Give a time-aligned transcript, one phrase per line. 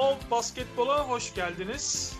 [0.00, 2.16] Old Basketbol'a hoş geldiniz.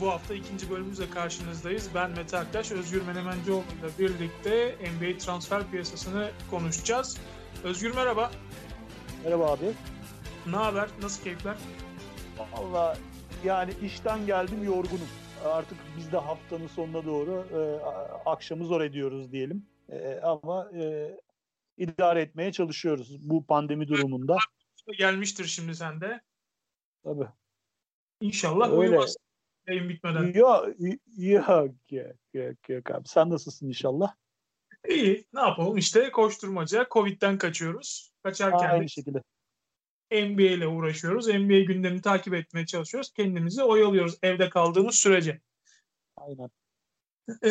[0.00, 1.90] Bu hafta ikinci bölümümüzle karşınızdayız.
[1.94, 7.18] Ben Mete Aktaş, Özgür Menemencioğlu ile birlikte NBA transfer piyasasını konuşacağız.
[7.64, 8.30] Özgür merhaba.
[9.24, 9.64] Merhaba abi.
[10.46, 10.88] Ne haber?
[11.02, 11.56] Nasıl keyifler?
[12.52, 12.98] Valla
[13.44, 15.08] yani işten geldim yorgunum.
[15.44, 17.60] Artık biz de haftanın sonuna doğru e,
[18.30, 19.66] akşamı zor ediyoruz diyelim.
[19.88, 21.10] E, ama e,
[21.78, 24.36] idare etmeye çalışıyoruz bu pandemi durumunda.
[24.98, 26.20] Gelmiştir şimdi sende.
[27.04, 27.28] Tabii.
[28.20, 28.76] İnşallah Öyle.
[28.76, 29.16] uyumaz.
[29.66, 30.32] Yayın bitmeden.
[30.32, 33.08] Yok, yok, yok, yok, yok abi.
[33.08, 34.14] Sen nasılsın inşallah?
[34.88, 35.26] İyi.
[35.32, 35.76] Ne yapalım?
[35.76, 36.86] İşte koşturmaca.
[36.90, 38.12] Covid'den kaçıyoruz.
[38.22, 39.22] Kaçarken Aynı de şekilde.
[40.12, 41.28] NBA ile uğraşıyoruz.
[41.28, 43.12] NBA gündemini takip etmeye çalışıyoruz.
[43.12, 45.40] Kendimizi oyalıyoruz evde kaldığımız sürece.
[46.16, 46.50] Aynen.
[47.42, 47.48] Ee,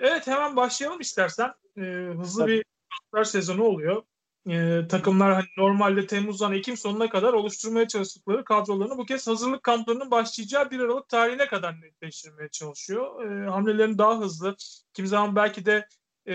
[0.00, 1.52] evet hemen başlayalım istersen.
[1.76, 1.80] Ee,
[2.18, 2.52] hızlı Tabii.
[2.52, 4.02] bir transfer sezonu oluyor.
[4.50, 10.10] Ee, takımlar hani normalde Temmuz'dan Ekim sonuna kadar oluşturmaya çalıştıkları kadrolarını bu kez hazırlık kamplarının
[10.10, 13.24] başlayacağı 1 Aralık tarihine kadar netleştirmeye çalışıyor.
[13.24, 14.56] Ee, hamlelerini daha hızlı,
[14.94, 15.88] kimi zaman belki de
[16.26, 16.34] e,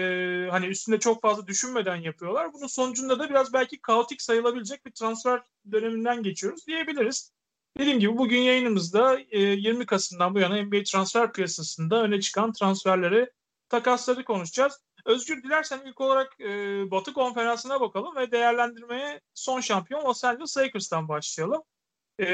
[0.51, 2.53] hani üstünde çok fazla düşünmeden yapıyorlar.
[2.53, 7.33] Bunun sonucunda da biraz belki kaotik sayılabilecek bir transfer döneminden geçiyoruz diyebiliriz.
[7.77, 13.29] Dediğim gibi bugün yayınımızda e, 20 Kasım'dan bu yana NBA transfer piyasasında öne çıkan transferleri,
[13.69, 14.79] takasları konuşacağız.
[15.05, 16.47] Özgür dilersen ilk olarak e,
[16.91, 21.63] Batı konferansına bakalım ve değerlendirmeye son şampiyon Los Angeles Lakers'tan başlayalım.
[22.19, 22.25] E,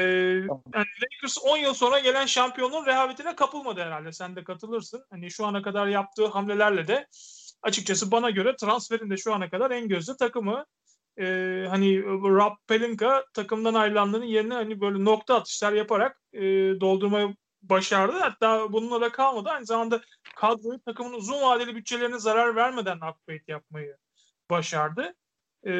[0.46, 0.62] Tamam.
[0.74, 4.12] yani Lakers 10 yıl sonra gelen şampiyonluğun rehavetine kapılmadı herhalde.
[4.12, 5.04] Sen de katılırsın.
[5.10, 7.06] Hani şu ana kadar yaptığı hamlelerle de
[7.62, 10.64] açıkçası bana göre transferin de şu ana kadar en gözde takımı.
[11.18, 11.24] E,
[11.68, 16.40] hani Rob Pelinka takımdan ayrılanların yerine hani böyle nokta atışlar yaparak e,
[16.80, 18.18] doldurmayı başardı.
[18.18, 19.48] Hatta bununla da kalmadı.
[19.48, 20.00] Aynı zamanda
[20.36, 23.96] kadroyu takımın uzun vadeli bütçelerine zarar vermeden upgrade yapmayı
[24.50, 25.14] başardı.
[25.64, 25.72] Ee,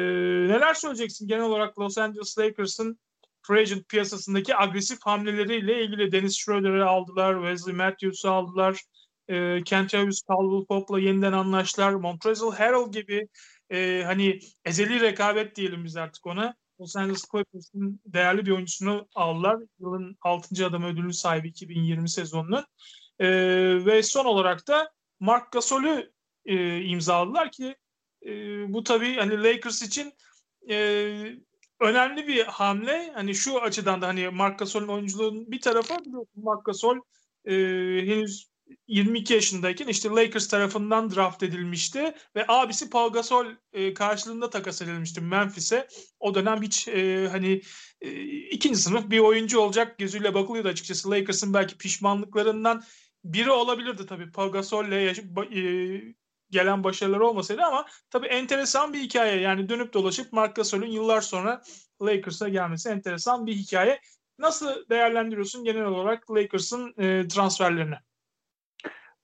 [0.47, 2.99] neler söyleyeceksin genel olarak Los Angeles Lakers'ın
[3.41, 8.81] free agent piyasasındaki agresif hamleleriyle ilgili Dennis Schroeder'ı aldılar, Wesley Matthews'u aldılar,
[9.27, 13.27] e, Kentavius Caldwell Pope'la yeniden anlaştılar, Montrezl Harrell gibi
[13.69, 16.55] e, hani ezeli rekabet diyelim biz artık ona.
[16.79, 19.57] Los Angeles Clippers'ın değerli bir oyuncusunu aldılar.
[19.79, 20.65] Yılın 6.
[20.65, 22.65] adam ödülü sahibi 2020 sezonunun.
[23.19, 23.27] E,
[23.85, 26.11] ve son olarak da Mark Gasol'ü
[26.45, 27.75] e, imzaladılar ki
[28.25, 28.29] e,
[28.73, 30.13] bu tabii hani Lakers için
[30.69, 30.75] e,
[31.79, 33.11] önemli bir hamle.
[33.13, 36.97] Hani şu açıdan da hani Mark Gasol'ün oyunculuğunun bir tarafı biliyorsun Mark Gasol
[37.45, 37.53] e,
[38.05, 38.47] henüz
[38.87, 45.21] 22 yaşındayken işte Lakers tarafından draft edilmişti ve abisi Paul Gasol e, karşılığında takas edilmişti
[45.21, 45.87] Memphis'e.
[46.19, 47.61] O dönem hiç e, hani
[48.01, 48.11] e,
[48.49, 51.11] ikinci sınıf bir oyuncu olacak gözüyle bakılıyordu açıkçası.
[51.11, 52.83] Lakers'ın belki pişmanlıklarından
[53.23, 56.01] biri olabilirdi tabii Paul Gasol'le e,
[56.49, 59.41] gelen başarılar olmasaydı ama tabii enteresan bir hikaye.
[59.41, 61.61] Yani dönüp dolaşıp Mark Gasol'ün yıllar sonra
[62.01, 64.01] Lakers'a gelmesi enteresan bir hikaye.
[64.39, 67.95] Nasıl değerlendiriyorsun genel olarak Lakers'ın e, transferlerini?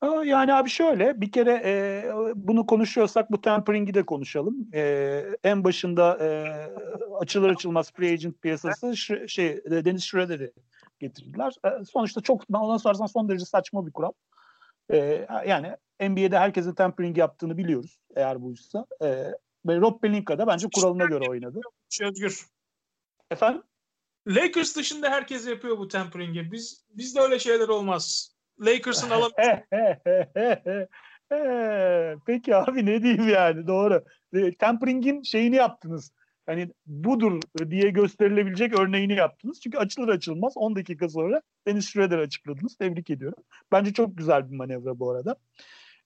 [0.03, 2.03] Yani abi şöyle bir kere e,
[2.35, 4.69] bunu konuşuyorsak bu tempering'i de konuşalım.
[4.73, 6.27] E, en başında e,
[7.19, 10.53] açılır açılmaz free agent piyasası ş- şey e, Dennis Schroeder'i
[10.99, 11.53] getirdiler.
[11.65, 14.11] E, sonuçta çok ondan sorarsan son derece saçma bir kural.
[14.89, 18.85] E, yani NBA'de herkesin tempering yaptığını biliyoruz eğer buysa.
[19.01, 19.07] E,
[19.65, 21.61] ve Rob Pelinka da bence kuralına göre oynadı.
[22.01, 22.45] Özgür.
[23.31, 23.63] Efendim?
[24.27, 26.51] Lakers dışında herkes yapıyor bu tempering'i.
[26.51, 28.32] Biz bizde öyle şeyler olmaz.
[28.59, 29.31] Lakers'ın alam
[32.25, 34.03] Peki abi ne diyeyim yani doğru.
[34.33, 36.11] E, Tempering'in şeyini yaptınız.
[36.45, 39.61] Hani budur diye gösterilebilecek örneğini yaptınız.
[39.61, 42.75] Çünkü açılır açılmaz 10 dakika sonra Dennis Schroeder açıkladınız.
[42.75, 43.43] Tebrik ediyorum.
[43.71, 45.35] Bence çok güzel bir manevra bu arada.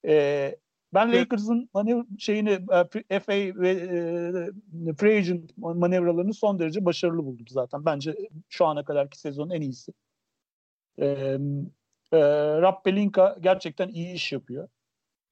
[0.04, 0.56] Ee,
[0.94, 1.12] ben.
[1.12, 2.50] Lakers'ın manev şeyini
[3.10, 7.84] e, FA ve e, free agent manevralarını son derece başarılı buldum zaten.
[7.84, 8.16] Bence
[8.48, 9.92] şu ana kadarki sezonun en iyisi.
[11.00, 11.38] Ee,
[12.12, 12.18] e,
[12.62, 14.68] Rob Pelinka gerçekten iyi iş yapıyor.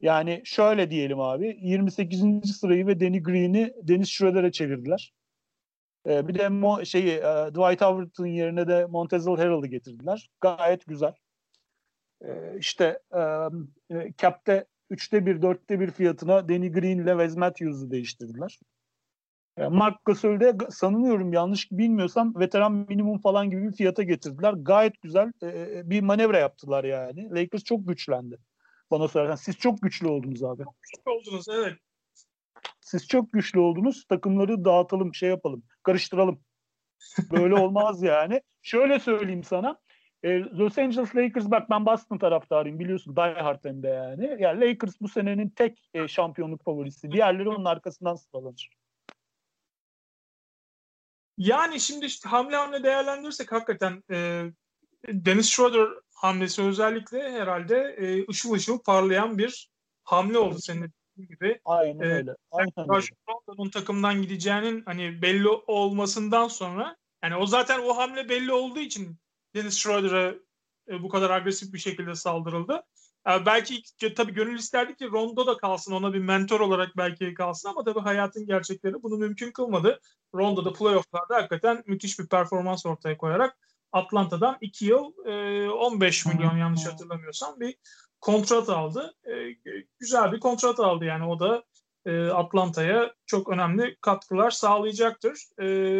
[0.01, 2.57] Yani şöyle diyelim abi 28.
[2.61, 5.13] sırayı ve Danny Green'i Dennis Schroeder'e çevirdiler.
[6.07, 10.31] Ee, bir de Mo, şeyi e, Dwight Howard'ın yerine de Montezl Harrell'ı getirdiler.
[10.41, 11.15] Gayet güzel.
[12.25, 13.21] Ee, işte e,
[13.97, 18.61] e, Cap'te üçte bir, dörtte bir fiyatına Danny Green ile Wes Matthews'u değiştirdiler.
[19.59, 24.53] Yani Mark Gasol'de sanıyorum yanlış bilmiyorsam veteran minimum falan gibi bir fiyata getirdiler.
[24.53, 27.31] Gayet güzel e, bir manevra yaptılar yani.
[27.31, 28.39] Lakers çok güçlendi.
[28.91, 30.65] Bana sorarsan siz çok güçlü oldunuz abi.
[30.65, 31.75] Çok güçlü oldunuz evet.
[32.81, 34.05] Siz çok güçlü oldunuz.
[34.05, 36.41] Takımları dağıtalım, şey yapalım, karıştıralım.
[37.33, 38.43] Böyle olmaz yani.
[38.63, 39.79] Şöyle söyleyeyim sana.
[40.23, 43.17] E, Los Angeles Lakers bak ben Boston taraftarıyım biliyorsun.
[43.17, 44.37] Die Hard hem de yani.
[44.39, 47.13] Yani Lakers bu senenin tek e, şampiyonluk favorisi.
[47.13, 48.71] Diğerleri onun arkasından sıralanır.
[51.39, 54.45] Yani şimdi işte hamle hamle değerlendirirsek hakikaten e,
[55.09, 59.71] Dennis Schroeder hamlesi özellikle herhalde e, ışıl ışıl parlayan bir
[60.05, 61.61] hamle oldu senin gibi.
[61.65, 62.37] Aynen ee, öyle.
[62.51, 62.73] Aynen
[63.57, 63.71] öyle.
[63.71, 69.17] takımdan gideceğinin hani belli olmasından sonra yani o zaten o hamle belli olduğu için
[69.55, 70.35] Dennis Schroeder'a
[70.89, 72.83] e, bu kadar agresif bir şekilde saldırıldı.
[73.27, 73.83] Yani belki
[74.17, 78.01] tabii gönül isterdi ki Rondo da kalsın ona bir mentor olarak belki kalsın ama tabii
[78.01, 80.01] hayatın gerçekleri bunu mümkün kılmadı.
[80.35, 83.57] Rondo da playofflarda hakikaten müthiş bir performans ortaya koyarak
[83.93, 85.13] Atlanta'dan 2 yıl
[85.71, 87.75] 15 milyon yanlış hatırlamıyorsam bir
[88.21, 89.15] kontrat aldı.
[90.01, 91.65] Güzel bir kontrat aldı yani o da
[92.35, 95.39] Atlanta'ya çok önemli katkılar sağlayacaktır.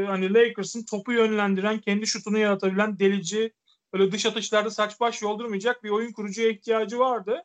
[0.07, 3.53] Hani Lakers'ın topu yönlendiren, kendi şutunu yaratabilen delici,
[3.99, 7.45] böyle dış atışlarda saç baş yoldurmayacak bir oyun kurucuya ihtiyacı vardı.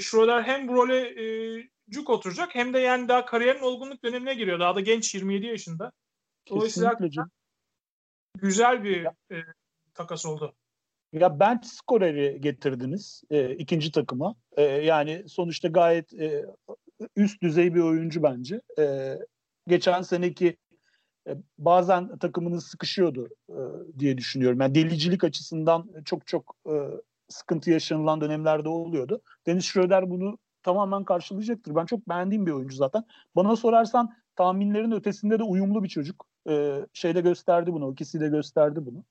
[0.00, 1.14] Schroeder hem bu role
[1.90, 4.60] cuk oturacak hem de yani daha kariyerin olgunluk dönemine giriyor.
[4.60, 5.92] Daha da genç 27 yaşında.
[6.50, 6.98] Dolayısıyla
[8.36, 9.44] güzel bir e,
[9.94, 10.54] takas oldu.
[11.12, 14.34] Ya bench skoreri getirdiniz e, ikinci takıma.
[14.56, 16.46] E, yani sonuçta gayet e,
[17.16, 18.60] üst düzey bir oyuncu bence.
[18.78, 19.14] E,
[19.68, 20.56] geçen seneki e,
[21.58, 23.58] bazen takımınız sıkışıyordu e,
[23.98, 24.60] diye düşünüyorum.
[24.60, 26.74] Yani delicilik açısından çok çok e,
[27.28, 29.20] sıkıntı yaşanılan dönemlerde oluyordu.
[29.46, 31.74] Deniz Schroeder bunu tamamen karşılayacaktır.
[31.74, 33.04] Ben çok beğendiğim bir oyuncu zaten.
[33.36, 36.26] Bana sorarsan tahminlerin ötesinde de uyumlu bir çocuk.
[36.48, 37.92] Ee, şeyde gösterdi bunu.
[37.92, 39.04] ikisi de gösterdi bunu.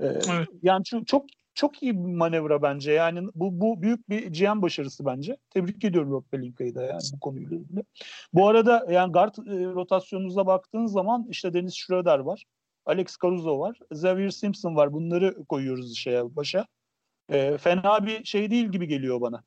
[0.00, 0.48] Ee, evet.
[0.62, 1.24] Yani çok,
[1.56, 2.92] çok iyi bir manevra bence.
[2.92, 5.36] Yani bu bu büyük bir GM başarısı bence.
[5.50, 7.84] Tebrik ediyorum Rob Pelinka'yı da yani bu konuyla ilgili.
[8.32, 12.44] Bu arada yani guard e, rotasyonunuza baktığın zaman işte Dennis Schroeder var.
[12.86, 13.78] Alex Caruso var.
[13.90, 14.92] Xavier Simpson var.
[14.92, 16.66] Bunları koyuyoruz şeye başa.
[17.30, 19.42] E, fena bir şey değil gibi geliyor bana.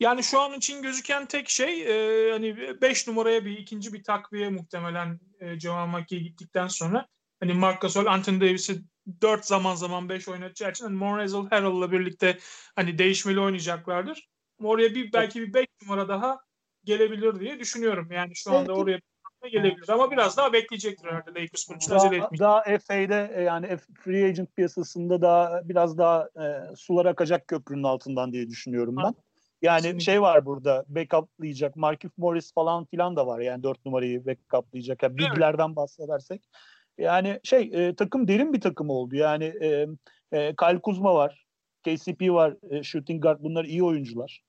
[0.00, 4.48] Yani şu an için gözüken tek şey e, hani 5 numaraya bir ikinci bir takviye
[4.48, 7.06] muhtemelen e, Jamal McGee gittikten sonra
[7.44, 8.82] hani Marc Gasol, Anthony Davis'i
[9.22, 12.38] 4 zaman zaman 5 oynatacağı için hani Monrezl Harrell'la birlikte
[12.76, 14.28] hani değişmeli oynayacaklardır.
[14.62, 16.40] Oraya bir belki bir 5 numara daha
[16.84, 18.08] gelebilir diye düşünüyorum.
[18.12, 19.00] Yani şu anda oraya
[19.52, 22.38] gelebilir ama biraz daha bekleyecektir herhalde Lakers bunu daha, acele etmeyecek.
[22.38, 28.32] Daha FA'de e, yani free agent piyasasında daha biraz daha e, sular akacak köprünün altından
[28.32, 29.14] diye düşünüyorum ben.
[29.62, 30.04] Yani Kesinlikle.
[30.04, 31.76] şey var burada backuplayacak.
[31.76, 35.02] Markif Morris falan filan da var yani dört numarayı backuplayacak.
[35.02, 35.76] Yani bilgilerden evet.
[35.76, 36.42] bahsedersek.
[36.98, 39.16] Yani şey e, takım derin bir takım oldu.
[39.16, 39.86] Yani e,
[40.32, 41.46] e, Kyle Kuzma var.
[41.84, 42.56] KCP var.
[42.70, 44.42] E, shooting guard bunlar iyi oyuncular.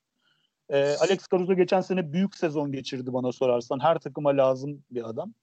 [0.69, 3.79] E, Alex Caruso geçen sene büyük sezon geçirdi bana sorarsan.
[3.79, 5.33] Her takıma lazım bir adam.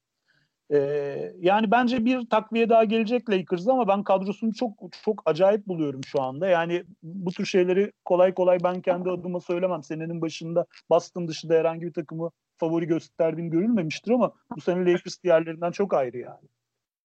[0.72, 4.72] Ee, yani bence bir takviye daha gelecek Lakers'a ama ben kadrosunu çok
[5.04, 6.49] çok acayip buluyorum şu anda.
[6.49, 9.82] Yani bu tür şeyleri kolay kolay ben kendi adıma söylemem.
[9.82, 15.71] Senenin başında Boston dışında herhangi bir takımı favori gösterdiğim görülmemiştir ama bu sene Lakers diğerlerinden
[15.71, 16.49] çok ayrı yani.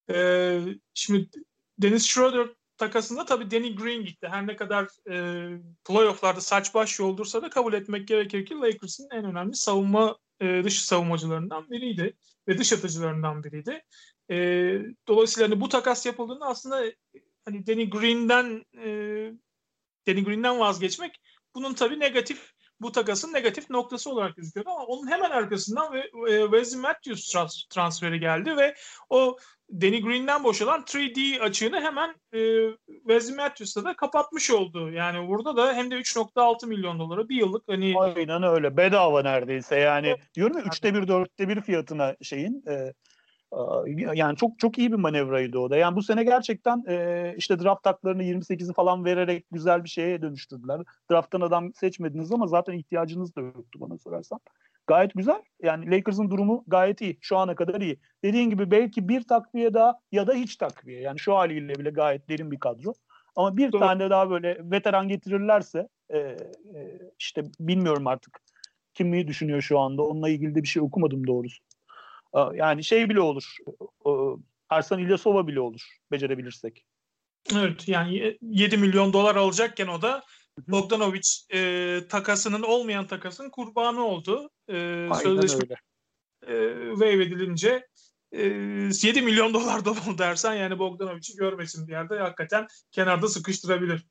[0.09, 0.61] Ee,
[0.93, 1.29] şimdi
[1.77, 2.47] Dennis Schroeder
[2.77, 4.27] takasında tabii Danny Green gitti.
[4.27, 5.47] Her ne kadar e,
[5.85, 10.81] playofflarda saç baş yoldursa da kabul etmek gerekir ki Lakers'ın en önemli savunma e, dış
[10.81, 13.81] savunmacılarından biriydi ve dış atıcılarından biriydi.
[14.31, 14.35] E,
[15.07, 16.83] dolayısıyla hani bu takas yapıldığında aslında
[17.45, 18.87] hani Danny Green'den e,
[20.07, 21.21] Danny Green'den vazgeçmek
[21.55, 25.99] bunun tabii negatif bu takasın negatif noktası olarak gözüküyordu ama onun hemen arkasından ve
[26.31, 27.33] e, Wesley Matthews
[27.69, 28.75] transferi geldi ve
[29.09, 29.37] o
[29.71, 32.39] Danny Green'den boşalan 3D açığını hemen e,
[32.85, 34.91] Wesley Matthews'ta da kapatmış oldu.
[34.91, 38.77] Yani burada da hem de 3.6 milyon dolara bir yıllık hani Aynen öyle.
[38.77, 39.79] Bedava neredeyse.
[39.79, 40.33] Yani evet.
[40.35, 42.93] diyorum ya 3'te 1 4'te 1 fiyatına şeyin e,
[44.13, 45.77] yani çok çok iyi bir manevraydı o da.
[45.77, 50.81] Yani bu sene gerçekten e, işte draft taklarını 28'i falan vererek güzel bir şeye dönüştürdüler.
[51.11, 54.39] Draft'tan adam seçmediniz ama zaten ihtiyacınız da yoktu bana sorarsan.
[54.87, 55.41] Gayet güzel.
[55.63, 57.17] Yani Lakers'ın durumu gayet iyi.
[57.21, 57.99] Şu ana kadar iyi.
[58.23, 61.01] Dediğin gibi belki bir takviye daha ya da hiç takviye.
[61.01, 62.93] Yani şu haliyle bile gayet derin bir kadro.
[63.35, 63.79] Ama bir Doğru.
[63.79, 66.37] tane daha böyle veteran getirirlerse e, e,
[67.19, 68.39] işte bilmiyorum artık
[68.93, 70.01] kimi düşünüyor şu anda.
[70.01, 71.63] Onunla ilgili de bir şey okumadım doğrusu.
[72.53, 73.55] Yani şey bile olur.
[74.69, 76.85] Arsan İlyasova bile olur becerebilirsek.
[77.55, 80.23] Evet yani 7 milyon dolar alacakken o da
[80.67, 84.49] Bogdanovic e, takasının olmayan takasın kurbanı oldu.
[84.69, 85.75] E, sözleşme öyle.
[86.47, 87.87] E, waive edilince
[88.31, 94.05] e, 7 milyon dolar dolu dersen yani Bogdanovic'i görmesin bir yerde hakikaten kenarda sıkıştırabilir.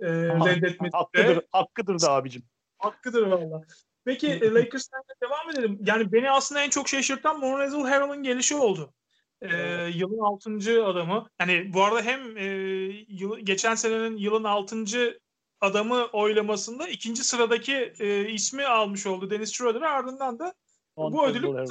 [0.00, 2.42] E, reddetmesi hakkıdır, de, hakkıdır da abicim.
[2.78, 3.62] Hakkıdır valla.
[4.04, 5.78] Peki e, Lakers'tan devam edelim.
[5.86, 8.94] Yani beni aslında en çok şaşırtan Monrezl Harrell'ın gelişi oldu.
[9.42, 10.84] Ee, yılın 6.
[10.84, 11.28] adamı.
[11.40, 12.44] Yani bu arada hem e,
[13.08, 14.84] yıl, geçen senenin yılın 6.
[15.62, 19.82] adamı oylamasında ikinci sıradaki e, ismi almış oldu Dennis Schroeder.
[19.82, 20.54] Ardından da
[20.96, 21.66] On bu ödülü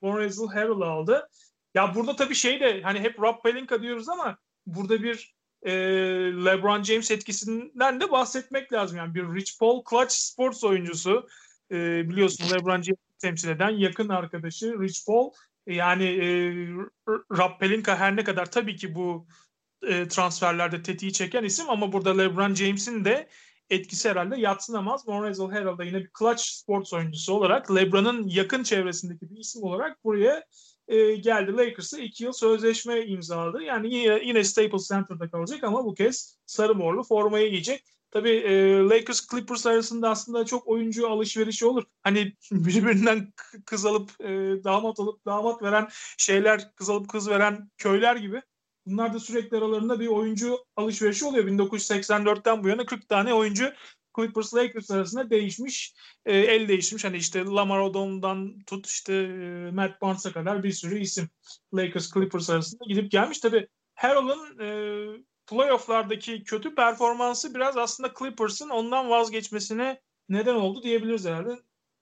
[0.00, 1.28] Monrezl Harrell aldı.
[1.74, 5.72] Ya burada tabii şey de hani hep Rob Pelinka diyoruz ama burada bir e,
[6.44, 8.96] LeBron James etkisinden de bahsetmek lazım.
[8.96, 11.28] Yani bir Rich Paul Clutch Sports oyuncusu
[11.70, 15.30] e, biliyorsun LeBron James temsil eden yakın arkadaşı Rich Paul.
[15.66, 16.26] Yani e,
[17.08, 19.26] Rob Pelinka her ne kadar tabii ki bu
[19.82, 23.28] e, transferlerde tetiği çeken isim ama burada LeBron James'in de
[23.70, 25.06] etkisi herhalde yatsınamaz.
[25.06, 30.44] Monrezl da yine bir clutch sports oyuncusu olarak LeBron'un yakın çevresindeki bir isim olarak buraya
[30.88, 31.52] e, geldi.
[31.52, 33.62] Lakers'a iki yıl sözleşme imzaladı.
[33.62, 37.84] Yani yine, yine Staples Center'da kalacak ama bu kez sarı morlu formayı giyecek.
[38.10, 41.84] Tabii e, Lakers Clippers arasında aslında çok oyuncu alışverişi olur.
[42.02, 43.32] Hani birbirinden
[43.66, 44.28] kız alıp e,
[44.64, 48.42] damat alıp damat veren şeyler, kız alıp kız veren köyler gibi.
[48.86, 51.44] Bunlar da sürekli aralarında bir oyuncu alışverişi oluyor.
[51.44, 53.72] 1984'ten bu yana 40 tane oyuncu
[54.16, 55.94] Clippers Lakers arasında değişmiş,
[56.26, 57.04] e, el değişmiş.
[57.04, 61.28] Hani işte Lamar Odom'dan tut işte e, Matt Barnes'a kadar bir sürü isim
[61.74, 63.38] Lakers Clippers arasında gidip gelmiş.
[63.38, 64.68] Tabii Harrell'ın e,
[65.46, 71.56] playofflardaki kötü performansı biraz aslında Clippers'ın ondan vazgeçmesine neden oldu diyebiliriz herhalde.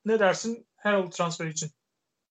[0.05, 1.71] Ne dersin Harrell transfer için?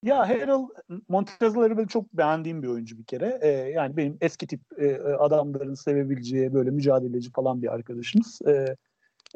[0.04, 0.68] Ya Harrell
[1.10, 3.40] Montezl böyle çok beğendiğim bir oyuncu bir kere.
[3.42, 8.40] Ee, yani benim eski tip e, adamların sevebileceği böyle mücadeleci falan bir arkadaşımız.
[8.48, 8.76] Ee,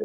[0.00, 0.04] e,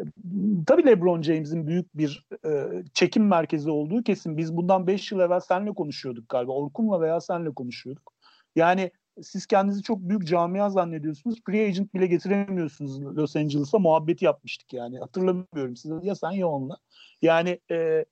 [0.66, 4.36] tabii LeBron James'in büyük bir e, çekim merkezi olduğu kesin.
[4.36, 6.52] Biz bundan 5 yıl evvel senle konuşuyorduk galiba.
[6.52, 8.12] Orkun'la veya senle konuşuyorduk.
[8.56, 8.90] Yani
[9.22, 11.38] siz kendinizi çok büyük camia zannediyorsunuz.
[11.46, 14.98] Free agent bile getiremiyorsunuz Los Angeles'a muhabbeti yapmıştık yani.
[14.98, 16.76] Hatırlamıyorum size ya sen ya onunla.
[17.22, 18.04] Yani e, e,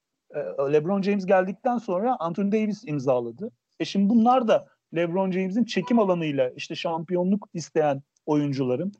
[0.72, 3.50] LeBron James geldikten sonra Anthony Davis imzaladı.
[3.80, 8.92] E şimdi bunlar da LeBron James'in çekim alanıyla işte şampiyonluk isteyen oyuncuların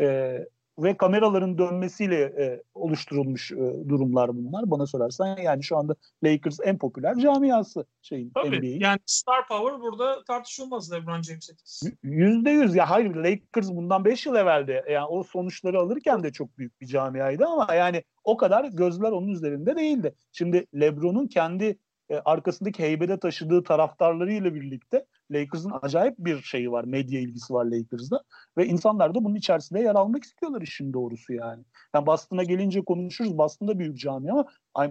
[0.00, 0.38] e,
[0.78, 3.56] ve kameraların dönmesiyle e, oluşturulmuş e,
[3.88, 5.36] durumlar bunlar bana sorarsan.
[5.36, 8.80] Yani şu anda Lakers en popüler camiası şeyin Tabii, NBA'in.
[8.80, 11.96] Yani star power burada tartışılmaz LeBron James etkisi.
[12.02, 12.74] Yüzde yüz.
[12.74, 16.86] Ya hayır Lakers bundan 5 yıl evvelde yani o sonuçları alırken de çok büyük bir
[16.86, 20.14] camiaydı ama yani o kadar gözler onun üzerinde değildi.
[20.32, 21.78] Şimdi LeBron'un kendi
[22.12, 26.84] e, arkasındaki heybede taşıdığı taraftarlarıyla birlikte Lakers'ın acayip bir şeyi var.
[26.84, 28.22] Medya ilgisi var Lakers'da.
[28.58, 31.64] Ve insanlar da bunun içerisinde yer almak istiyorlar işin doğrusu yani.
[31.94, 33.38] Yani Boston'a gelince konuşuruz.
[33.38, 34.46] Boston'da büyük cami ama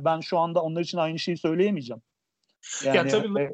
[0.05, 2.01] ben şu anda onlar için aynı şeyi söyleyemeyeceğim.
[2.85, 3.53] Yani, ya tabii e,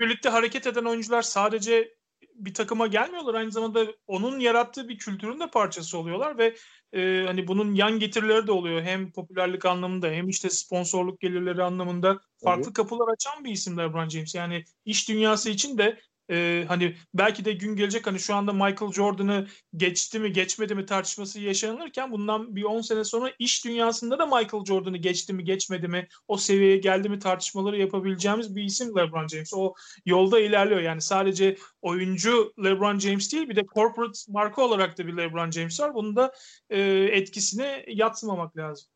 [0.00, 1.94] birlikte hareket eden oyuncular sadece
[2.34, 3.34] bir takıma gelmiyorlar.
[3.34, 6.56] Aynı zamanda onun yarattığı bir kültürün de parçası oluyorlar ve
[6.92, 8.82] e, hani bunun yan getirileri de oluyor.
[8.82, 12.74] Hem popülerlik anlamında hem işte sponsorluk gelirleri anlamında farklı evet.
[12.74, 14.34] kapılar açan bir isim LeBron James.
[14.34, 18.92] Yani iş dünyası için de e, hani belki de gün gelecek hani şu anda Michael
[18.92, 19.46] Jordan'ı
[19.76, 24.64] geçti mi geçmedi mi tartışması yaşanırken bundan bir 10 sene sonra iş dünyasında da Michael
[24.64, 29.54] Jordan'ı geçti mi geçmedi mi o seviyeye geldi mi tartışmaları yapabileceğimiz bir isim LeBron James.
[29.54, 29.74] O
[30.06, 35.16] yolda ilerliyor yani sadece oyuncu LeBron James değil bir de corporate marka olarak da bir
[35.16, 35.94] LeBron James var.
[35.94, 36.32] Bunun da
[36.70, 36.80] e,
[37.12, 38.88] etkisine yatsımamak lazım.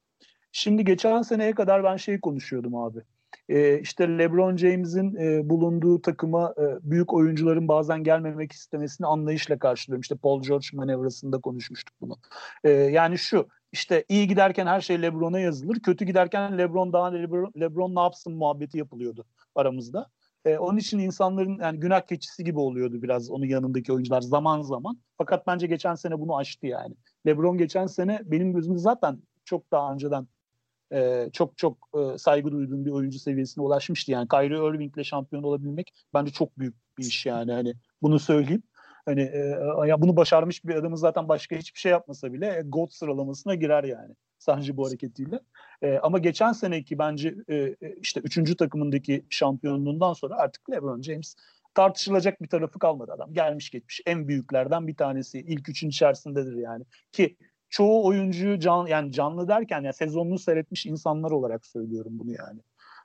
[0.52, 3.00] Şimdi geçen seneye kadar ben şey konuşuyordum abi
[3.48, 10.00] e, işte LeBron James'in e, bulunduğu takıma e, büyük oyuncuların bazen gelmemek istemesini anlayışla karşılıyorum.
[10.00, 12.16] İşte Paul George manevrasında konuşmuştuk bunu.
[12.64, 15.80] E, yani şu işte iyi giderken her şey LeBron'a yazılır.
[15.80, 19.24] Kötü giderken LeBron daha LeBron, LeBron ne yapsın muhabbeti yapılıyordu
[19.54, 20.10] aramızda.
[20.44, 24.98] E, onun için insanların yani günah keçisi gibi oluyordu biraz onun yanındaki oyuncular zaman zaman.
[25.18, 26.94] Fakat bence geçen sene bunu aştı yani.
[27.26, 30.26] LeBron geçen sene benim gözümde zaten çok daha önceden
[30.94, 34.12] e, çok çok e, saygı duyduğum bir oyuncu seviyesine ulaşmıştı.
[34.12, 37.52] Yani Kyrie Irving'le şampiyon olabilmek bence çok büyük bir iş yani.
[37.52, 38.62] Hani bunu söyleyeyim.
[39.06, 39.38] Hani e,
[39.86, 43.84] ya bunu başarmış bir adamın zaten başka hiçbir şey yapmasa bile e, GOAT sıralamasına girer
[43.84, 44.14] yani.
[44.38, 45.40] Sadece bu hareketiyle.
[45.82, 51.36] E, ama geçen seneki bence e, e, işte üçüncü takımındaki şampiyonluğundan sonra artık LeBron James
[51.74, 53.32] tartışılacak bir tarafı kalmadı adam.
[53.34, 55.38] Gelmiş geçmiş en büyüklerden bir tanesi.
[55.40, 56.84] ilk üçün içerisindedir yani.
[57.12, 57.36] Ki
[57.68, 62.60] çoğu oyuncuyu can yani canlı derken ya sezonunu seyretmiş insanlar olarak söylüyorum bunu yani.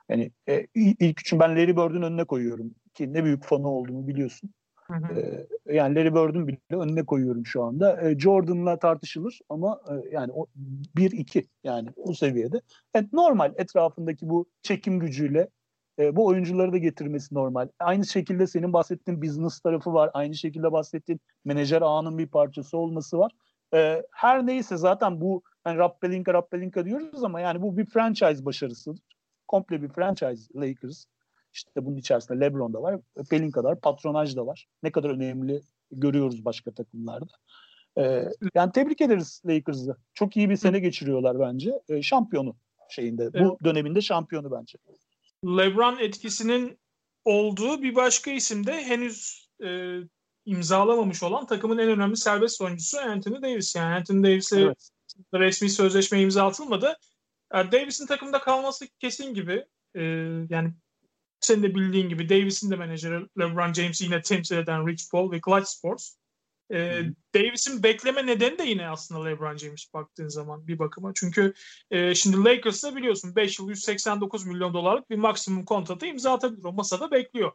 [0.08, 4.50] Yani e, ilk üçün ben Larry Bird'ün önüne koyuyorum ki ne büyük fanı olduğumu biliyorsun.
[4.90, 5.20] Hı hı.
[5.20, 8.02] Ee, yani Larry Bird'ün bile önüne koyuyorum şu anda.
[8.02, 10.46] Ee, Jordan'la tartışılır ama e, yani o
[10.96, 12.60] 1-2 yani bu seviyede.
[12.94, 15.48] Yani normal etrafındaki bu çekim gücüyle
[15.98, 17.68] e, bu oyuncuları da getirmesi normal.
[17.78, 20.10] Aynı şekilde senin bahsettiğin business tarafı var.
[20.14, 23.32] Aynı şekilde bahsettiğin menajer ağının bir parçası olması var.
[23.74, 29.02] E, her neyse zaten bu yani Rappelinka Rappelinka diyoruz ama yani bu bir franchise başarısıdır.
[29.48, 31.04] Komple bir franchise Lakers.
[31.52, 33.00] İşte bunun içerisinde LeBron da var,
[33.30, 34.66] Pelinka da var, patronaj da var.
[34.82, 35.62] Ne kadar önemli
[35.92, 37.34] görüyoruz başka takımlarda.
[37.98, 38.24] Ee,
[38.54, 39.96] yani tebrik ederiz Lakers'ı.
[40.14, 41.72] Çok iyi bir sene geçiriyorlar bence.
[41.88, 42.56] Ee, şampiyonu
[42.88, 43.22] şeyinde.
[43.22, 43.34] Evet.
[43.34, 44.78] Bu döneminde şampiyonu bence.
[45.44, 46.78] LeBron etkisinin
[47.24, 49.98] olduğu bir başka isim de henüz e,
[50.50, 53.76] imzalamamış olan takımın en önemli serbest oyuncusu Anthony Davis.
[53.76, 54.90] Yani Anthony Davis'e evet.
[55.34, 56.96] resmi sözleşme imza atılmadı.
[57.54, 59.64] Yani Davis'in takımda kalması kesin gibi.
[59.94, 60.02] E,
[60.50, 60.72] yani
[61.40, 65.40] senin de bildiğin gibi Davis'in de menajeri LeBron James'i yine temsil eden Rich Paul ve
[65.46, 66.16] Clutch Sports.
[66.72, 67.02] E,
[67.34, 71.12] Davis'in bekleme nedeni de yine aslında LeBron James baktığın zaman bir bakıma.
[71.14, 71.54] Çünkü
[71.90, 76.64] e, şimdi Lakers'da biliyorsun 5 yıl 189 milyon dolarlık bir maksimum kontratı imza atabilir.
[76.64, 77.52] O masada bekliyor.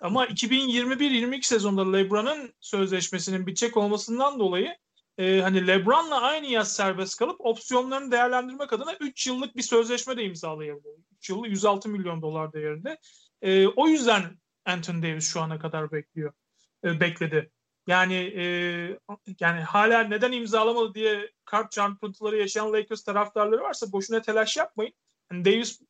[0.00, 4.76] Ama 2021-22 sezonda LeBron'un sözleşmesinin bitecek olmasından dolayı
[5.18, 10.24] e, hani LeBron'la aynı yaz serbest kalıp opsiyonlarını değerlendirmek adına 3 yıllık bir sözleşme de
[10.24, 10.94] imzalayabilir.
[11.16, 12.98] 3 yılı 106 milyon dolar değerinde.
[13.42, 16.32] E, o yüzden Anthony Davis şu ana kadar bekliyor.
[16.84, 17.50] E, bekledi.
[17.86, 18.42] Yani e,
[19.40, 24.92] yani hala neden imzalamadı diye kart çarpıntıları yaşayan Lakers taraftarları varsa boşuna telaş yapmayın.
[25.32, 25.80] Yani Davis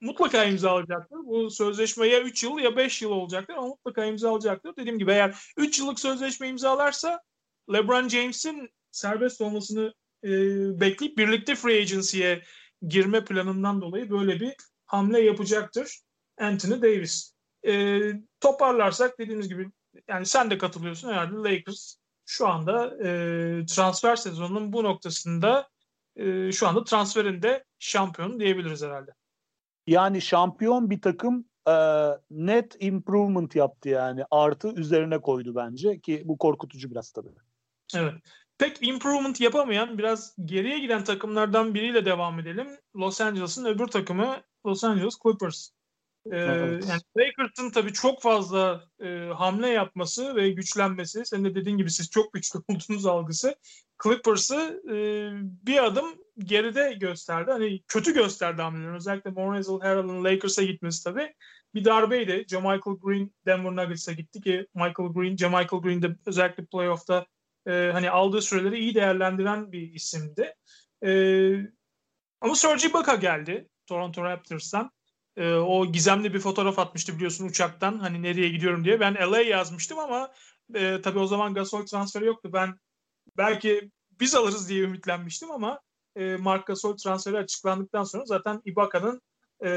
[0.00, 1.16] mutlaka imzalayacaktır.
[1.16, 4.76] Bu sözleşme ya 3 yıl ya 5 yıl olacaktır ama mutlaka imzalayacaktır.
[4.76, 7.20] Dediğim gibi eğer 3 yıllık sözleşme imzalarsa
[7.72, 10.30] LeBron James'in serbest olmasını e,
[10.80, 12.42] bekleyip birlikte free agency'ye
[12.88, 14.54] girme planından dolayı böyle bir
[14.86, 16.00] hamle yapacaktır
[16.40, 17.34] Anthony Davis.
[17.66, 18.00] E,
[18.40, 19.70] toparlarsak dediğimiz gibi
[20.08, 23.06] yani sen de katılıyorsun herhalde Lakers şu anda e,
[23.66, 25.68] transfer sezonunun bu noktasında
[26.16, 29.10] e, şu anda transferinde şampiyon diyebiliriz herhalde.
[29.90, 31.74] Yani şampiyon bir takım e,
[32.30, 34.24] net improvement yaptı yani.
[34.30, 37.28] Artı üzerine koydu bence ki bu korkutucu biraz tabii.
[37.94, 38.14] Evet.
[38.58, 42.68] Pek improvement yapamayan biraz geriye giden takımlardan biriyle devam edelim.
[42.96, 45.70] Los Angeles'ın öbür takımı Los Angeles Clippers.
[46.26, 46.88] Ee, evet.
[46.88, 52.10] Yani Lakers'ın tabii çok fazla e, hamle yapması ve güçlenmesi, senin de dediğin gibi siz
[52.10, 53.54] çok güçlü olduğunuz algısı
[54.02, 54.94] Clippers'ı e,
[55.66, 57.50] bir adım geride gösterdi.
[57.50, 58.94] Hani kötü gösterdi hamleleri.
[58.94, 61.34] Özellikle Montrezl Harrell'ın Lakers'a gitmesi tabii
[61.74, 62.46] bir darbeydi.
[62.52, 67.26] Michael Green Denver Nuggets'a gitti ki Michael Green, Michael Green de özellikle playoff'ta
[67.66, 70.54] e, hani aldığı süreleri iyi değerlendiren bir isimdi.
[71.04, 71.10] E,
[72.40, 74.90] ama Serge Ibaka geldi Toronto Raptors'tan.
[75.36, 79.00] E, o gizemli bir fotoğraf atmıştı biliyorsun uçaktan hani nereye gidiyorum diye.
[79.00, 80.32] Ben LA yazmıştım ama
[80.74, 82.50] e, tabii o zaman Gasol transferi yoktu.
[82.52, 82.78] Ben
[83.36, 85.80] belki biz alırız diye ümitlenmiştim ama
[86.20, 89.22] e, Mark Gasol transferi açıklandıktan sonra zaten Ibaka'nın
[89.60, 89.70] e,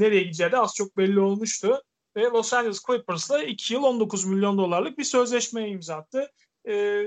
[0.00, 1.82] nereye gideceği de az çok belli olmuştu.
[2.16, 6.30] Ve Los Angeles Clippers'la 2 yıl 19 milyon dolarlık bir sözleşmeye imza attı.
[6.68, 7.04] E,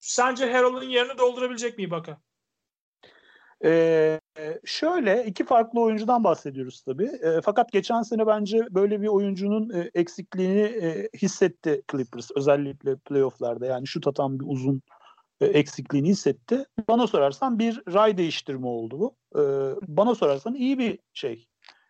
[0.00, 2.18] sence Harrell'ın yerini doldurabilecek mi Ibaka?
[3.64, 4.20] Ee,
[4.64, 7.10] şöyle iki farklı oyuncudan bahsediyoruz tabii.
[7.22, 13.66] E, fakat geçen sene bence böyle bir oyuncunun e, eksikliğini e, hissetti Clippers özellikle playofflarda.
[13.66, 14.82] Yani şut atan bir uzun
[15.40, 16.66] eksikliğini hissetti.
[16.88, 19.16] Bana sorarsan bir ray değiştirme oldu bu.
[19.40, 19.42] E,
[19.88, 21.46] bana sorarsan iyi bir şey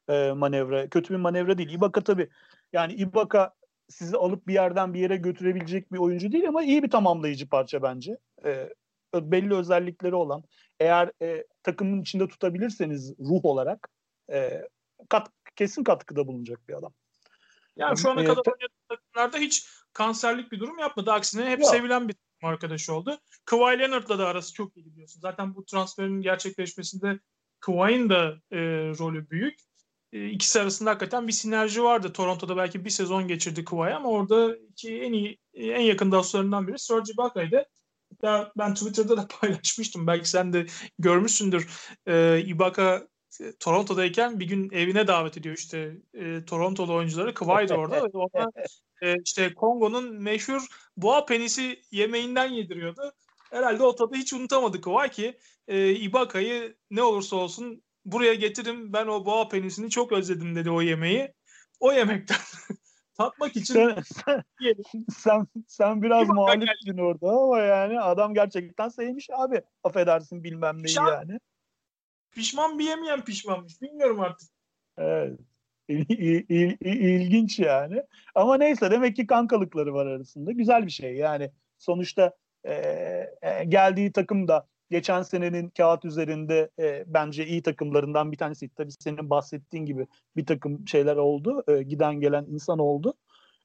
[0.09, 0.88] e, manevra.
[0.88, 1.70] Kötü bir manevra değil.
[1.70, 2.28] Ibaka tabii
[2.72, 3.54] yani Ibaka
[3.88, 7.83] sizi alıp bir yerden bir yere götürebilecek bir oyuncu değil ama iyi bir tamamlayıcı parça
[7.83, 8.18] bence.
[8.44, 8.70] E,
[9.14, 10.44] belli özellikleri olan
[10.80, 13.88] eğer e, takımın içinde tutabilirseniz ruh olarak
[14.33, 14.62] e,
[15.09, 16.92] kat, kesin katkıda bulunacak bir adam.
[17.76, 21.12] Yani şu ana e, kadar oynadığı takımlarda hiç kanserlik bir durum yapmadı.
[21.12, 21.70] Aksine hep yok.
[21.70, 23.18] sevilen bir arkadaş oldu.
[23.44, 25.20] Kawhi Leonard'la da arası çok iyi biliyorsun.
[25.20, 27.20] Zaten bu transferin gerçekleşmesinde
[27.61, 28.59] Kawhi'nin de e,
[28.98, 29.61] rolü büyük.
[30.12, 32.12] E, ikisi arasında hakikaten bir sinerji vardı.
[32.12, 36.78] Toronto'da belki bir sezon geçirdi Kawhi ama orada iki en iyi en yakın dostlarından biri
[36.78, 37.66] Serge Ibaka'ydı.
[38.11, 40.07] Hatta ben Twitter'da da paylaşmıştım.
[40.07, 40.66] Belki sen de
[40.98, 41.68] görmüşsündür.
[42.07, 43.09] Ee, Ibaka
[43.40, 47.35] e, Toronto'dayken bir gün evine davet ediyor işte e, Torontolu oyuncuları.
[47.35, 48.50] Kawhi de orada ve ona
[49.04, 53.12] e, işte Kongo'nun meşhur boğa penisi yemeğinden yediriyordu.
[53.50, 55.38] Herhalde o tadı hiç unutamadı Kawhi ki
[55.68, 60.82] e, Ibaka'yı ne olursa olsun buraya getirin ben o boğa penisini çok özledim dedi o
[60.82, 61.32] yemeği.
[61.80, 62.36] O yemekten
[63.18, 64.42] tatmak için sen, sen,
[65.16, 69.62] sen, sen biraz muhalifsin orada ama yani adam gerçekten sevmiş abi.
[69.84, 71.38] Affedersin bilmem neyi Pişman, yani.
[72.30, 73.82] Pişman bir yemeyen pişmanmış.
[73.82, 74.48] Bilmiyorum artık.
[74.96, 75.40] Evet.
[75.88, 78.03] İl, il, ilginç yani.
[78.35, 80.53] Ama neyse demek ki kankalıkları var arasında.
[80.53, 81.51] Güzel bir şey yani.
[81.79, 82.73] Sonuçta e,
[83.42, 88.68] e, geldiği takım da geçen senenin kağıt üzerinde e, bence iyi takımlarından bir tanesi.
[88.68, 91.64] Tabii senin bahsettiğin gibi bir takım şeyler oldu.
[91.68, 93.14] E, giden gelen insan oldu.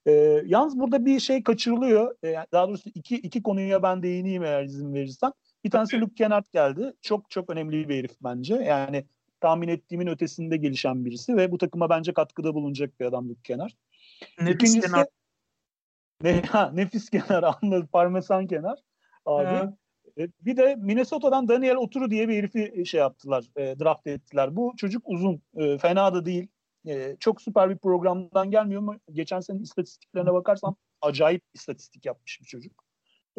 [0.06, 0.12] E,
[0.46, 2.16] yalnız burada bir şey kaçırılıyor.
[2.24, 5.34] E, daha doğrusu iki, iki konuya ben değineyim eğer izin verirsen.
[5.64, 6.94] Bir tanesi Luke Kennard geldi.
[7.02, 8.56] Çok çok önemli bir herif bence.
[8.56, 9.06] Yani
[9.41, 13.71] tahmin ettiğimin ötesinde gelişen birisi ve bu takıma bence katkıda bulunacak bir adam Luke Kennard.
[14.41, 15.06] Nefis İkincisi, kenar.
[16.21, 17.88] Ne, ha, nefis kenar anladım.
[17.91, 18.80] Parmesan kenar.
[19.25, 19.69] Abi.
[20.17, 24.56] E, bir de Minnesota'dan Daniel Oturu diye bir herifi e, şey yaptılar, e, draft ettiler.
[24.56, 26.47] Bu çocuk uzun, e, fena da değil.
[26.88, 28.95] E, çok süper bir programdan gelmiyor mu?
[29.12, 32.84] Geçen sene istatistiklerine bakarsam acayip istatistik yapmış bir çocuk.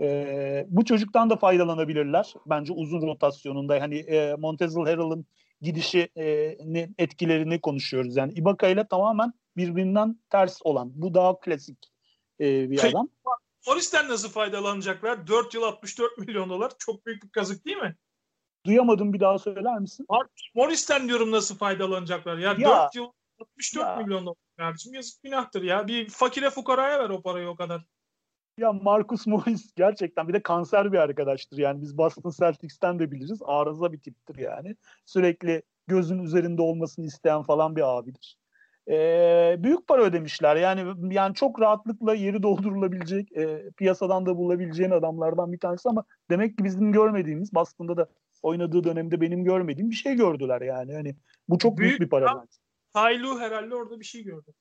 [0.00, 2.34] E, bu çocuktan da faydalanabilirler.
[2.46, 3.80] Bence uzun rotasyonunda.
[3.80, 5.26] Hani e, Montezl Harrell'ın
[5.60, 6.08] gidişi
[6.64, 8.16] ne, etkilerini konuşuyoruz.
[8.16, 10.92] Yani Ibaka ile tamamen birbirinden ters olan.
[10.94, 11.92] Bu daha klasik
[12.40, 13.08] e, bir adam.
[13.66, 15.26] Morris'ten nasıl faydalanacaklar?
[15.26, 16.72] 4 yıl 64 milyon dolar.
[16.78, 17.96] Çok büyük bir kazık değil mi?
[18.66, 20.06] Duyamadım bir daha söyler misin?
[20.54, 22.38] Morris'ten diyorum nasıl faydalanacaklar.
[22.38, 23.96] Ya, ya 4 yıl 64 ya.
[23.96, 24.94] milyon dolar kardeşim.
[24.94, 25.86] Yazık günahtır ya.
[25.86, 27.84] Bir fakire fukaraya ver o parayı o kadar.
[28.60, 31.58] Ya Marcus Morris gerçekten bir de kanser bir arkadaştır.
[31.58, 33.40] Yani biz Boston Celtics'ten de biliriz.
[33.44, 34.76] Arıza bir tiptir yani.
[35.06, 38.38] Sürekli gözün üzerinde olmasını isteyen falan bir abidir.
[38.88, 40.56] Ee, büyük para ödemişler.
[40.56, 46.58] Yani yani çok rahatlıkla yeri doldurulabilecek, e, piyasadan da bulabileceğin adamlardan bir tanesi ama demek
[46.58, 48.06] ki bizim görmediğimiz, Boston'da da
[48.42, 50.94] oynadığı dönemde benim görmediğim bir şey gördüler yani.
[50.94, 51.16] Hani
[51.48, 52.44] bu çok büyük, büyük bir para.
[52.92, 54.52] Haylu herhalde orada bir şey gördü.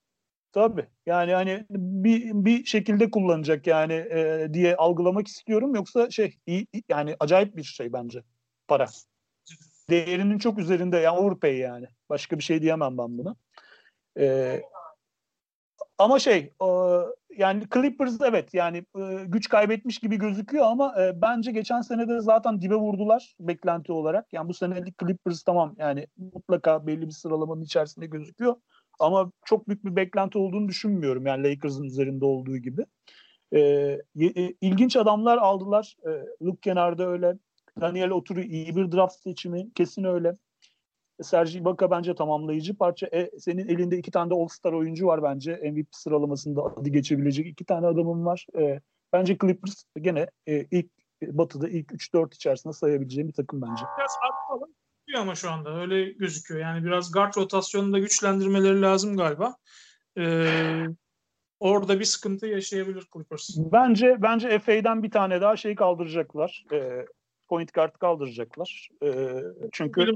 [0.52, 0.88] Tabii.
[1.06, 5.76] Yani hani bir bir şekilde kullanacak yani e, diye algılamak istiyorum.
[5.76, 8.24] Yoksa şey iyi, yani acayip bir şey bence
[8.68, 8.86] para.
[9.90, 11.88] Değerinin çok üzerinde yani overpay yani.
[12.10, 13.36] Başka bir şey diyemem ben buna.
[14.20, 14.62] Ee,
[15.98, 16.68] ama şey e,
[17.38, 22.22] yani Clippers evet yani e, güç kaybetmiş gibi gözüküyor ama e, bence geçen sene de
[22.22, 24.34] zaten dibe vurdular beklenti olarak.
[24.34, 28.56] Yani bu senelik Clippers tamam yani mutlaka belli bir sıralamanın içerisinde gözüküyor.
[29.00, 32.86] Ama çok büyük bir beklenti olduğunu düşünmüyorum yani Lakers'ın üzerinde olduğu gibi.
[33.52, 33.60] E,
[34.20, 35.96] e, ilginç adamlar aldılar.
[36.06, 36.10] E,
[36.46, 37.38] Luke Kennard'da öyle.
[37.82, 39.74] Daniel Oturu iyi bir draft seçimi.
[39.74, 40.38] Kesin öyle.
[41.22, 43.08] Sergi Ibaka bence tamamlayıcı parça.
[43.14, 45.72] E, senin elinde iki tane de All-Star oyuncu var bence.
[45.72, 48.46] MVP sıralamasında adı geçebilecek iki tane adamın var.
[48.58, 48.82] E,
[49.14, 50.90] bence Clippers gene e, ilk
[51.22, 53.84] Batı'da ilk 3-4 içerisinde sayabileceğim bir takım bence.
[53.98, 54.12] Biraz
[55.10, 56.62] arkalı ama şu anda öyle gözüküyor.
[56.62, 59.56] Yani biraz guard rotasyonunda güçlendirmeleri lazım galiba.
[60.18, 60.86] Ee,
[61.60, 63.50] orada bir sıkıntı yaşayabilir Clippers.
[63.58, 66.66] Bence bence FA'den bir tane daha şey kaldıracaklar.
[66.72, 67.06] Ee,
[67.48, 68.90] point guard kaldıracaklar.
[69.04, 69.42] E,
[69.72, 70.16] çünkü bilim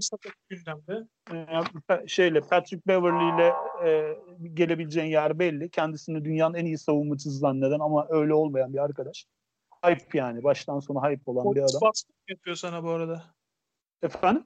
[0.49, 1.07] gündemde.
[1.31, 3.53] E, şeyle Patrick Beverly ile
[3.85, 4.17] e,
[4.53, 5.69] gelebileceğin yer belli.
[5.69, 9.25] Kendisini dünyanın en iyi savunmacısı zanneden ama öyle olmayan bir arkadaş.
[9.85, 10.43] Hype yani.
[10.43, 11.91] Baştan sona hype olan Polis bir adam.
[12.27, 13.23] yapıyor sana bu arada.
[14.01, 14.45] Efendim?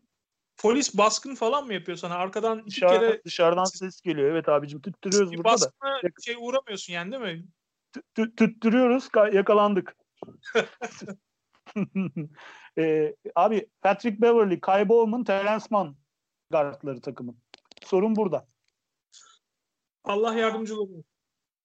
[0.57, 2.15] Polis baskın falan mı yapıyor sana?
[2.15, 3.23] Arkadan iki Dışarı, kere...
[3.25, 4.31] Dışarıdan ses geliyor.
[4.31, 5.71] Evet abicim tüttürüyoruz burada da.
[6.25, 7.45] şey uğramıyorsun yani değil mi?
[8.37, 9.97] Tüttürüyoruz yakalandık.
[12.77, 15.95] e, abi Patrick Beverly, Kai Bowman, Terence Mann
[16.51, 17.37] guardları takımın.
[17.83, 18.47] Sorun burada.
[20.03, 21.05] Allah yardımcılı olsun.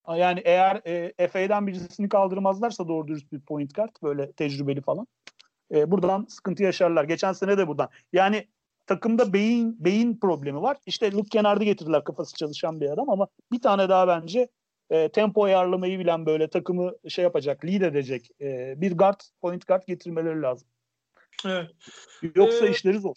[0.09, 0.81] Yani eğer
[1.19, 5.07] e, FA'den birisini kaldırmazlarsa doğru dürüst bir point guard böyle tecrübeli falan.
[5.75, 7.05] E, buradan sıkıntı yaşarlar.
[7.05, 7.89] Geçen sene de buradan.
[8.13, 8.49] Yani
[8.87, 10.77] takımda beyin beyin problemi var.
[10.87, 14.49] İşte Luke Kennard'ı getirdiler kafası çalışan bir adam ama bir tane daha bence
[14.91, 19.83] e, tempo ayarlamayı bilen böyle takımı şey yapacak, lead edecek e, bir guard, point guard
[19.87, 20.69] getirmeleri lazım.
[21.47, 21.71] Evet.
[22.35, 23.17] Yoksa ee, işleri zor.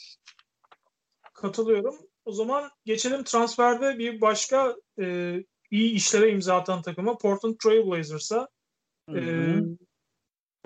[1.33, 1.95] Katılıyorum.
[2.25, 5.35] O zaman geçelim transferde bir başka e,
[5.71, 8.47] iyi işlere imza atan takıma Portland Trail Blazers'a.
[9.09, 9.21] E,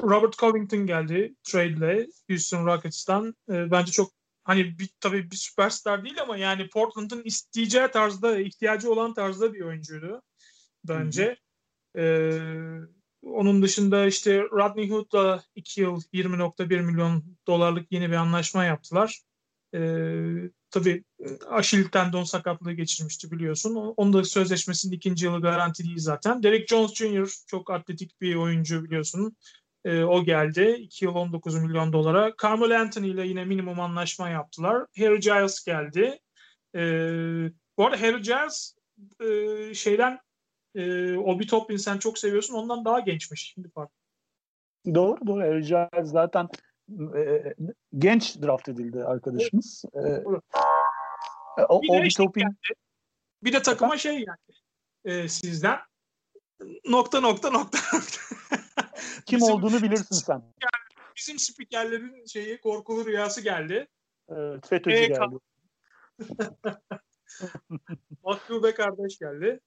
[0.01, 3.35] Robert Covington geldi trade'le Houston Rockets'tan.
[3.49, 4.12] E, bence çok
[4.49, 9.62] hani bir, tabii bir süperstar değil ama yani Portland'ın isteyeceği tarzda, ihtiyacı olan tarzda bir
[9.62, 10.21] oyuncuydu
[10.88, 11.38] bence.
[11.97, 12.39] Ee,
[13.23, 19.21] onun dışında işte Rodney Hood'la 2 yıl 20.1 milyon dolarlık yeni bir anlaşma yaptılar.
[19.75, 21.03] Ee, tabii
[21.49, 23.75] Aşil tendon sakatlığı geçirmişti biliyorsun.
[23.75, 26.43] Onun da sözleşmesinin ikinci yılı garanti değil zaten.
[26.43, 27.29] Derek Jones Jr.
[27.47, 29.38] çok atletik bir oyuncu biliyorsun.
[29.89, 30.75] Ee, o geldi.
[30.80, 32.34] 2 yıl 19 milyon dolara.
[32.43, 34.86] Carmelo Anthony ile yine minimum anlaşma yaptılar.
[34.97, 36.19] Harry Giles geldi.
[36.75, 36.80] Ee,
[37.78, 38.75] bu arada Harry Giles
[39.19, 40.19] e, şeyden
[40.75, 42.54] e, Obi Toppin sen çok seviyorsun.
[42.54, 43.89] Ondan daha gençmiş şimdi fark.
[44.93, 45.43] Doğru doğru.
[45.43, 46.47] Ercan zaten
[47.17, 47.54] e,
[47.97, 49.86] genç draft edildi arkadaşımız.
[49.93, 50.28] Evet.
[51.58, 52.58] E, o, Obi Toppin
[53.43, 54.60] Bir de takıma şey geldi
[55.06, 55.80] e, sizden.
[56.86, 58.36] Nokta nokta nokta nokta.
[59.29, 60.43] Kim Bizim- olduğunu bilirsin sen.
[61.15, 63.87] Bizim spikerlerin şeyi korkulu rüyası geldi.
[64.29, 65.07] Evet, FETÖ'cü EK.
[65.09, 65.35] geldi.
[68.23, 69.59] Mahkube kardeş geldi.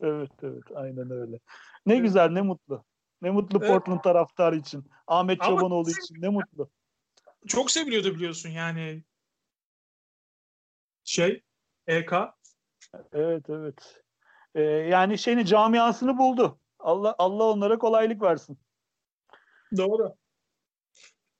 [0.00, 1.38] Evet evet aynen öyle.
[1.86, 2.84] Ne güzel ne mutlu.
[3.22, 3.68] Ne mutlu Evet.
[3.68, 4.90] Portland taraftarı için.
[5.06, 6.70] Ahmet Ama- Çobanoğlu için ne mutlu.
[7.46, 9.04] Çok seviliyordu biliyorsun yani.
[11.04, 11.42] Şey
[11.86, 12.12] EK.
[13.12, 14.02] Evet evet.
[14.54, 16.60] Ee, yani şeyini camiasını buldu.
[16.78, 18.58] Allah Allah onlara kolaylık versin.
[19.76, 20.14] Doğru.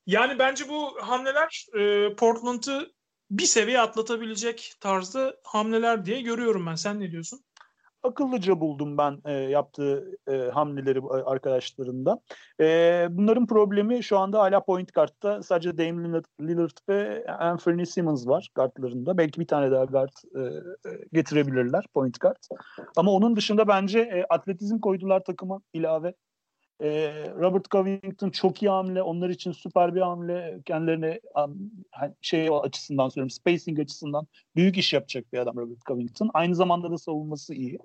[0.07, 2.93] Yani bence bu hamleler e, Portland'ı
[3.31, 6.75] bir seviye atlatabilecek tarzda hamleler diye görüyorum ben.
[6.75, 7.41] Sen ne diyorsun?
[8.03, 12.21] Akıllıca buldum ben e, yaptığı e, hamleleri e, arkadaşlarında.
[12.61, 18.49] E, bunların problemi şu anda hala point guard'ta sadece Dame Lillard, ve Anthony Simmons var
[18.55, 19.19] guardlarında.
[19.19, 20.41] Belki bir tane daha guard e,
[20.91, 22.43] e, getirebilirler point guard.
[22.97, 26.15] Ama onun dışında bence e, atletizm koydular takıma ilave.
[26.83, 26.89] E,
[27.39, 29.03] Robert Covington çok iyi hamle.
[29.03, 30.61] Onlar için süper bir hamle.
[30.65, 31.21] Kendilerine
[31.93, 33.31] hani şey açısından söylüyorum.
[33.31, 36.31] Spacing açısından büyük iş yapacak bir adam Robert Covington.
[36.35, 37.79] Aynı zamanda da savunması iyi.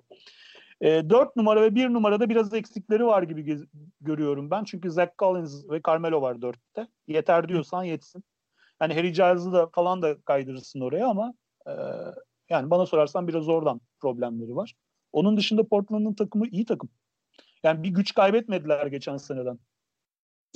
[0.80, 3.66] E, 4 numara ve 1 numarada biraz eksikleri var gibi gez-
[4.00, 4.64] görüyorum ben.
[4.64, 6.88] Çünkü Zach Collins ve Carmelo var 4'te.
[7.06, 8.24] Yeter diyorsan yetsin.
[8.78, 11.34] Hani Harry Giles'ı da falan da kaydırırsın oraya ama
[11.66, 11.72] e,
[12.50, 14.74] yani bana sorarsan biraz oradan problemleri var.
[15.12, 16.88] Onun dışında Portland'ın takımı iyi takım.
[17.64, 19.58] Yani bir güç kaybetmediler geçen seneden.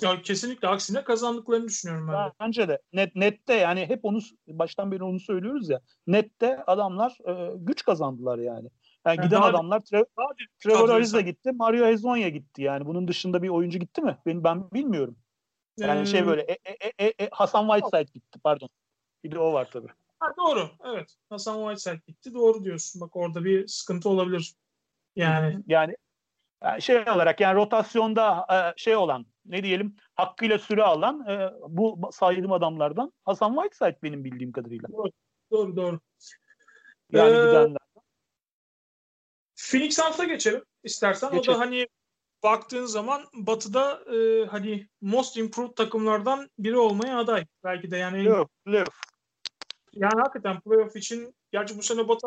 [0.01, 2.33] Ya kesinlikle aksine kazandıklarını düşünüyorum ben de.
[2.41, 4.19] Bence de net nette yani hep onu
[4.49, 5.81] baştan beri onu söylüyoruz ya.
[6.07, 8.69] Nette adamlar e, güç kazandılar yani.
[9.07, 10.07] Yani Yani giden daha- adamlar Tre-
[10.59, 12.87] Trevor Ariza gitti, Mario Hezonja gitti yani.
[12.87, 14.19] Bunun dışında bir oyuncu gitti mi?
[14.27, 15.17] Ben ben bilmiyorum.
[15.79, 16.53] Yani şey Ee, böyle e,
[16.99, 18.69] e, e, e, Hasan Whiteside gitti pardon.
[19.25, 19.89] Bir de o var tabii.
[20.21, 20.71] Ha, doğru.
[20.85, 21.15] Evet.
[21.31, 22.35] Hasan Whiteside gitti.
[22.35, 23.01] Doğru diyorsun.
[23.01, 24.55] Bak orada bir sıkıntı olabilir.
[25.17, 25.97] Yani Yani yani
[26.81, 32.53] şey olarak yani rotasyonda e, şey olan ne diyelim hakkıyla süre alan e, bu saydığım
[32.53, 34.89] adamlardan Hasan Whiteside benim bildiğim kadarıyla.
[35.51, 36.01] doğru doğru.
[37.13, 37.79] Yani Ee, gidenler.
[39.57, 41.29] Phoenix Suns'a geçelim istersen.
[41.29, 41.59] O Geçelim.
[41.61, 41.89] da hani
[42.43, 47.47] baktığın zaman Batı'da e, hani most improved takımlardan biri olmaya aday.
[47.65, 49.01] Belki de yani Playoff, playoff.
[49.93, 52.27] yani hakikaten playoff için gerçi bu sene Batı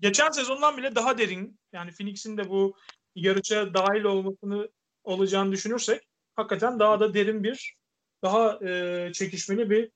[0.00, 1.58] geçen sezondan bile daha derin.
[1.72, 2.76] Yani Phoenix'in de bu
[3.14, 4.68] yarışa dahil olmasını
[5.04, 6.02] olacağını düşünürsek
[6.36, 7.74] hakikaten daha da derin bir
[8.22, 9.90] daha e, çekişmeli bir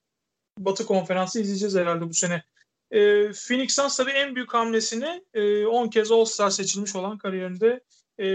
[0.57, 2.43] Batı konferansı izleyeceğiz herhalde bu sene.
[2.91, 2.99] E,
[3.47, 7.83] Phoenix Suns tabii en büyük hamlesini e, 10 kez All-Star seçilmiş olan kariyerinde
[8.17, 8.25] e,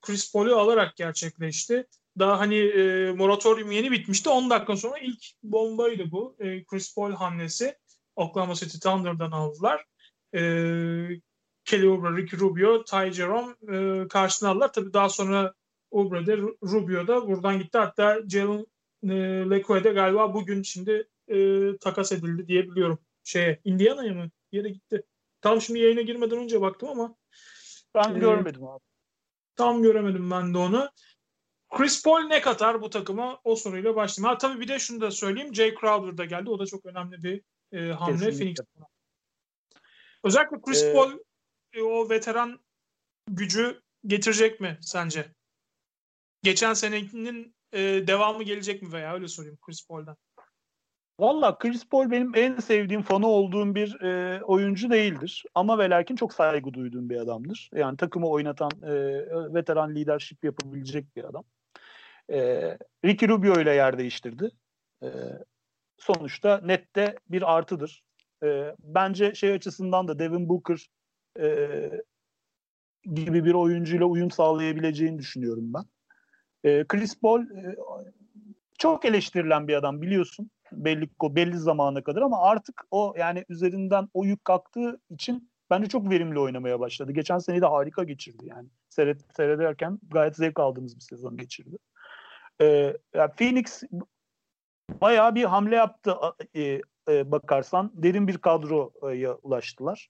[0.00, 1.86] Chris Paul'u alarak gerçekleşti.
[2.18, 4.28] Daha hani e, moratorium yeni bitmişti.
[4.28, 6.36] 10 dakika sonra ilk bombaydı bu.
[6.40, 7.76] E, Chris Paul hamlesi.
[8.16, 9.84] Oklahoma City Thunder'dan aldılar.
[10.34, 10.40] E,
[11.70, 14.72] Kelly Oubre, Ricky Rubio, Ty Jerome e, karşısına aldılar.
[14.72, 15.54] Tabii daha sonra
[15.90, 17.78] Oubre de Ru- Rubio da buradan gitti.
[17.78, 18.66] Hatta Jalen
[19.02, 19.08] e,
[19.50, 21.36] Lecque de galiba bugün şimdi e,
[21.80, 22.98] takas edildi diye biliyorum.
[23.24, 24.30] Şeye, Indiana'ya mı?
[24.52, 25.02] Yere gitti.
[25.40, 27.16] Tam şimdi yayına girmeden önce baktım ama
[27.94, 28.80] Ben Ee, görmedim abi.
[29.56, 30.90] tam göremedim ben de onu.
[31.76, 33.40] Chris Paul ne katar bu takıma?
[33.44, 34.32] O soruyla başlayayım.
[34.34, 35.54] Ha tabii bir de şunu da söyleyeyim.
[35.54, 36.50] Jay Crowder da geldi.
[36.50, 38.38] O da çok önemli bir e, hamle Kesinlikle.
[38.38, 38.58] Phoenix.
[40.24, 41.18] Özellikle Chris Ee, Paul e,
[41.78, 42.60] o veteran
[43.28, 45.34] gücü getirecek mi sence?
[46.42, 50.16] Geçen senenin e, devamı gelecek mi veya öyle sorayım Chris Paul'dan.
[51.20, 55.44] Valla Chris Paul benim en sevdiğim fanı olduğum bir e, oyuncu değildir.
[55.54, 57.70] Ama ve çok saygı duyduğum bir adamdır.
[57.74, 58.94] Yani takımı oynatan, e,
[59.54, 61.44] veteran leadership yapabilecek bir adam.
[62.30, 62.38] E,
[63.04, 64.50] Ricky Rubio ile yer değiştirdi.
[65.02, 65.08] E,
[65.98, 68.02] sonuçta nette bir artıdır.
[68.42, 70.86] E, bence şey açısından da Devin Booker
[71.38, 71.90] e,
[73.04, 75.84] gibi bir oyuncuyla uyum sağlayabileceğini düşünüyorum ben.
[76.64, 77.76] E, Chris Paul e,
[78.78, 84.24] çok eleştirilen bir adam biliyorsun belli belli zamana kadar ama artık o yani üzerinden o
[84.24, 87.12] yük kalktığı için bence çok verimli oynamaya başladı.
[87.12, 88.68] Geçen seneyi de harika geçirdi yani.
[88.88, 91.76] Seyret, seyrederken gayet zevk aldığımız bir sezon geçirdi.
[92.60, 93.82] Ee, yani Phoenix
[95.00, 96.14] bayağı bir hamle yaptı
[96.56, 97.92] e, e, bakarsan.
[97.94, 100.08] Derin bir kadroya ulaştılar.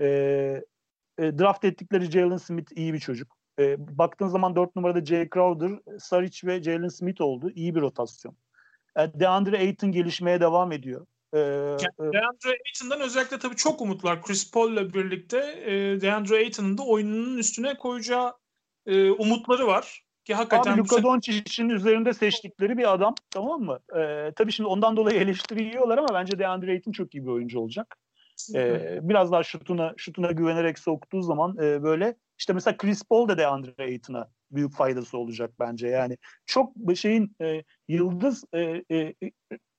[0.00, 0.06] E,
[1.18, 3.36] e, draft ettikleri Jalen Smith iyi bir çocuk.
[3.58, 7.50] E, baktığın zaman 4 numarada Jay Crowder, Saric ve Jalen Smith oldu.
[7.54, 8.36] İyi bir rotasyon.
[8.98, 11.06] E, DeAndre Ayton gelişmeye devam ediyor.
[11.34, 14.22] E, DeAndre Ayton'dan özellikle tabii çok umutlar.
[14.22, 18.32] Chris Paul'la birlikte e, DeAndre Ayton'un da oyununun üstüne koyacağı
[18.86, 20.06] e, umutları var.
[20.26, 23.78] Ki hakikaten Abi Luka Doncic'in üzerinde seçtikleri bir adam tamam mı?
[23.96, 27.60] Ee, tabii şimdi ondan dolayı eleştiri yiyorlar ama bence DeAndre Ayton çok iyi bir oyuncu
[27.60, 27.96] olacak.
[28.54, 33.38] E, biraz daha şutuna şutuna güvenerek soktuğu zaman e, böyle işte mesela Chris Paul da
[33.38, 35.88] DeAndre Ayton'a büyük faydası olacak bence.
[35.88, 39.14] Yani çok şeyin e, yıldız e, e,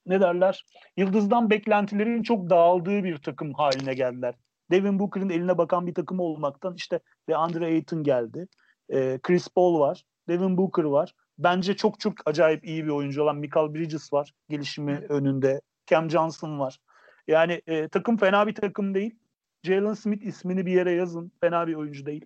[0.06, 0.66] ne derler?
[0.98, 4.36] Yıldızdan beklentilerin çok dağıldığı bir takım haline geldiler.
[4.72, 8.48] Devin Booker'ın eline bakan bir takım olmaktan işte DeAndre Ayton geldi.
[8.90, 10.04] E, Chris Paul var.
[10.28, 11.14] Devin Booker var.
[11.38, 14.34] Bence çok çok acayip iyi bir oyuncu olan Michael Bridges var.
[14.50, 15.62] Gelişimi önünde.
[15.88, 16.80] Cam Johnson var.
[17.28, 19.16] Yani e, takım fena bir takım değil.
[19.64, 21.32] Jalen Smith ismini bir yere yazın.
[21.42, 22.26] Fena bir oyuncu değil.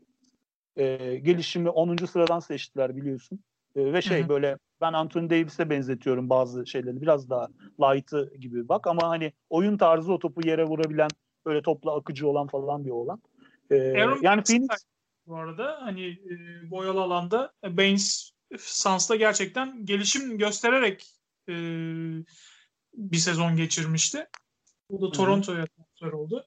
[0.75, 2.05] E, gelişimi 10.
[2.05, 3.39] sıradan seçtiler biliyorsun.
[3.75, 4.29] E, ve şey Hı-hı.
[4.29, 7.01] böyle ben Anthony Davis'e benzetiyorum bazı şeyleri.
[7.01, 7.47] Biraz daha
[7.79, 11.09] light'ı gibi bak ama hani oyun tarzı o topu yere vurabilen
[11.45, 13.21] böyle topla akıcı olan falan bir olan.
[13.71, 13.75] E,
[14.21, 14.85] yani Phoenix
[15.27, 16.35] bu arada hani e,
[16.71, 21.05] boyalı alanda Baines Suns'ta gerçekten gelişim göstererek
[21.49, 21.53] e,
[22.93, 24.27] bir sezon geçirmişti.
[24.91, 26.45] Bu da Toronto'ya transfer oldu.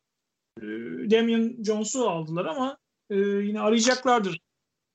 [0.58, 0.62] E,
[1.10, 2.78] Damian Jones'u aldılar ama
[3.10, 4.40] e, yine arayacaklardır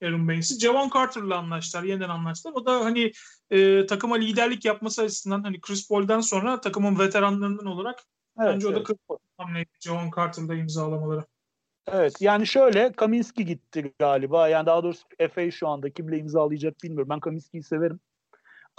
[0.03, 0.59] Aaron Baines'i.
[0.59, 2.53] Javon Carter'la anlaştılar, yeniden anlaştılar.
[2.53, 3.11] O da hani
[3.49, 8.03] e, takıma liderlik yapması açısından hani Chris Paul'dan sonra takımın veteranlarından olarak
[8.39, 8.89] evet, bence evet.
[9.09, 11.25] o da hamleydi Javon Carter'da imzalamaları.
[11.91, 14.47] Evet yani şöyle Kaminski gitti galiba.
[14.47, 17.09] Yani daha doğrusu FA şu anda kimle imzalayacak bilmiyorum.
[17.09, 17.99] Ben Kaminski'yi severim.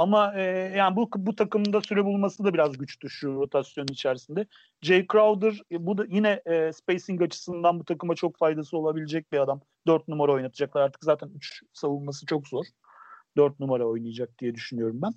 [0.00, 0.42] Ama e,
[0.76, 4.46] yani bu bu takımda süre bulması da biraz güçtü şu rotasyon içerisinde.
[4.82, 9.38] Jay Crowder e, bu da yine e, spacing açısından bu takıma çok faydası olabilecek bir
[9.38, 9.60] adam.
[9.86, 12.64] 4 numara oynatacaklar artık zaten 3 savunması çok zor.
[13.36, 15.12] 4 numara oynayacak diye düşünüyorum ben.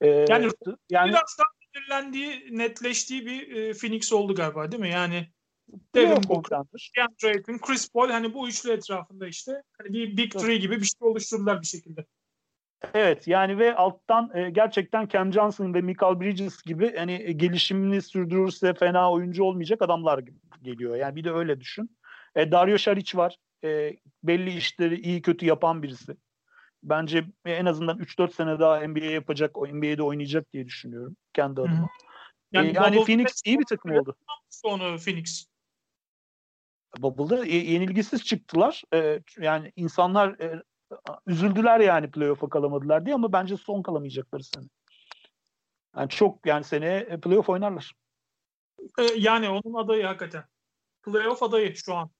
[0.00, 0.50] E, yani,
[0.90, 4.90] yani biraz daha belirlendiği, netleştiği bir e, Phoenix oldu galiba değil mi?
[4.90, 5.28] Yani
[5.94, 6.58] Devin Booker,
[6.96, 10.86] DeAndre Ayton, Chris Paul hani bu üçlü etrafında işte hani bir Big Three gibi bir
[10.86, 12.04] şey oluşturdular bir şekilde.
[12.94, 18.02] Evet yani ve alttan e, gerçekten Cam Johnson ve Michael Bridges gibi hani e, gelişimini
[18.02, 20.20] sürdürürse fena oyuncu olmayacak adamlar
[20.62, 20.96] geliyor.
[20.96, 21.96] Yani bir de öyle düşün.
[22.34, 23.36] E, Dario Saric var.
[23.64, 26.16] E, belli işleri iyi kötü yapan birisi.
[26.82, 31.88] Bence en azından 3-4 sene daha NBA yapacak, o NBA'de oynayacak diye düşünüyorum kendi adıma.
[32.52, 34.16] Yani, e, yani Phoenix iyi bir takım oldu.
[34.64, 35.46] Onu Phoenix.
[36.98, 38.82] Bubble'da yenilgisiz çıktılar.
[38.94, 40.62] E, yani insanlar e,
[41.26, 44.64] üzüldüler yani playoff'a kalamadılar diye ama bence son kalamayacakları sene.
[45.96, 47.92] Yani çok yani seneye e, playoff oynarlar.
[48.98, 50.44] E, yani onun adayı hakikaten.
[51.02, 52.10] Playoff adayı şu an.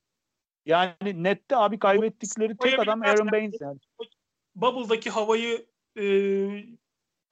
[0.66, 3.78] Yani nette abi kaybettikleri tek adam Aaron Baines yani.
[4.54, 6.04] Bubble'daki havayı e,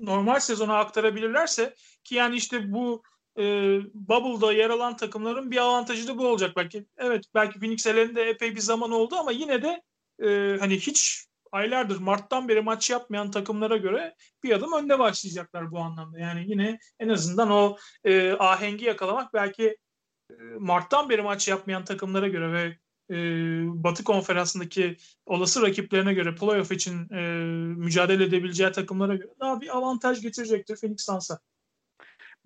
[0.01, 1.75] normal sezona aktarabilirlerse
[2.05, 3.03] ki yani işte bu
[3.39, 3.43] e,
[3.95, 6.87] Bubble'da yer alan takımların bir avantajı da bu olacak belki.
[6.97, 9.83] Evet belki Phoenix elinde epey bir zaman oldu ama yine de
[10.23, 15.79] e, hani hiç aylardır Mart'tan beri maç yapmayan takımlara göre bir adım önde başlayacaklar bu
[15.79, 16.19] anlamda.
[16.19, 19.77] Yani yine en azından o e, ahengi yakalamak belki
[20.31, 22.77] e, Mart'tan beri maç yapmayan takımlara göre ve
[23.11, 23.17] e,
[23.85, 27.21] Batı konferansındaki olası rakiplerine göre playoff için e,
[27.77, 31.39] mücadele edebileceği takımlara göre daha bir avantaj getirecektir Phoenix Suns'a.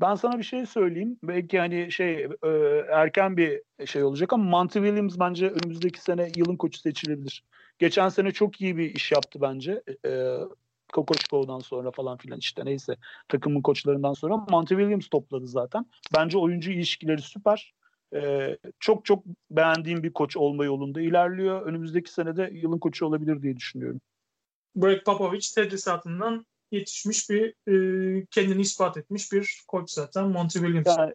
[0.00, 1.18] Ben sana bir şey söyleyeyim.
[1.22, 2.48] Belki hani şey e,
[2.92, 7.44] erken bir şey olacak ama Monty Williams bence önümüzdeki sene yılın koçu seçilebilir.
[7.82, 9.82] Geçen sene çok iyi bir iş yaptı bence.
[10.06, 10.36] E,
[10.92, 12.96] Kokoşkov'dan sonra falan filan işte neyse
[13.28, 15.86] takımın koçlarından sonra Monty Williams topladı zaten.
[16.14, 17.74] Bence oyuncu ilişkileri süper.
[18.14, 21.62] Ee, çok çok beğendiğim bir koç olma yolunda ilerliyor.
[21.62, 24.00] Önümüzdeki sene de yılın koçu olabilir diye düşünüyorum.
[24.76, 30.98] Greg Popovich tedrisatından yetişmiş bir e, kendini ispat etmiş bir koç zaten Monty Williams.
[30.98, 31.14] Yani,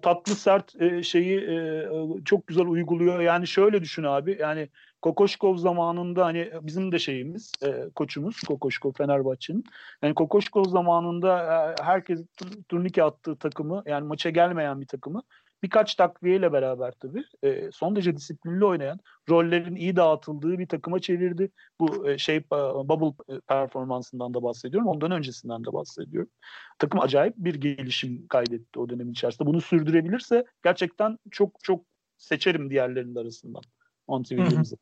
[0.00, 1.88] tatlı sert e, şeyi e,
[2.24, 3.20] çok güzel uyguluyor.
[3.20, 4.36] Yani şöyle düşün abi.
[4.40, 4.68] Yani
[5.04, 9.64] Kokoşkov zamanında hani bizim de şeyimiz e, koçumuz Kokoşkov Fenerbahçe'nin.
[10.02, 12.26] Yani Kokoşkov zamanında e, herkes
[12.68, 15.22] turnike attığı takımı yani maça gelmeyen bir takımı
[15.62, 21.50] birkaç takviyeyle beraber tabii e, son derece disiplinli oynayan, rollerin iyi dağıtıldığı bir takıma çevirdi.
[21.80, 24.88] Bu e, şey bubble performansından da bahsediyorum.
[24.88, 26.30] Ondan öncesinden de bahsediyorum.
[26.78, 29.48] Takım acayip bir gelişim kaydetti o dönemin içerisinde.
[29.48, 31.84] Bunu sürdürebilirse gerçekten çok çok
[32.18, 33.62] seçerim diğerlerinin arasından.
[34.08, 34.76] Williams'ı.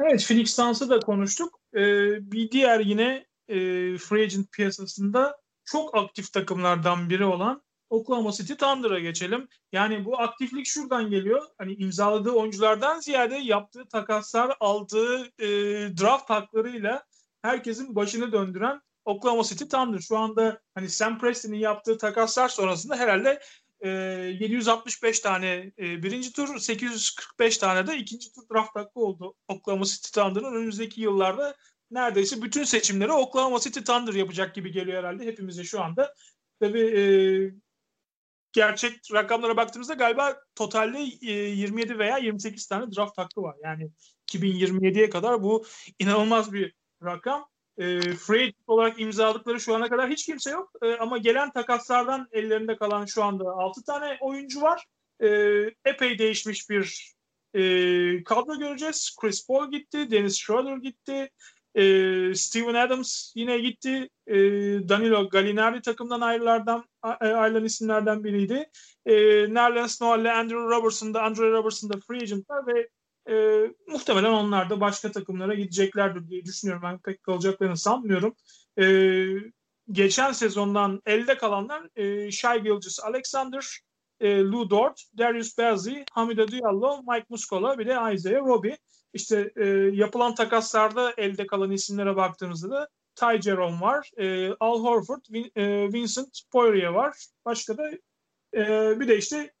[0.00, 1.60] Evet Phoenix Suns'ı da konuştuk.
[1.74, 3.56] Ee, bir diğer yine e,
[3.98, 9.48] free agent piyasasında çok aktif takımlardan biri olan Oklahoma City Thunder'a geçelim.
[9.72, 11.46] Yani bu aktiflik şuradan geliyor.
[11.58, 15.48] Hani imzaladığı oyunculardan ziyade yaptığı takaslar, aldığı e,
[16.00, 17.04] draft haklarıyla
[17.42, 19.98] herkesin başını döndüren Oklahoma City Thunder.
[19.98, 23.40] Şu anda hani Sam Preston'in yaptığı takaslar sonrasında herhalde
[23.80, 29.84] e, 765 tane e, birinci tur, 845 tane de ikinci tur draft hakkı oldu Oklahoma
[29.84, 31.56] City Thunder'ın önümüzdeki yıllarda
[31.90, 36.14] neredeyse bütün seçimleri Oklahoma City Thunder yapacak gibi geliyor herhalde hepimize şu anda.
[36.60, 37.02] Tabii e,
[38.52, 43.56] gerçek rakamlara baktığımızda galiba totalde 27 veya 28 tane draft hakkı var.
[43.64, 43.90] Yani
[44.28, 45.64] 2027'ye kadar bu
[45.98, 46.74] inanılmaz bir
[47.04, 47.49] rakam.
[47.80, 50.72] E, free olarak imzaladıkları şu ana kadar hiç kimse yok.
[50.82, 54.84] E, ama gelen takaslardan ellerinde kalan şu anda 6 tane oyuncu var.
[55.22, 55.28] E,
[55.84, 57.12] epey değişmiş bir
[57.54, 57.62] e,
[58.24, 59.16] kadro göreceğiz.
[59.20, 61.30] Chris Paul gitti, Dennis Schroeder gitti,
[61.74, 61.84] e,
[62.34, 64.08] Steven Adams yine gitti.
[64.26, 64.36] E,
[64.88, 68.70] Danilo Gallinari takımdan ayrılardan ayrılan isimlerden biriydi.
[69.06, 69.14] E,
[69.54, 72.88] Nerlens Noel ile Andrew Robertson da Andrew Robertson da free agentlar ve
[73.28, 76.82] e, muhtemelen onlar da başka takımlara gideceklerdir diye düşünüyorum.
[76.82, 78.34] Ben pek kalacaklarını sanmıyorum.
[78.80, 79.26] E,
[79.90, 83.80] geçen sezondan elde kalanlar e, Shai Gilgis Alexander,
[84.20, 88.70] e, Lou Dort, Darius Bazzi, Hamida Diallo, Mike Muscola bir de Isaiah Roby.
[89.14, 95.20] İşte e, yapılan takaslarda elde kalan isimlere baktığımızda da Ty Jerome var, e, Al Horford,
[95.32, 97.26] Vin, e, Vincent Poirier var.
[97.44, 97.90] Başka da
[98.54, 99.52] e, bir de işte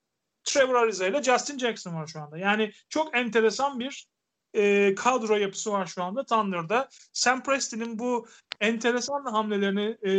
[0.52, 2.38] Trevor Ariza ile Justin Jackson var şu anda.
[2.38, 4.06] Yani çok enteresan bir
[4.54, 6.88] e, kadro yapısı var şu anda Thunder'da.
[7.12, 8.26] Sam Preston'in bu
[8.60, 10.12] enteresan hamlelerini e,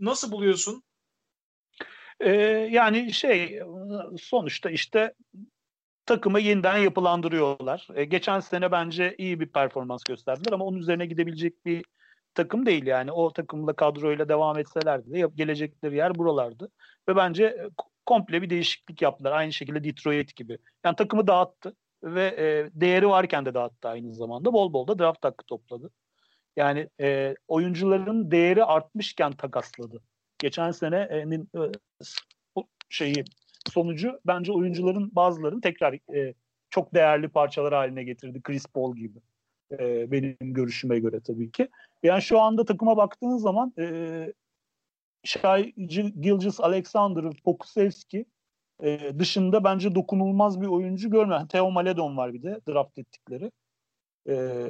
[0.00, 0.82] nasıl buluyorsun?
[2.20, 2.30] Ee,
[2.70, 3.62] yani şey
[4.20, 5.14] sonuçta işte
[6.06, 7.88] takımı yeniden yapılandırıyorlar.
[7.94, 11.84] E, geçen sene bence iyi bir performans gösterdiler ama onun üzerine gidebilecek bir
[12.34, 13.12] takım değil yani.
[13.12, 16.68] O takımla kadroyla devam etselerdi de gelecekleri yer buralardı.
[17.08, 17.68] Ve bence
[18.06, 19.32] komple bir değişiklik yaptılar.
[19.32, 20.58] Aynı şekilde Detroit gibi.
[20.84, 24.52] Yani takımı dağıttı ve e, değeri varken de dağıttı aynı zamanda.
[24.52, 25.90] Bol bol da draft hakkı topladı.
[26.56, 30.02] Yani e, oyuncuların değeri artmışken takasladı.
[30.38, 31.60] Geçen senenin e,
[32.90, 33.24] şeyi
[33.72, 36.34] sonucu bence oyuncuların bazılarını tekrar e,
[36.70, 38.42] çok değerli parçalar haline getirdi.
[38.42, 39.18] Chris Paul gibi.
[39.72, 41.68] E, benim görüşüme göre tabii ki.
[42.02, 44.32] Yani şu anda takıma baktığın zaman e,
[45.24, 45.72] Shai
[46.20, 48.26] Gilgis Alexander, Pokusevski
[48.82, 51.46] e, dışında bence dokunulmaz bir oyuncu görmüyorum.
[51.46, 53.50] Theo Maledon var bir de draft ettikleri.
[54.28, 54.64] E,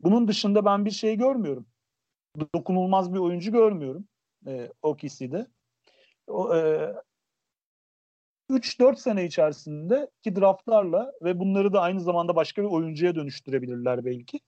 [0.00, 1.66] bunun dışında ben bir şey görmüyorum.
[2.54, 4.08] Dokunulmaz bir oyuncu görmüyorum
[4.46, 5.46] e, OKC'de.
[6.26, 6.92] O, e,
[8.50, 14.40] 3-4 sene içerisinde ki draftlarla ve bunları da aynı zamanda başka bir oyuncuya dönüştürebilirler belki.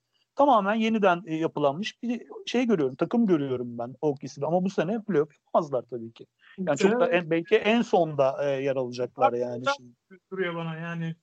[0.46, 2.94] Tamamen yeniden e, yapılanmış bir şey görüyorum.
[2.96, 6.26] Takım görüyorum ben OKC'de ama bu sene playoff yapmazlar tabii ki.
[6.58, 9.64] Yani çok da en, belki en sonda e, yer alacaklar yani.
[10.30, 11.16] Duruyor bana yani.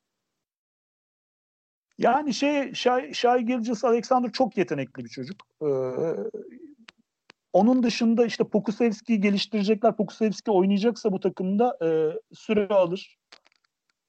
[1.98, 5.44] Yani şey Şay, Şay Gilgis Alexander çok yetenekli bir çocuk.
[5.62, 5.68] Ee,
[7.54, 9.96] onun dışında işte Pokusevski'yi geliştirecekler.
[9.96, 11.88] Pokusevski oynayacaksa bu takımda e,
[12.36, 13.18] süre alır.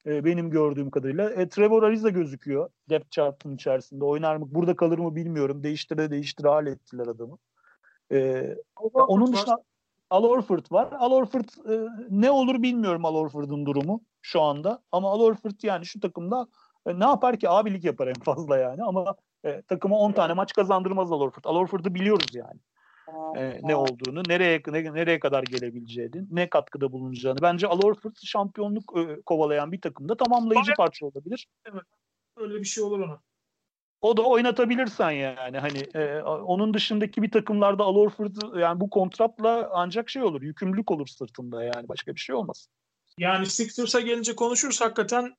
[0.07, 1.31] E, benim gördüğüm kadarıyla.
[1.31, 4.05] E, Trevor Ariza gözüküyor depth chart'ın içerisinde.
[4.05, 4.47] Oynar mı?
[4.51, 5.63] Burada kalır mı bilmiyorum.
[5.63, 7.39] Değiştire değiştire hal ettiler adamı.
[8.13, 8.49] E,
[8.95, 9.59] onun dışında
[10.11, 10.89] Al Horford var.
[10.99, 14.83] Al Horford e, ne olur bilmiyorum Al Horford'un durumu şu anda.
[14.93, 16.49] Ama Al Horford yani şu takımda
[16.87, 17.49] e, ne yapar ki?
[17.49, 18.83] Abilik yapar en fazla yani.
[18.83, 21.45] Ama e, takıma 10 tane maç kazandırmaz Al Horford.
[21.45, 22.61] Al Horford'u biliyoruz yani
[23.37, 27.39] e, ne olduğunu, nereye ne, nereye kadar gelebileceğini, ne katkıda bulunacağını.
[27.43, 31.47] Bence Al Horford şampiyonluk e, kovalayan bir takımda tamamlayıcı parça olabilir.
[31.73, 31.83] Evet.
[32.37, 33.21] Öyle bir şey olur ona.
[34.01, 39.71] O da oynatabilirsen yani hani e, onun dışındaki bir takımlarda Al Horford yani bu kontratla
[39.73, 42.69] ancak şey olur, yükümlülük olur sırtında yani başka bir şey olmaz.
[43.19, 45.37] Yani Sixers'a gelince konuşuruz hakikaten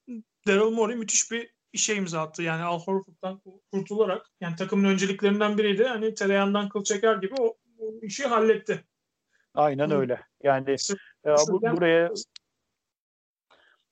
[0.48, 2.44] Daryl Morey müthiş bir işe imza attı.
[2.44, 3.42] Yani Al Horford'dan
[3.72, 5.84] kurtularak yani takımın önceliklerinden biriydi.
[5.84, 7.58] Hani tereyağından kıl çeker gibi o
[8.02, 8.86] işi halletti.
[9.54, 10.22] Aynen öyle.
[10.44, 10.76] Yani
[11.26, 12.12] ya bu, buraya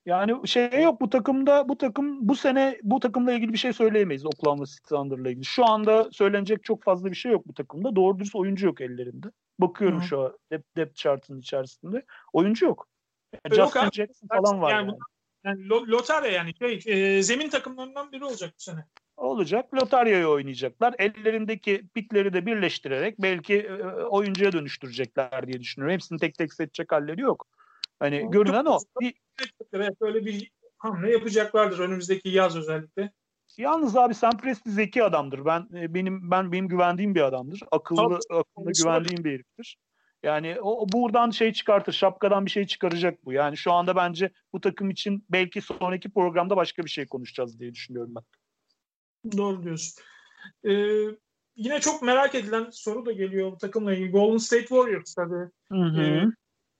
[0.05, 4.25] yani şey yok bu takımda bu takım bu sene bu takımla ilgili bir şey söyleyemeyiz
[4.25, 5.45] Oklahoma City Thunder'la ilgili.
[5.45, 7.95] Şu anda söylenecek çok fazla bir şey yok bu takımda.
[7.95, 9.27] Doğru dürüst oyuncu yok ellerinde.
[9.59, 10.05] Bakıyorum Hı.
[10.05, 12.05] şu an depth, depth chart'ın içerisinde.
[12.33, 12.87] Oyuncu yok.
[13.45, 13.91] Yani yok Justin abi.
[13.91, 14.91] Jackson falan var yani.
[15.43, 15.61] yani.
[15.67, 16.81] yani lotarya yani şey,
[17.17, 18.85] e, zemin takımlarından biri olacak bu sene
[19.19, 19.73] olacak.
[19.73, 20.95] Lotaryayı oynayacaklar.
[20.99, 25.93] Ellerindeki pikleri de birleştirerek belki e, oyuncuya dönüştürecekler diye düşünüyorum.
[25.93, 27.47] Hepsini tek tek seçecek halleri yok.
[27.99, 28.79] Hani o, görünen o.
[29.01, 29.13] Bir,
[29.73, 33.11] evet, böyle bir hamle yapacaklardır önümüzdeki yaz özellikle.
[33.57, 35.45] Yalnız abi Sam Presti zeki adamdır.
[35.45, 37.61] Ben e, benim ben benim güvendiğim bir adamdır.
[37.71, 38.39] Akıllı, Tabii.
[38.39, 39.77] akıllı güvendiğim bir heriftir.
[40.23, 43.33] Yani o, buradan şey çıkartır, şapkadan bir şey çıkaracak bu.
[43.33, 47.73] Yani şu anda bence bu takım için belki sonraki programda başka bir şey konuşacağız diye
[47.73, 48.23] düşünüyorum ben.
[49.37, 50.03] Doğru diyorsun.
[50.63, 50.71] Ee,
[51.55, 54.11] yine çok merak edilen soru da geliyor bu takımla ilgili.
[54.11, 55.49] Golden State Warriors tabii.
[55.71, 56.01] Hı hı.
[56.01, 56.25] Ee,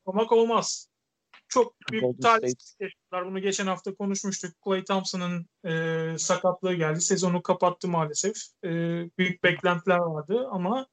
[0.05, 0.89] olmak olmaz.
[1.47, 2.93] Çok büyük talihsizlik
[3.25, 4.51] Bunu geçen hafta konuşmuştuk.
[4.65, 7.01] Clay Thompson'ın e, sakatlığı geldi.
[7.01, 8.35] Sezonu kapattı maalesef.
[8.63, 8.69] E,
[9.17, 10.87] büyük beklentiler vardı ama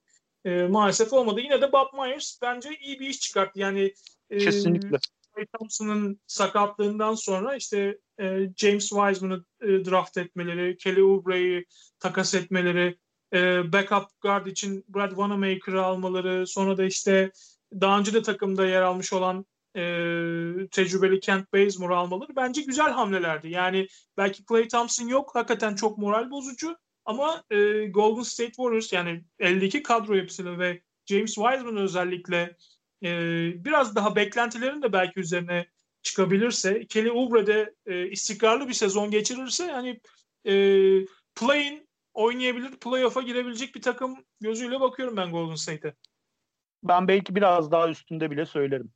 [0.44, 1.40] e, maalesef olmadı.
[1.40, 3.60] Yine de Bob Myers bence iyi bir iş çıkarttı.
[3.60, 3.94] Yani
[4.30, 4.98] e, Kesinlikle.
[5.34, 11.66] Clay Thompson'ın sakatlığından sonra işte e, James Wiseman'ı e, draft etmeleri, Kelly Oubre'yi
[12.00, 12.98] takas etmeleri,
[13.34, 17.30] e, backup guard için Brad Wanamaker'ı almaları, sonra da işte
[17.72, 19.46] daha önce de takımda yer almış olan
[19.76, 19.80] e,
[20.70, 23.48] tecrübeli Kent Bazemore'u almaları bence güzel hamlelerdi.
[23.48, 23.86] Yani
[24.16, 29.82] belki Clay Thompson yok, hakikaten çok moral bozucu ama e, Golden State Warriors yani 52
[29.82, 32.56] kadro yapısıyla ve James Wiseman özellikle
[33.02, 33.10] e,
[33.64, 35.66] biraz daha beklentilerin de belki üzerine
[36.06, 40.00] çıkabilirse, Kelly Oubre de e, istikrarlı bir sezon geçirirse yani
[40.44, 40.52] e,
[41.34, 45.94] play-in oynayabilir, playoff'a girebilecek bir takım gözüyle bakıyorum ben Golden State'e.
[46.82, 48.90] Ben belki biraz daha üstünde bile söylerim.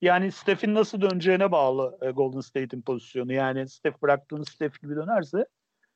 [0.00, 3.32] Yani Steph'in nasıl döneceğine bağlı e, Golden State'in pozisyonu.
[3.32, 5.46] Yani Steph bıraktığınız Steph gibi dönerse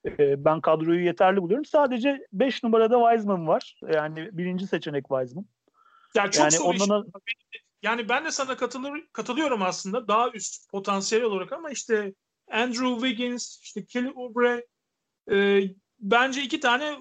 [0.06, 1.64] e, ben kadroyu yeterli buluyorum.
[1.64, 3.80] Sadece 5 numarada Wiseman var.
[3.94, 5.46] Yani birinci seçenek Wiseman.
[6.16, 7.06] Yani çok yani soru ondan...
[7.82, 12.14] Yani ben de sana katılır, katılıyorum aslında daha üst potansiyel olarak ama işte
[12.50, 14.66] Andrew Wiggins, işte Kelly Oubre
[15.30, 15.62] e,
[16.00, 16.98] bence iki tane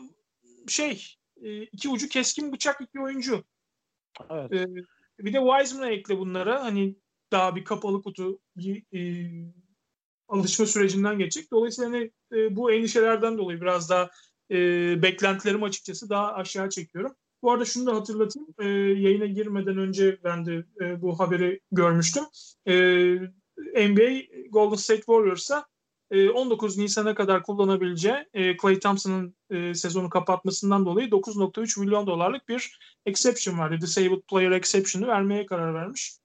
[0.67, 3.43] şey e, iki ucu keskin bıçak iki oyuncu.
[4.29, 4.51] Evet.
[4.51, 4.67] E,
[5.19, 6.95] bir de Wiseman'a ekle bunlara hani
[7.31, 8.39] daha bir kapalı kutu
[8.93, 8.99] e,
[10.27, 11.51] alışma sürecinden geçecek.
[11.51, 14.09] Dolayısıyla hani, e, bu endişelerden dolayı biraz daha
[14.51, 14.57] e,
[15.01, 17.15] beklentilerimi açıkçası daha aşağı çekiyorum.
[17.43, 18.49] Bu arada şunu da hatırlatayım.
[18.59, 18.67] E,
[19.01, 22.23] yayına girmeden önce ben de e, bu haberi görmüştüm.
[22.65, 22.73] E,
[23.89, 24.21] NBA
[24.51, 25.65] Golden State Warriors'a
[26.11, 32.49] 19 e, Nisan'a kadar kullanabileceği e, Clay Thompson'ın e, sezonu kapatmasından dolayı 9.3 milyon dolarlık
[32.49, 33.77] bir exception vardı.
[33.81, 36.20] Disabled Player Exception'ı vermeye karar vermiş.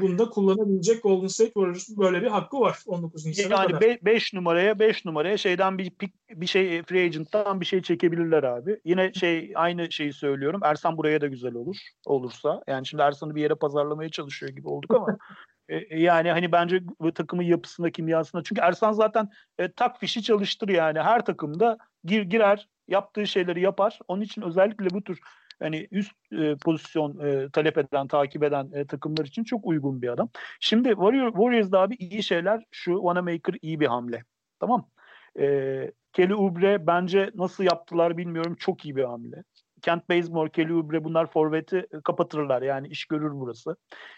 [0.00, 3.86] Bunu da kullanabilecek Golden State Warriors böyle bir hakkı var 19 Nisan'a yani kadar.
[3.86, 8.42] Yani 5 numaraya 5 numaraya şeyden bir pick, bir şey free agent'tan bir şey çekebilirler
[8.42, 8.80] abi.
[8.84, 10.60] Yine şey aynı şeyi söylüyorum.
[10.64, 11.76] Ersan buraya da güzel olur
[12.06, 12.62] olursa.
[12.66, 15.18] Yani şimdi Ersan'ı bir yere pazarlamaya çalışıyor gibi olduk ama
[15.68, 18.42] E, e, yani hani bence bu takımın yapısında, kimyasında.
[18.42, 19.28] Çünkü Ersan zaten
[19.58, 21.00] e, tak fişi çalıştır yani.
[21.00, 23.98] Her takımda gir, girer, yaptığı şeyleri yapar.
[24.08, 25.20] Onun için özellikle bu tür
[25.62, 30.08] hani üst e, pozisyon e, talep eden, takip eden e, takımlar için çok uygun bir
[30.08, 30.28] adam.
[30.60, 34.24] Şimdi Warrior, Warriors'da abi iyi şeyler şu Wanamaker iyi bir hamle.
[34.60, 34.88] Tamam.
[35.40, 35.46] E,
[36.12, 39.44] Kelly Oubre bence nasıl yaptılar bilmiyorum çok iyi bir hamle.
[39.82, 42.62] Kent Bazemore, Kelly Oubre bunlar forveti e, kapatırlar.
[42.62, 43.76] Yani iş görür burası.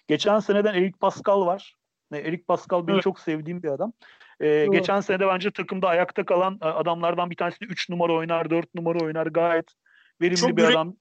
[0.08, 1.74] Geçen seneden Eric Pascal var.
[2.12, 3.04] E, Eric Pascal benim evet.
[3.04, 3.92] çok sevdiğim bir adam.
[4.40, 8.12] Ee, geçen sene de bence takımda ayakta kalan e, adamlardan bir tanesi de 3 numara
[8.12, 9.26] oynar, 4 numara oynar.
[9.26, 9.72] Gayet
[10.20, 10.96] verimli çok bir adam.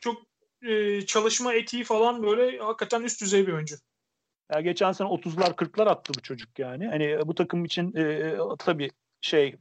[0.00, 0.22] Çok
[0.62, 3.76] e, çalışma etiği falan böyle hakikaten üst düzey bir oyuncu.
[4.52, 6.86] Ya geçen sene 30'lar 40'lar attı bu çocuk yani.
[6.86, 8.90] Hani bu takım için e, tabii
[9.20, 9.56] şey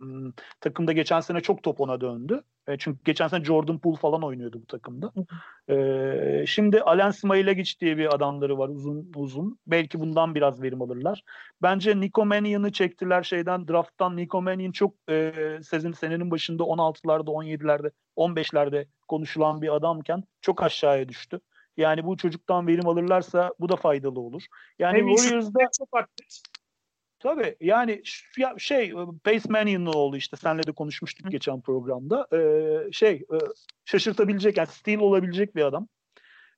[0.61, 2.43] takımda geçen sene çok top ona döndü.
[2.69, 5.13] E, çünkü geçen sene Jordan Poole falan oynuyordu bu takımda.
[5.69, 9.59] E, şimdi Alen Smailagic diye bir adamları var uzun uzun.
[9.67, 11.23] Belki bundan biraz verim alırlar.
[11.61, 14.17] Bence Nico Mannion'ı çektiler şeyden drafttan.
[14.17, 15.33] Nico Mannion çok e,
[15.63, 21.39] sezon senenin başında 16'larda, 17'lerde, 15'lerde konuşulan bir adamken çok aşağıya düştü.
[21.77, 24.43] Yani bu çocuktan verim alırlarsa bu da faydalı olur.
[24.79, 26.27] Yani Warriors'da çok aktif.
[27.19, 28.01] Tabii yani
[28.37, 28.93] ya şey
[29.23, 32.27] Pace Mannion'un oğlu işte senle de konuşmuştuk geçen programda.
[32.33, 33.37] Ee, şey e,
[33.85, 35.87] şaşırtabilecek yani Steel olabilecek bir adam.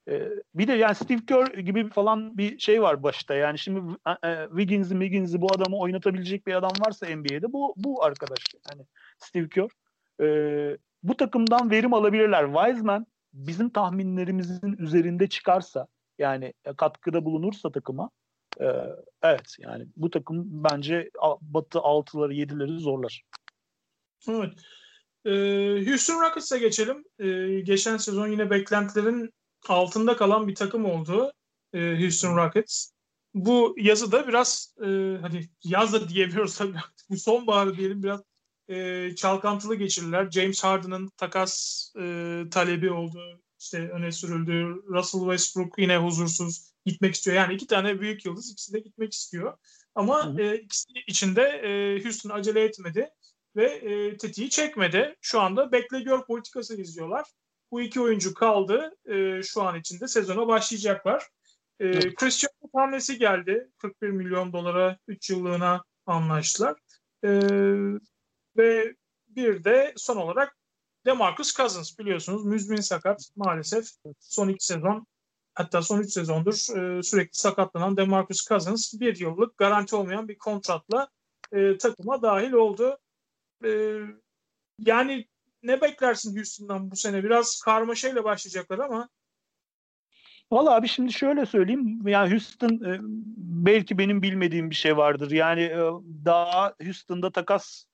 [0.08, 3.36] Ee, bir de yani Steve Kerr gibi falan bir şey var başta.
[3.36, 3.80] Yani şimdi
[4.26, 8.40] e, Wiggins'i, Wiggins'i bu adamı oynatabilecek bir adam varsa NBA'de bu bu arkadaş
[8.72, 8.86] yani
[9.20, 9.70] Steve Kerr.
[10.22, 12.46] Ee, bu takımdan verim alabilirler.
[12.46, 15.88] Wiseman bizim tahminlerimizin üzerinde çıkarsa
[16.20, 18.10] yani katkıda bulunursa takıma
[18.60, 18.66] ee,
[19.24, 21.10] evet yani bu takım bence
[21.42, 23.24] Batı 6'ları 7'leri zorlar.
[24.30, 24.54] Evet.
[25.26, 25.32] Ee,
[25.88, 27.04] Houston Rockets'a geçelim.
[27.20, 29.34] Ee, geçen sezon yine beklentilerin
[29.68, 31.32] altında kalan bir takım oldu
[31.74, 32.92] e, Houston Rockets.
[33.34, 34.88] Bu yazı da biraz e,
[35.22, 36.78] hani yaz da diyemiyoruz tabii
[37.10, 38.22] bu sonbaharı diyelim biraz
[38.70, 40.32] e, çalkantılı geçirdiler.
[40.32, 43.42] James Harden'ın takas e, talebi oldu.
[43.60, 44.84] İşte öne sürüldü.
[44.88, 47.38] Russell Westbrook yine huzursuz gitmek istiyor.
[47.38, 49.58] Yani iki tane büyük yıldız ikisi de gitmek istiyor.
[49.96, 53.10] Ama e, ikisi içinde e, Houston acele etmedi
[53.56, 55.16] ve e, tetiği çekmedi.
[55.22, 57.26] Şu anda bekle gör politikası izliyorlar.
[57.72, 58.96] Bu iki oyuncu kaldı.
[59.06, 61.28] E, şu an içinde sezona başlayacaklar.
[61.80, 63.70] E, Christian hamlesi geldi.
[63.78, 66.76] 41 milyon dolara 3 yıllığına anlaştılar.
[67.24, 67.30] E,
[68.58, 68.96] ve
[69.28, 70.58] bir de son olarak
[71.06, 73.88] DeMarcus Cousins biliyorsunuz müzmin sakat maalesef
[74.20, 75.08] son iki sezon
[75.54, 81.10] hatta son 3 sezondur e, sürekli sakatlanan DeMarcus Cousins bir yıllık garanti olmayan bir kontratla
[81.52, 82.98] e, takıma dahil oldu.
[83.66, 84.00] E,
[84.80, 85.28] yani
[85.64, 87.24] ne beklersin Houston'dan bu sene?
[87.24, 89.10] Biraz karmaşayla başlayacaklar ama
[90.52, 92.08] Valla abi şimdi şöyle söyleyeyim.
[92.08, 93.00] Yani Houston e,
[93.38, 95.32] belki benim bilmediğim bir şey vardır.
[95.32, 95.80] Yani e,
[96.26, 97.86] daha Houston'da takas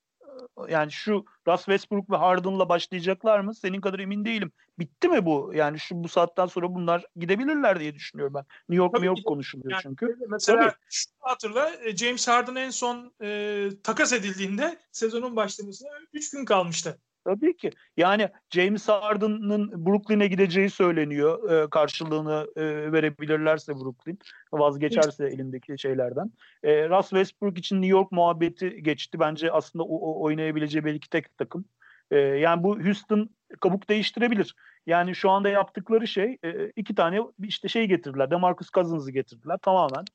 [0.69, 3.55] yani şu Russ Westbrook ve Harden'la başlayacaklar mı?
[3.55, 4.51] Senin kadar emin değilim.
[4.79, 5.51] Bitti mi bu?
[5.55, 8.45] Yani şu bu saatten sonra bunlar gidebilirler diye düşünüyorum ben.
[8.69, 10.17] New York, Tabii New York konuşuluyor yani, çünkü.
[10.29, 10.75] Mesela Tabii.
[10.89, 16.99] şunu hatırla James Harden en son e, takas edildiğinde sezonun başlamasına 3 gün kalmıştı.
[17.27, 17.69] Tabii ki.
[17.97, 21.51] Yani James Harden'ın Brooklyn'e gideceği söyleniyor.
[21.51, 24.19] E, karşılığını e, verebilirlerse Brooklyn.
[24.53, 26.31] Vazgeçerse elindeki şeylerden.
[26.63, 29.19] E, Russ Westbrook için New York muhabbeti geçti.
[29.19, 31.65] Bence aslında o, o oynayabileceği belki tek takım.
[32.11, 34.55] E, yani bu Houston kabuk değiştirebilir.
[34.85, 38.31] Yani şu anda yaptıkları şey e, iki tane işte şey getirdiler.
[38.31, 39.57] DeMarcus Cousins'ı getirdiler.
[39.57, 40.05] Tamamen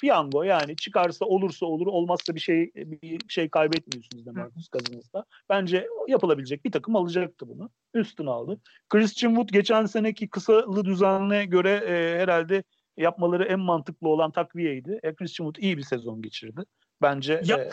[0.00, 5.24] piyango yani çıkarsa olursa olur olmazsa bir şey bir şey kaybetmiyorsunuz da Marcus Cousins'da.
[5.48, 7.70] Bence yapılabilecek bir takım alacaktı bunu.
[7.94, 8.60] Üstüne aldı.
[8.88, 12.62] Christian Wood geçen seneki kısalı düzenine göre e, herhalde
[12.96, 15.00] yapmaları en mantıklı olan takviyeydi.
[15.02, 16.60] E, Christian Wood iyi bir sezon geçirdi.
[17.02, 17.70] Bence ya, e,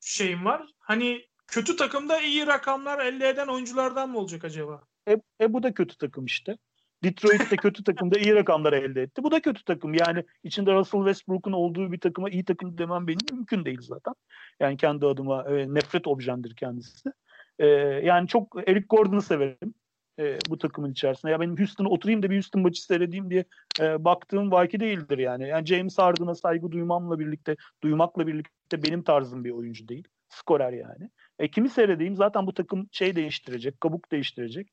[0.00, 0.66] şeyim var.
[0.78, 4.82] Hani kötü takımda iyi rakamlar elde eden oyunculardan mı olacak acaba?
[5.08, 6.56] E, e bu da kötü takım işte.
[7.04, 9.22] Detroit de kötü takımda iyi rakamlar elde etti.
[9.22, 9.94] Bu da kötü takım.
[9.94, 14.14] Yani içinde Russell Westbrook'un olduğu bir takıma iyi takım demem benim mümkün değil zaten.
[14.60, 17.12] Yani kendi adıma e, nefret objemdir kendisi.
[17.58, 17.66] E,
[18.04, 19.74] yani çok Eric Gordon'u severim
[20.18, 21.32] e, bu takımın içerisinde.
[21.32, 23.44] Ya benim Houston'a oturayım da bir Houston maçı seyredeyim diye
[23.80, 25.48] e, baktığım vaki değildir yani.
[25.48, 30.08] Yani James Harden'a saygı duymamla birlikte, duymakla birlikte benim tarzım bir oyuncu değil.
[30.28, 31.10] Skorer yani.
[31.38, 32.16] E, kimi seyredeyim?
[32.16, 34.68] Zaten bu takım şey değiştirecek, kabuk değiştirecek.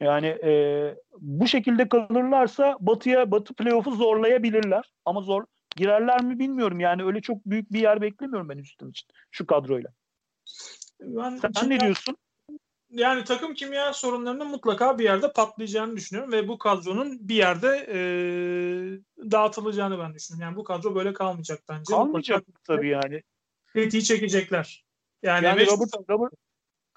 [0.00, 4.92] Yani e, bu şekilde kalırlarsa Batı'ya Batı playoff'u zorlayabilirler.
[5.04, 5.44] Ama zor
[5.76, 6.80] girerler mi bilmiyorum.
[6.80, 9.90] Yani öyle çok büyük bir yer beklemiyorum ben üstüm için şu kadroyla.
[11.00, 12.16] Ben Sen kimya, ne diyorsun?
[12.90, 17.98] Yani takım kimya sorunlarının mutlaka bir yerde patlayacağını düşünüyorum ve bu kadronun bir yerde e,
[19.30, 20.48] dağıtılacağını ben düşünüyorum.
[20.48, 21.94] Yani bu kadro böyle kalmayacak bence.
[21.94, 23.22] Kalmayacak tabii yani.
[23.66, 24.84] Kritiği çekecekler.
[25.22, 26.32] Yani, yani Robert, Robert,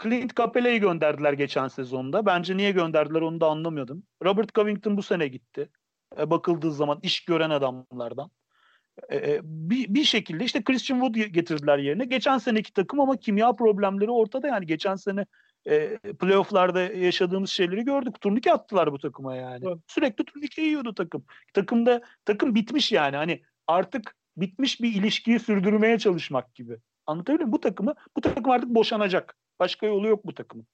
[0.03, 2.25] Clint Capela'yı gönderdiler geçen sezonda.
[2.25, 4.03] Bence niye gönderdiler onu da anlamıyordum.
[4.23, 5.69] Robert Covington bu sene gitti.
[6.19, 8.31] E, bakıldığı zaman iş gören adamlardan.
[9.09, 12.05] E, e, bir, bir şekilde işte Christian Wood getirdiler yerine.
[12.05, 14.47] Geçen seneki takım ama kimya problemleri ortada.
[14.47, 15.25] Yani geçen sene
[15.67, 18.21] e, playofflarda yaşadığımız şeyleri gördük.
[18.21, 19.65] Turnike attılar bu takıma yani.
[19.67, 19.77] Evet.
[19.87, 21.25] Sürekli turnike yiyordu takım.
[21.53, 23.15] Takımda takım bitmiş yani.
[23.15, 26.77] Hani artık bitmiş bir ilişkiyi sürdürmeye çalışmak gibi.
[27.05, 27.51] Anlatabiliyor muyum?
[27.51, 29.35] Bu takımı bu takım artık boşanacak.
[29.61, 30.67] Başka yolu yok bu takımın.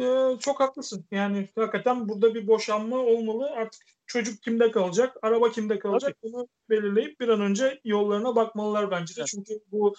[0.00, 1.06] Ee, çok haklısın.
[1.10, 3.50] Yani hakikaten burada bir boşanma olmalı.
[3.50, 6.32] Artık çocuk kimde kalacak, araba kimde kalacak Tabii.
[6.32, 9.20] bunu belirleyip bir an önce yollarına bakmalılar bence de.
[9.20, 9.28] Evet.
[9.28, 9.94] Çünkü bu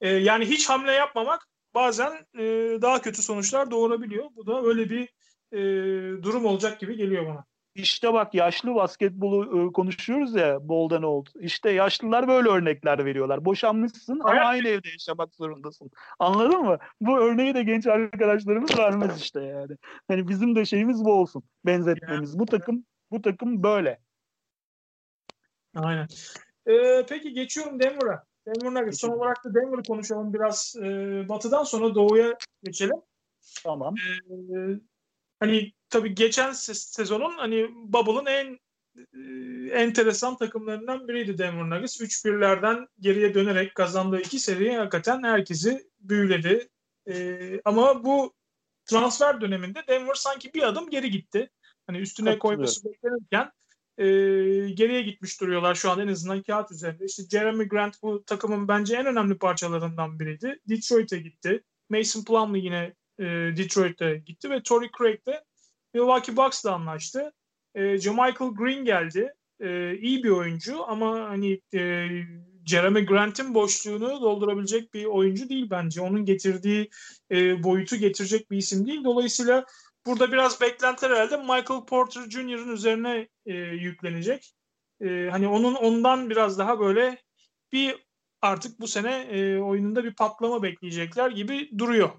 [0.00, 2.44] e, yani hiç hamle yapmamak bazen e,
[2.82, 4.24] daha kötü sonuçlar doğurabiliyor.
[4.36, 5.08] Bu da öyle bir
[5.52, 5.58] e,
[6.22, 7.44] durum olacak gibi geliyor bana.
[7.74, 11.30] İşte bak yaşlı basketbolu e, konuşuyoruz ya boldan oldu.
[11.40, 13.44] İşte yaşlılar böyle örnekler veriyorlar.
[13.44, 15.90] Boşanmışsın ama aynı evde yaşamak zorundasın.
[16.18, 16.78] Anladın mı?
[17.00, 19.76] Bu örneği de genç arkadaşlarımız vermez işte yani.
[20.08, 21.42] Hani bizim de şeyimiz bu olsun.
[21.66, 22.38] Benzetmemiz.
[22.38, 24.00] Bu takım bu takım böyle.
[25.76, 26.06] Aynen.
[26.66, 28.24] Ee, peki geçiyorum Denver'a.
[28.46, 29.00] Denver Nuggets.
[29.00, 30.76] Son olarak da Denver'ı konuşalım biraz.
[30.82, 32.96] Ee, batıdan sonra doğuya geçelim.
[33.64, 33.94] Tamam.
[33.96, 34.34] Ee,
[35.40, 38.58] hani tabii geçen sezonun hani Bubble'ın en
[38.96, 39.20] e,
[39.72, 42.00] enteresan takımlarından biriydi Denver Nuggets.
[42.00, 46.68] 3-1'lerden geriye dönerek kazandığı iki seri hakikaten herkesi büyüledi.
[47.08, 48.34] Ee, ama bu
[48.84, 51.50] transfer döneminde Denver sanki bir adım geri gitti.
[51.86, 53.50] Hani üstüne koyması beklenirken
[53.98, 54.04] e,
[54.70, 57.04] geriye gitmiş duruyorlar şu an en azından kağıt üzerinde.
[57.04, 60.60] İşte Jeremy Grant bu takımın bence en önemli parçalarından biriydi.
[60.68, 61.62] Detroit'e gitti.
[61.90, 63.24] Mason Plumlee yine e,
[63.56, 65.44] Detroit'e gitti ve Torrey Craig de
[65.94, 67.32] Milwaukee Bucks'la anlaştı.
[67.74, 69.32] E, Michael Green geldi.
[69.60, 72.08] E, iyi bir oyuncu ama hani e,
[72.66, 76.00] Jeremy Grant'in boşluğunu doldurabilecek bir oyuncu değil bence.
[76.00, 76.90] Onun getirdiği
[77.30, 79.04] e, boyutu getirecek bir isim değil.
[79.04, 79.64] Dolayısıyla
[80.06, 84.52] burada biraz beklentiler herhalde Michael Porter Jr.'ın üzerine e, yüklenecek.
[85.00, 87.18] E, hani onun ondan biraz daha böyle
[87.72, 88.06] bir
[88.42, 92.10] artık bu sene e, oyununda bir patlama bekleyecekler gibi duruyor.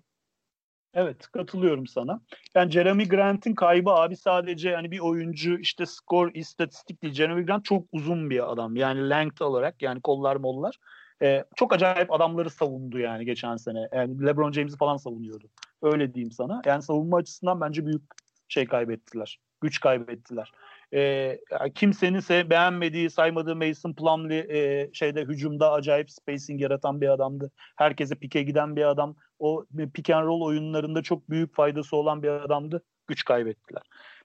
[0.93, 2.21] Evet katılıyorum sana.
[2.55, 7.13] Yani Jeremy Grant'in kaybı abi sadece hani bir oyuncu işte skor istatistik değil.
[7.13, 8.75] Jeremy Grant çok uzun bir adam.
[8.75, 10.75] Yani length olarak yani kollar mollar.
[11.21, 13.89] Ee, çok acayip adamları savundu yani geçen sene.
[13.93, 15.49] Yani LeBron James'i falan savunuyordu.
[15.81, 16.61] Öyle diyeyim sana.
[16.65, 18.03] Yani savunma açısından bence büyük
[18.47, 19.39] şey kaybettiler.
[19.61, 20.51] Güç kaybettiler.
[20.93, 21.39] Ee,
[21.75, 27.51] kimsenin se beğenmediği, saymadığı Mason Plumlee e, şeyde hücumda acayip spacing yaratan bir adamdı.
[27.75, 32.29] Herkese pike giden bir adam o pick and roll oyunlarında çok büyük faydası olan bir
[32.29, 32.83] adamdı.
[33.07, 33.83] Güç kaybettiler.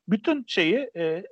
[0.08, 1.24] bütün şeyi e,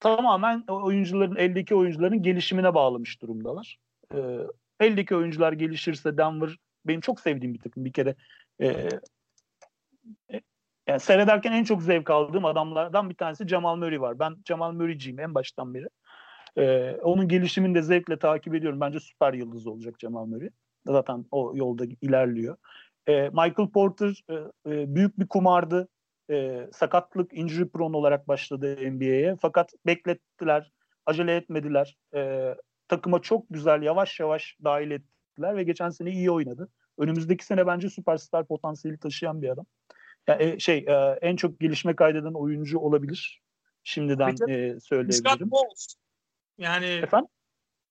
[0.00, 3.78] tamamen oyuncuların eldeki oyuncuların gelişimine bağlamış durumdalar.
[4.14, 4.38] E,
[4.80, 8.14] eldeki oyuncular gelişirse Denver benim çok sevdiğim bir takım bir kere.
[8.60, 8.88] E,
[10.32, 10.40] e,
[10.92, 14.18] yani seyrederken en çok zevk aldığım adamlardan bir tanesi Jamal Murray var.
[14.18, 15.88] Ben Jamal Murray'ciyim en baştan beri.
[16.58, 18.80] Ee, onun gelişimini de zevkle takip ediyorum.
[18.80, 20.50] Bence süper yıldız olacak Jamal Murray.
[20.86, 22.56] Zaten o yolda ilerliyor.
[23.08, 24.34] Ee, Michael Porter e,
[24.70, 25.88] e, büyük bir kumardı.
[26.30, 29.36] E, sakatlık, injury prone olarak başladı NBA'ye.
[29.40, 30.72] Fakat beklettiler,
[31.06, 31.96] acele etmediler.
[32.14, 32.54] E,
[32.88, 36.68] takıma çok güzel, yavaş yavaş dahil ettiler ve geçen sene iyi oynadı.
[36.98, 39.66] Önümüzdeki sene bence süperstar potansiyeli taşıyan bir adam.
[40.26, 43.42] Yani e, şey e, en çok gelişme kaydeden oyuncu olabilir.
[43.84, 45.50] Şimdiden e, söyleyebilirim.
[46.58, 47.28] Yani Efendim?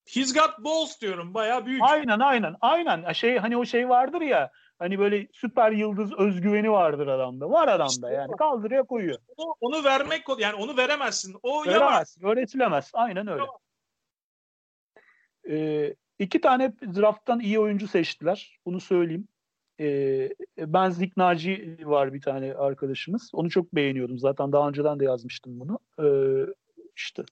[0.06, 1.34] He's got balls diyorum.
[1.34, 1.82] Bayağı büyük.
[1.84, 2.56] Aynen aynen.
[2.62, 3.12] Aynen.
[3.14, 4.52] Şey hani o şey vardır ya.
[4.80, 7.50] Hani böyle süper yıldız özgüveni vardır adamda.
[7.50, 8.36] Var adamda işte yani.
[8.38, 9.18] Kaldırıyor koyuyor.
[9.38, 11.36] Onu, onu vermek yani onu veremezsin.
[11.44, 12.26] O Veremezsin.
[12.26, 12.92] Öğretilemez.
[12.94, 13.44] Aynen öyle.
[15.50, 18.60] Ee, iki tane drafttan iyi oyuncu seçtiler.
[18.66, 19.28] Bunu söyleyeyim.
[19.82, 23.30] Ee, ben Zik Naci var bir tane arkadaşımız.
[23.34, 24.20] Onu çok beğeniyordum.
[24.20, 25.80] Zaten daha önceden de yazmıştım bunu.
[26.00, 26.46] Ee,
[26.96, 27.24] işte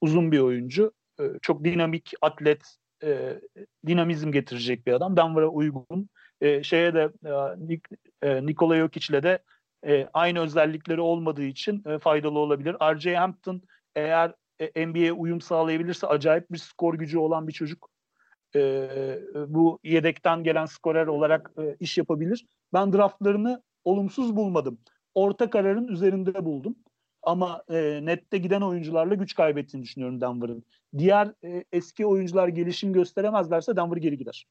[0.00, 0.92] uzun bir oyuncu.
[1.20, 3.40] Ee, çok dinamik, atlet, e,
[3.86, 5.16] dinamizm getirecek bir adam.
[5.16, 6.08] Denver'a uygun.
[6.40, 7.30] E, şeye de e,
[7.68, 7.84] Nik,
[8.22, 9.38] e, Nikola Jokic'le de
[9.86, 12.76] e, aynı özellikleri olmadığı için e, faydalı olabilir.
[12.82, 13.16] R.J.
[13.16, 13.62] Hampton
[13.94, 17.90] eğer e, NBA'ye uyum sağlayabilirse acayip bir skor gücü olan bir çocuk.
[18.56, 18.88] E,
[19.48, 22.46] bu yedekten gelen skorer olarak e, iş yapabilir.
[22.72, 24.78] Ben draftlarını olumsuz bulmadım.
[25.14, 26.76] Orta kararın üzerinde buldum.
[27.22, 30.64] Ama e, nette giden oyuncularla güç kaybettiğini düşünüyorum Denver'ın.
[30.98, 34.46] Diğer e, eski oyuncular gelişim gösteremezlerse Denver geri gider.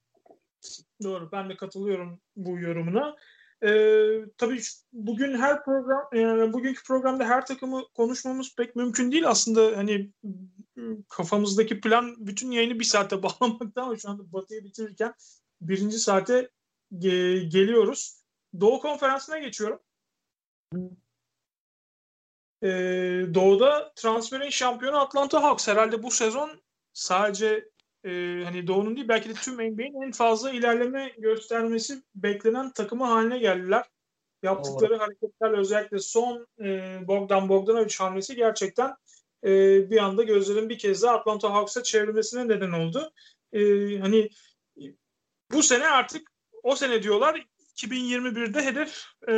[1.03, 1.29] Doğru.
[1.31, 3.15] Ben de katılıyorum bu yorumuna.
[3.63, 4.59] Ee, tabii
[4.93, 10.11] bugün her program yani bugünkü programda her takımı konuşmamız pek mümkün değil aslında hani
[11.09, 15.13] kafamızdaki plan bütün yayını bir saate bağlamakta ama şu anda Batı'yı bitirirken
[15.61, 16.49] birinci saate
[16.91, 18.23] ge- geliyoruz.
[18.59, 19.79] Doğu konferansına geçiyorum.
[22.63, 26.61] Ee, Doğu'da transferin şampiyonu Atlanta Hawks herhalde bu sezon
[26.93, 27.69] sadece
[28.03, 28.09] e,
[28.43, 33.85] hani Doğu'nun değil belki de tüm NBA'in en fazla ilerleme göstermesi beklenen takımı haline geldiler.
[34.43, 34.99] Yaptıkları Doğru.
[34.99, 38.95] hareketler özellikle son e, Bogdan Bogdanovic hamlesi gerçekten
[39.43, 39.49] e,
[39.89, 43.11] bir anda gözlerin bir kez daha Atlanta Hawks'a çevrilmesine neden oldu.
[43.53, 43.59] E,
[43.99, 44.29] hani
[45.51, 46.31] bu sene artık
[46.63, 49.33] o sene diyorlar 2021'de hedef e,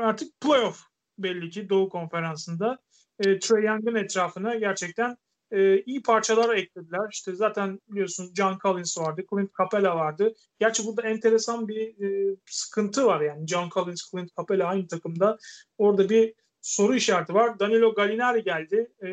[0.00, 0.82] artık playoff
[1.18, 2.78] belli ki Doğu Konferansı'nda.
[3.20, 5.16] E, Trey Young'ın etrafına gerçekten
[5.50, 7.08] e, iyi parçalar eklediler.
[7.12, 10.34] İşte zaten biliyorsunuz John Collins vardı, Clint Capela vardı.
[10.60, 13.46] Gerçi burada enteresan bir e, sıkıntı var yani.
[13.46, 15.38] John Collins, Clint Capela aynı takımda.
[15.78, 16.34] Orada bir
[16.66, 17.58] soru işareti var.
[17.58, 18.92] Danilo Gallinari geldi.
[19.02, 19.08] E,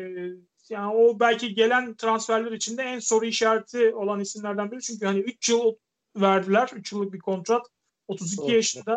[0.68, 4.80] yani o belki gelen transferler içinde en soru işareti olan isimlerden biri.
[4.82, 5.74] Çünkü hani 3 yıl
[6.16, 6.70] verdiler.
[6.74, 7.66] 3 yıllık bir kontrat.
[8.08, 8.52] 32 evet.
[8.52, 8.96] yaşında.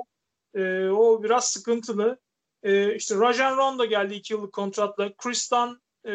[0.53, 2.19] E, o biraz sıkıntılı.
[2.63, 5.13] E, işte Rajan Rondo geldi 2 yıllık kontratla.
[5.13, 6.11] Kristan e,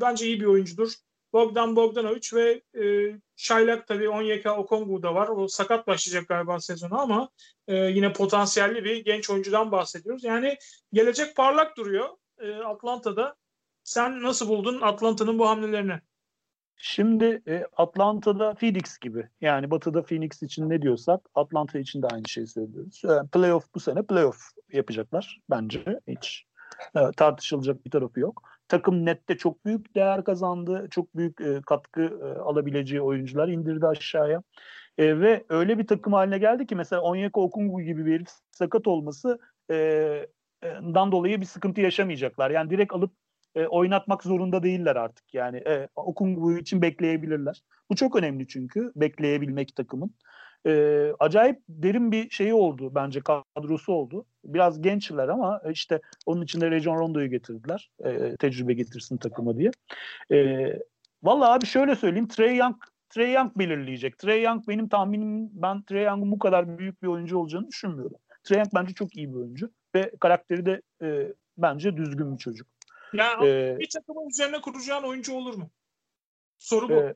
[0.00, 0.92] bence iyi bir oyuncudur.
[1.32, 5.28] Bogdan Bogdanovic ve e, Şaylak tabii Onyeka Okongwu da var.
[5.28, 7.28] O sakat başlayacak galiba sezonu ama
[7.68, 10.24] e, yine potansiyelli bir genç oyuncudan bahsediyoruz.
[10.24, 10.56] Yani
[10.92, 12.08] gelecek parlak duruyor
[12.38, 13.36] e, Atlanta'da.
[13.84, 16.00] Sen nasıl buldun Atlanta'nın bu hamlelerini?
[16.76, 19.28] Şimdi e, Atlanta'da Phoenix gibi.
[19.40, 23.02] Yani Batı'da Phoenix için ne diyorsak Atlanta için de aynı şeyi söylüyoruz.
[23.04, 24.38] E, playoff bu sene playoff
[24.72, 26.00] yapacaklar bence.
[26.08, 26.44] Hiç
[26.96, 28.42] e, tartışılacak bir tarafı yok.
[28.68, 30.88] Takım nette çok büyük değer kazandı.
[30.90, 34.42] Çok büyük e, katkı e, alabileceği oyuncular indirdi aşağıya.
[34.98, 39.38] E, ve öyle bir takım haline geldi ki mesela Onyeka Okungwu gibi bir sakat olması
[39.70, 39.76] e,
[40.64, 42.50] dan dolayı bir sıkıntı yaşamayacaklar.
[42.50, 43.12] Yani direkt alıp
[43.54, 45.34] e, oynatmak zorunda değiller artık.
[45.34, 47.62] Yani e, Okungwu için bekleyebilirler.
[47.90, 50.14] Bu çok önemli çünkü bekleyebilmek takımın.
[50.68, 54.26] E, acayip derin bir şeyi oldu bence kadrosu oldu.
[54.44, 57.90] Biraz gençler ama işte onun içinde Region Rondo'yu getirdiler.
[58.04, 59.70] E, tecrübe getirsin takıma diye.
[60.32, 60.68] E,
[61.22, 62.28] Vallahi abi şöyle söyleyeyim.
[62.28, 62.76] Trey Young
[63.10, 64.18] Trey Young belirleyecek.
[64.18, 68.16] Trey Young benim tahminim ben Trey Young'un bu kadar büyük bir oyuncu olacağını düşünmüyorum.
[68.44, 72.66] Trey Young bence çok iyi bir oyuncu ve karakteri de e, bence düzgün bir çocuk.
[73.12, 75.70] Yani ee, bir takımın üzerine kuracağın oyuncu olur mu?
[76.58, 76.92] Soru bu.
[76.92, 77.14] E,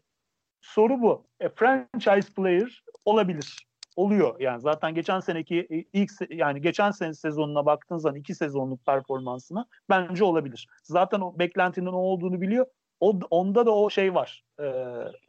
[0.61, 1.27] soru bu.
[1.41, 3.67] E, franchise player olabilir.
[3.97, 8.87] Oluyor yani zaten geçen seneki e, ilk yani geçen sene sezonuna baktığın zaman iki sezonluk
[8.87, 10.69] performansına bence olabilir.
[10.83, 12.67] Zaten o beklentinin o olduğunu biliyor.
[13.01, 14.45] O, onda da o şey var.
[14.61, 14.65] E,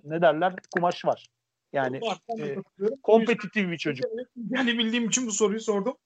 [0.03, 0.53] ne derler?
[0.75, 1.27] Kumaş var.
[1.73, 1.99] Yani
[2.39, 2.55] e,
[3.03, 4.05] kompetitif bir çocuk.
[4.49, 5.97] Yani bildiğim için bu soruyu sordum.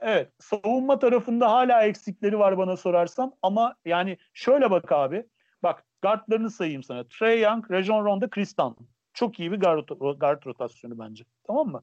[0.00, 5.26] Evet, savunma tarafında hala eksikleri var bana sorarsan ama yani şöyle bak abi.
[5.62, 7.04] Bak guardlarını sayayım sana.
[7.08, 8.76] Trey Young, Rajon Rondo, Chris Dunn.
[9.16, 9.88] Çok iyi bir guard,
[10.20, 11.24] guard rotasyonu bence.
[11.46, 11.80] Tamam mı?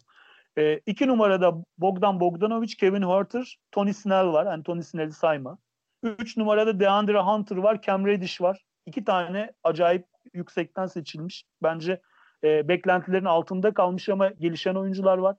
[0.57, 4.45] E, iki numarada Bogdan Bogdanovic, Kevin Huerter, Tony Snell var.
[4.45, 5.57] Yani Tony Snell'i sayma.
[6.03, 8.61] Üç numarada DeAndre Hunter var, Cam Reddish var.
[8.85, 11.45] İki tane acayip yüksekten seçilmiş.
[11.63, 12.01] Bence
[12.43, 15.35] e, beklentilerin altında kalmış ama gelişen oyuncular var.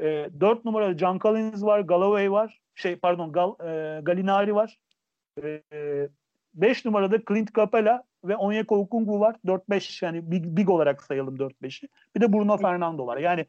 [0.00, 2.60] E, dört numarada John Collins var, Galloway var.
[2.74, 4.78] Şey pardon Gal, e, Galinari var.
[5.42, 5.62] E,
[6.54, 9.36] beş numarada Clint Capela ve Onyeka Okungwu var.
[9.46, 11.88] 4-5 yani big, big olarak sayalım 4-5'i.
[12.16, 13.16] Bir de Bruno Fernando var.
[13.16, 13.46] Yani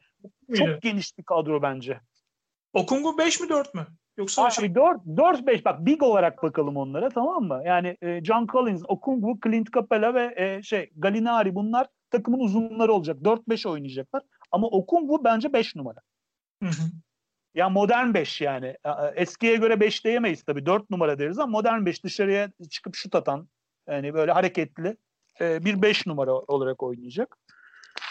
[0.56, 0.78] çok Miydi?
[0.82, 2.00] geniş bir kadro bence.
[2.72, 3.86] Okungwu 5 mi 4 mü?
[4.16, 4.74] Yoksa Abi şey...
[4.74, 7.62] 4 4 5 bak big olarak bakalım onlara tamam mı?
[7.64, 13.16] Yani e, John Collins, Okungwu, Clint Capela ve e, şey Galinari bunlar takımın uzunları olacak.
[13.22, 14.22] 4-5 oynayacaklar.
[14.50, 16.00] Ama Okungwu bence 5 numara.
[16.62, 16.82] Hı hı.
[17.54, 18.76] Ya modern 5 yani.
[19.14, 20.66] Eskiye göre 5 diyemeyiz tabii.
[20.66, 23.48] 4 numara deriz ama modern 5 dışarıya çıkıp şut atan
[23.88, 24.96] yani böyle hareketli
[25.40, 27.36] e, bir 5 numara olarak oynayacak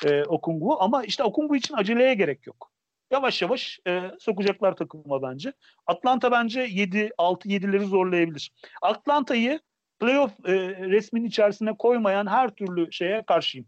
[0.06, 0.78] e, Okungwu.
[0.80, 2.72] Ama işte Okungwu için aceleye gerek yok.
[3.12, 5.54] Yavaş yavaş e, sokacaklar takıma bence.
[5.88, 8.52] Atlanta bence 7 6 7'leri zorlayabilir.
[8.82, 9.60] Atlanta'yı
[10.00, 10.54] playoff e,
[10.90, 13.68] resminin içerisine koymayan her türlü şeye karşıyım.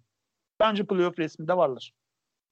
[0.59, 1.91] Bence playoff resminde varlar.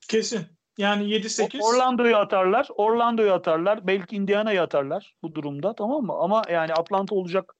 [0.09, 0.41] Kesin.
[0.77, 1.61] Yani 7-8.
[1.61, 2.67] Orlando'yu atarlar.
[2.75, 3.87] Orlando'yu atarlar.
[3.87, 6.13] Belki Indiana'yı atarlar bu durumda tamam mı?
[6.13, 7.55] Ama yani Atlanta olacak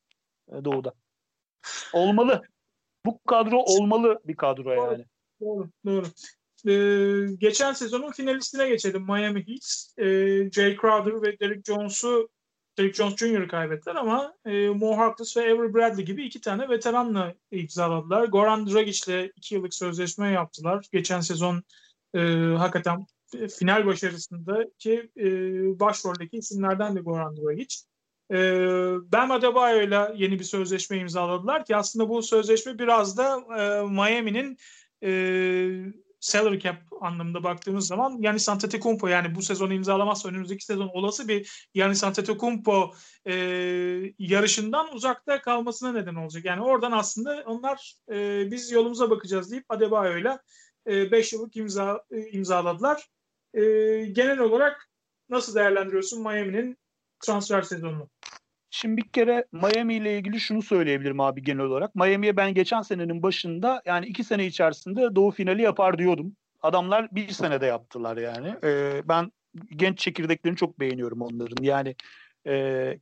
[0.48, 0.94] e, doğuda.
[1.94, 2.42] Olmalı.
[3.06, 5.06] Bu kadro olmalı bir kadro doğru, yani.
[5.42, 5.70] Doğru.
[5.86, 6.06] Doğru.
[6.68, 9.02] Ee, geçen sezonun finalistine geçelim.
[9.02, 9.88] Miami Heat.
[9.98, 12.30] Ee, Jay Crowder ve Derrick Jones'u
[12.78, 13.48] Derrick Jones Jr.
[13.48, 18.26] kaybettiler ama e, Mo Harkless ve Avery Bradley gibi iki tane veteranla imzaladılar.
[18.26, 20.86] Goran Dragic ile iki yıllık sözleşme yaptılar.
[20.92, 21.64] Geçen sezon
[22.14, 22.20] e,
[22.58, 23.06] hakikaten
[23.60, 25.30] final başarısındaki e,
[25.80, 27.76] başroldeki isimlerden de Goran Dragic.
[28.32, 28.38] E,
[29.12, 34.58] Bam Adebayo ile yeni bir sözleşme imzaladılar ki aslında bu sözleşme biraz da e, Miami'nin
[35.04, 35.12] e,
[36.20, 41.68] salary cap anlamında baktığımız zaman Yanis Antetokounmpo yani bu sezonu imzalamazsa önümüzdeki sezon olası bir
[41.74, 42.94] Yanis Antetokounmpo
[43.28, 43.34] e,
[44.20, 46.46] yarışından uzakta kalmasına neden olacak.
[46.46, 50.40] Yani oradan aslında onlar e, biz yolumuza bakacağız deyip Adebayo ile
[51.12, 53.10] 5 e, yıllık imza e, imzaladılar.
[53.54, 53.62] E,
[54.06, 54.90] genel olarak
[55.30, 56.78] nasıl değerlendiriyorsun Miami'nin
[57.20, 58.10] transfer sezonunu?
[58.70, 61.96] Şimdi bir kere Miami ile ilgili şunu söyleyebilirim abi genel olarak.
[61.96, 66.36] Miami'ye ben geçen senenin başında yani iki sene içerisinde doğu finali yapar diyordum.
[66.62, 68.56] Adamlar bir senede yaptılar yani.
[68.64, 69.32] Ee, ben
[69.76, 71.64] genç çekirdeklerini çok beğeniyorum onların.
[71.64, 71.96] Yani
[72.48, 72.98] e,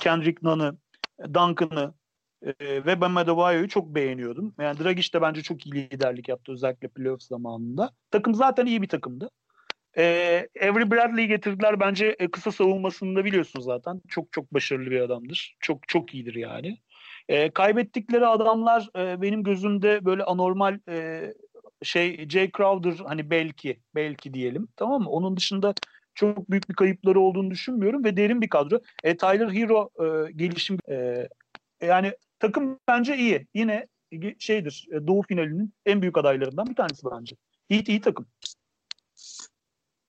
[0.00, 0.76] Kendrick Nunn'ı,
[1.24, 1.94] Duncan'ı,
[2.42, 4.54] e, ve ben Adebayo'yu çok beğeniyordum.
[4.60, 7.90] Yani Dragic de bence çok iyi liderlik yaptı özellikle playoff zamanında.
[8.10, 9.30] Takım zaten iyi bir takımdı.
[9.98, 14.00] E, Avery Bradley'i getirdiler bence e, kısa savunmasında biliyorsunuz zaten.
[14.08, 15.56] Çok çok başarılı bir adamdır.
[15.60, 16.78] Çok çok iyidir yani.
[17.28, 21.22] E, kaybettikleri adamlar e, benim gözümde böyle anormal e,
[21.82, 25.10] şey Jay Crowder hani belki belki diyelim tamam mı?
[25.10, 25.74] Onun dışında
[26.14, 28.80] çok büyük bir kayıpları olduğunu düşünmüyorum ve derin bir kadro.
[29.04, 31.28] E, Tyler Hero e, gelişim e,
[31.82, 33.46] yani takım bence iyi.
[33.54, 33.86] Yine
[34.38, 37.36] şeydir e, Doğu finalinin en büyük adaylarından bir tanesi bence.
[37.68, 38.26] İyi iyi takım.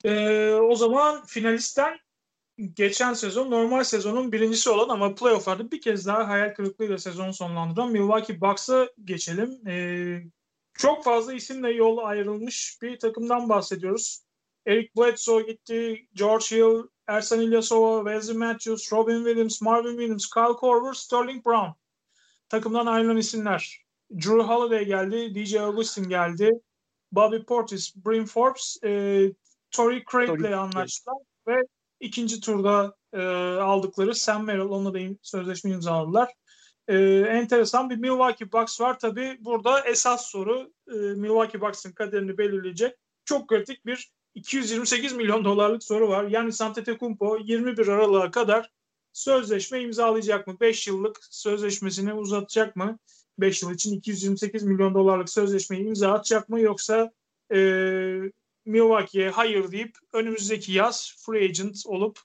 [0.07, 1.99] Ee, o zaman finalistten
[2.73, 7.91] geçen sezon normal sezonun birincisi olan ama playofflarda bir kez daha hayal kırıklığıyla sezon sonlandıran
[7.91, 9.67] Milwaukee Bucks'a geçelim.
[9.67, 10.23] Ee,
[10.73, 14.23] çok fazla isimle yol ayrılmış bir takımdan bahsediyoruz.
[14.65, 20.93] Eric Bledsoe gitti, George Hill, Ersan İlyasova, Wesley Matthews, Robin Williams, Marvin Williams, Kyle Korver,
[20.93, 21.69] Sterling Brown.
[22.49, 23.81] Takımdan ayrılan isimler.
[24.11, 26.51] Drew Holiday geldi, DJ Augustin geldi.
[27.11, 29.21] Bobby Portis, Brim Forbes, e,
[29.77, 31.17] Torrey Craig ile anlaştılar
[31.47, 31.61] ve
[31.99, 33.21] ikinci turda e,
[33.61, 36.33] aldıkları Sam Merrill onunla da sözleşme imzaladılar.
[36.87, 36.95] E,
[37.29, 38.99] enteresan bir Milwaukee Bucks var.
[38.99, 45.83] Tabi burada esas soru e, Milwaukee Bucks'ın kaderini belirleyecek çok kritik bir 228 milyon dolarlık
[45.83, 46.23] soru var.
[46.23, 48.69] Yani Antetokounmpo 21 Aralık'a kadar
[49.13, 50.57] sözleşme imzalayacak mı?
[50.59, 52.97] 5 yıllık sözleşmesini uzatacak mı?
[53.39, 56.59] 5 yıl için 228 milyon dolarlık sözleşmeyi imza atacak mı?
[56.59, 57.11] Yoksa
[57.53, 57.57] e,
[58.67, 62.19] Milwaukee'ye hayır deyip önümüzdeki yaz free agent olup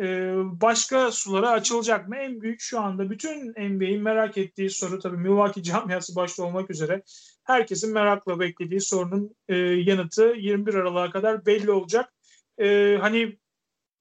[0.00, 2.16] e, başka sulara açılacak mı?
[2.16, 7.02] En büyük şu anda bütün NBA'in merak ettiği soru tabii Milwaukee camiası başta olmak üzere
[7.44, 12.12] herkesin merakla beklediği sorunun e, yanıtı 21 Aralık'a kadar belli olacak.
[12.60, 13.38] E, hani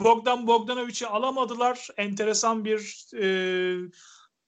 [0.02, 1.88] Bogdan Bogdanovic'i alamadılar.
[1.98, 3.26] Enteresan bir e,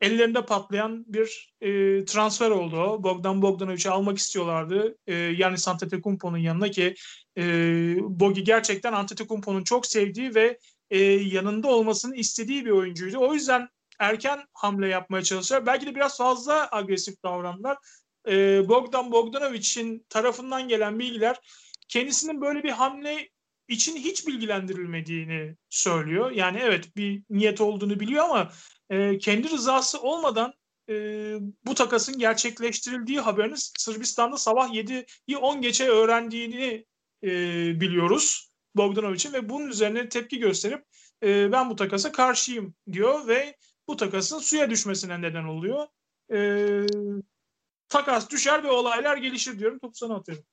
[0.01, 1.69] ellerinde patlayan bir e,
[2.05, 3.03] transfer oldu.
[3.03, 4.97] Bogdan Bogdanovic'i almak istiyorlardı.
[5.07, 6.95] E, yani Antetokounmpo'nun yanına ki
[7.37, 7.43] e,
[7.99, 13.17] Bogi gerçekten Antetokounmpo'nun çok sevdiği ve e, yanında olmasını istediği bir oyuncuydu.
[13.19, 15.65] O yüzden erken hamle yapmaya çalıştılar.
[15.65, 17.77] Belki de biraz fazla agresif davrandılar.
[18.27, 21.39] E, Bogdan Bogdanovic'in tarafından gelen bilgiler
[21.87, 23.29] kendisinin böyle bir hamle
[23.68, 26.32] için hiç bilgilendirilmediğini söylüyor.
[26.32, 28.51] Yani evet bir niyet olduğunu biliyor ama
[28.89, 30.53] e, kendi rızası olmadan
[30.89, 30.93] e,
[31.66, 36.86] bu takasın gerçekleştirildiği haberini Sırbistan'da sabah 7'yi 10 geçe öğrendiğini
[37.24, 37.30] e,
[37.82, 40.86] biliyoruz Bogdanovic'in ve bunun üzerine tepki gösterip
[41.24, 43.57] e, ben bu takasa karşıyım diyor ve
[43.88, 45.88] bu takasın suya düşmesine neden oluyor.
[46.34, 46.39] E,
[47.89, 49.80] takas düşer ve olaylar gelişir diyorum.
[49.80, 50.45] Topu sana atıyorum.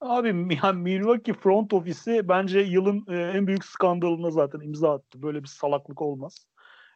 [0.00, 0.28] Abi
[0.62, 5.22] yani Milwaukee front ofisi bence yılın e, en büyük skandalına zaten imza attı.
[5.22, 6.46] Böyle bir salaklık olmaz.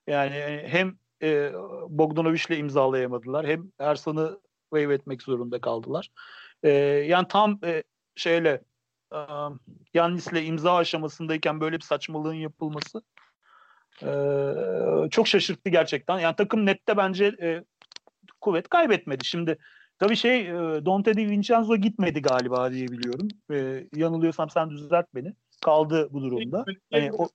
[0.06, 1.52] Yani e, hem e,
[1.88, 4.40] Bogdanovic'le imzalayamadılar hem Ersan'ı
[4.70, 6.10] waive etmek zorunda kaldılar.
[6.62, 6.70] E,
[7.08, 7.82] yani tam e,
[8.16, 8.62] şeyle
[9.12, 9.18] e,
[9.94, 13.02] Yannis'le imza aşamasındayken böyle bir saçmalığın yapılması
[14.02, 14.08] e,
[15.10, 16.18] çok şaşırttı gerçekten.
[16.18, 17.64] Yani takım nette bence e,
[18.40, 19.24] kuvvet kaybetmedi.
[19.24, 19.58] Şimdi
[20.00, 20.52] tabii şey e,
[20.86, 23.28] Dante Di Vincenzo gitmedi galiba diye biliyorum.
[23.52, 25.34] E, yanılıyorsam sen düzelt beni.
[25.64, 26.64] Kaldı bu durumda.
[26.90, 27.28] Yani o,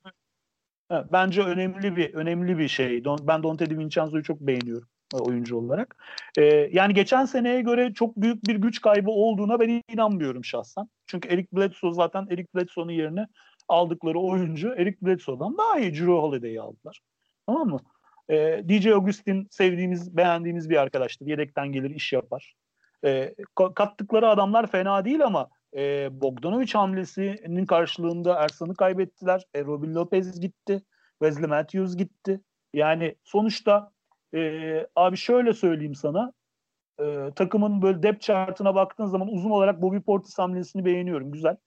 [0.91, 3.03] Evet, bence önemli bir önemli bir şey.
[3.05, 6.03] Don, ben Dante Di Vincenzo'yu çok beğeniyorum e, oyuncu olarak.
[6.37, 10.89] Ee, yani geçen seneye göre çok büyük bir güç kaybı olduğuna ben inanmıyorum şahsen.
[11.07, 13.27] Çünkü Eric Bledsoe zaten Eric Bledsoe'nun yerine
[13.67, 17.01] aldıkları oyuncu Eric Bledsoe'dan daha iyi Drew Holiday'i aldılar.
[17.47, 17.79] Tamam mı?
[18.29, 21.25] Ee, DJ Augustin sevdiğimiz, beğendiğimiz bir arkadaştır.
[21.25, 22.55] Yedekten gelir, iş yapar.
[23.05, 23.35] Ee,
[23.75, 29.43] kattıkları adamlar fena değil ama e, Bogdanovic hamlesinin karşılığında Ersan'ı kaybettiler.
[29.53, 30.81] E, Robin Lopez gitti.
[31.21, 32.41] Wesley Matthews gitti.
[32.73, 33.91] Yani sonuçta
[34.35, 36.33] e, abi şöyle söyleyeyim sana
[36.99, 41.31] e, takımın böyle depth chartına baktığın zaman uzun olarak Bobby Portis hamlesini beğeniyorum.
[41.31, 41.57] Güzel.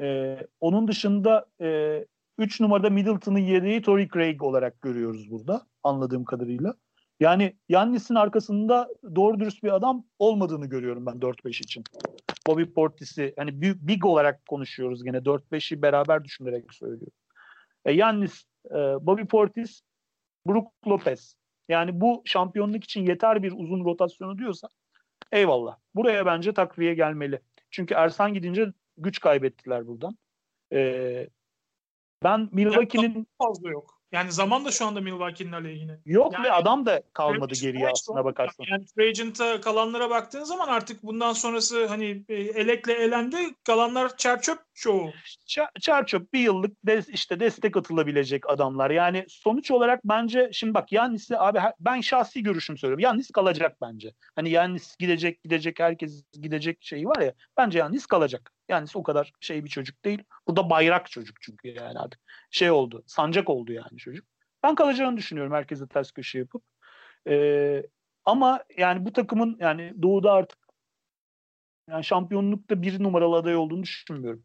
[0.00, 1.66] E, onun dışında e,
[2.38, 6.74] 3 numarada Middleton'ın yedeği Torrey Craig olarak görüyoruz burada anladığım kadarıyla.
[7.20, 11.84] Yani Yannis'in arkasında doğru dürüst bir adam olmadığını görüyorum ben 4-5 için.
[12.46, 17.12] Bobby Portis'i hani büyük big olarak konuşuyoruz gene 4-5'i beraber düşünerek söylüyorum.
[17.84, 19.80] E, Yannis, e, Bobby Portis,
[20.46, 21.36] Brook Lopez.
[21.68, 24.68] Yani bu şampiyonluk için yeter bir uzun rotasyonu diyorsa
[25.32, 25.76] eyvallah.
[25.94, 27.40] Buraya bence takviye gelmeli.
[27.70, 30.18] Çünkü Ersan gidince güç kaybettiler buradan.
[30.72, 31.28] E,
[32.22, 33.96] ben Milwaukee'nin fazla yok.
[34.12, 35.98] Yani zaman da şu anda Milwaukee'nin aleyhine.
[36.04, 38.64] Yok yani, ve adam da kalmadı geriye aslına bakarsan.
[38.70, 44.58] Yani free agent'a kalanlara baktığın zaman artık bundan sonrası hani e, elekle elendi kalanlar çerçöp
[44.74, 45.12] çoğu.
[45.80, 48.90] Çerçöp bir yıllık des, işte destek atılabilecek adamlar.
[48.90, 53.02] Yani sonuç olarak bence şimdi bak Yannis'i abi ben şahsi görüşüm söylüyorum.
[53.02, 54.12] Yannis kalacak bence.
[54.36, 58.52] Hani Yannis gidecek gidecek herkes gidecek şeyi var ya bence Yannis kalacak.
[58.68, 60.22] Yani o kadar şey bir çocuk değil.
[60.46, 63.04] Burada bayrak çocuk çünkü yani artık şey oldu.
[63.06, 64.26] Sancak oldu yani çocuk.
[64.62, 66.62] Ben kalacağını düşünüyorum herkese ters köşe yapıp.
[67.28, 67.82] Ee,
[68.24, 70.58] ama yani bu takımın yani doğuda artık
[71.90, 74.44] yani şampiyonlukta bir numaralı aday olduğunu düşünmüyorum.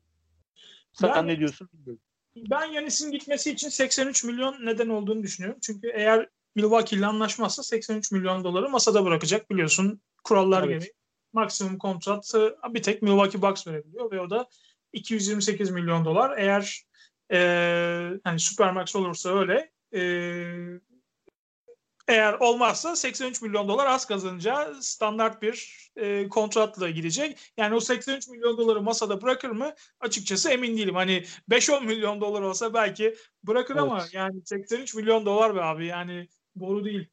[0.94, 2.02] Sen ben, ne diyorsun bilmiyorum.
[2.36, 5.60] Ben Yanis'in gitmesi için 83 milyon neden olduğunu düşünüyorum.
[5.62, 10.82] Çünkü eğer Milwaukee ile anlaşmazsa 83 milyon doları masada bırakacak biliyorsun kurallar evet.
[10.82, 10.94] gereği
[11.34, 14.50] maksimum kontratı bir tek Milwaukee Bucks verebiliyor ve o da
[14.94, 16.38] 228 milyon dolar.
[16.38, 16.84] Eğer
[17.32, 20.02] e, hani Supermax olursa öyle e,
[22.08, 27.38] eğer olmazsa 83 milyon dolar az kazanınca standart bir e, kontratla gidecek.
[27.58, 29.74] Yani o 83 milyon doları masada bırakır mı?
[30.00, 30.96] Açıkçası emin değilim.
[30.96, 33.84] Hani 5-10 milyon dolar olsa belki bırakır evet.
[33.84, 37.08] ama yani 83 milyon dolar be abi yani boru değil.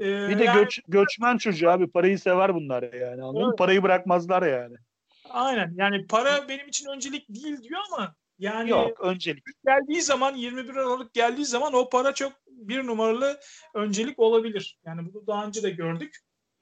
[0.00, 3.58] Ee, bir de yani, göç, göçmen çocuğu abi parayı sever bunlar yani anladın evet.
[3.58, 4.76] Parayı bırakmazlar yani.
[5.30, 9.44] Aynen yani para benim için öncelik değil diyor ama yani Yok öncelik.
[9.66, 13.40] Geldiği zaman 21 Aralık geldiği zaman o para çok bir numaralı
[13.74, 14.78] öncelik olabilir.
[14.86, 16.16] Yani bunu daha önce de gördük.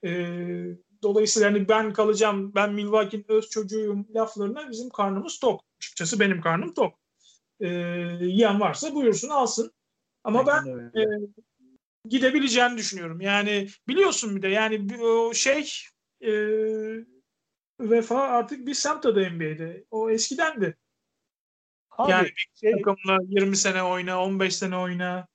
[0.04, 0.66] Ee,
[1.02, 5.64] dolayısıyla hani ben kalacağım, ben Milwaukee'nin öz çocuğuyum laflarına bizim karnımız tok.
[5.78, 6.98] Açıkçası benim karnım tok.
[7.60, 7.68] Ee,
[8.20, 9.72] yiyen varsa buyursun alsın.
[10.24, 11.04] Ama Aynen ben e,
[12.08, 13.20] gidebileceğini düşünüyorum.
[13.20, 15.72] Yani biliyorsun bir de yani o şey
[16.20, 16.30] e,
[17.80, 19.84] vefa artık bir semt adı NBA'de.
[19.90, 20.76] O eskidendi.
[21.90, 22.28] Abi, yani
[22.60, 25.26] şey, takımla 20 sene oyna, 15 sene oyna.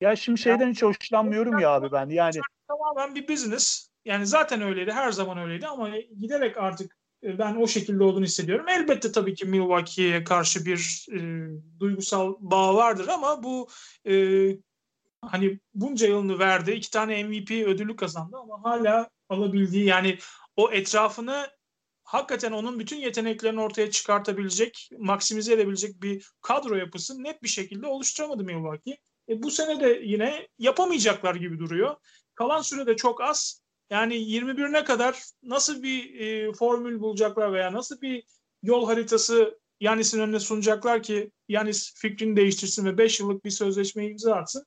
[0.00, 2.08] Ya şimdi şeyden yani, hiç hoşlanmıyorum ya abi ben.
[2.08, 2.34] Yani
[2.68, 3.88] tamamen bir business.
[4.04, 8.68] Yani zaten öyleydi, her zaman öyleydi ama giderek artık e, ben o şekilde olduğunu hissediyorum.
[8.68, 11.18] Elbette tabii ki Milwaukee'ye karşı bir e,
[11.80, 13.68] duygusal bağ vardır ama bu
[14.06, 14.12] e,
[15.22, 16.72] hani bunca yılını verdi.
[16.72, 20.18] iki tane MVP ödülü kazandı ama hala alabildiği yani
[20.56, 21.46] o etrafını
[22.04, 28.44] hakikaten onun bütün yeteneklerini ortaya çıkartabilecek, maksimize edebilecek bir kadro yapısı net bir şekilde oluşturamadı
[28.44, 28.98] Milwaukee.
[29.28, 31.96] E, bu sene de yine yapamayacaklar gibi duruyor.
[32.34, 33.62] Kalan süre de çok az.
[33.90, 38.24] Yani 21'ine kadar nasıl bir e, formül bulacaklar veya nasıl bir
[38.62, 44.34] yol haritası Yanis'in önüne sunacaklar ki Yanis fikrini değiştirsin ve 5 yıllık bir sözleşme imza
[44.34, 44.64] atsın.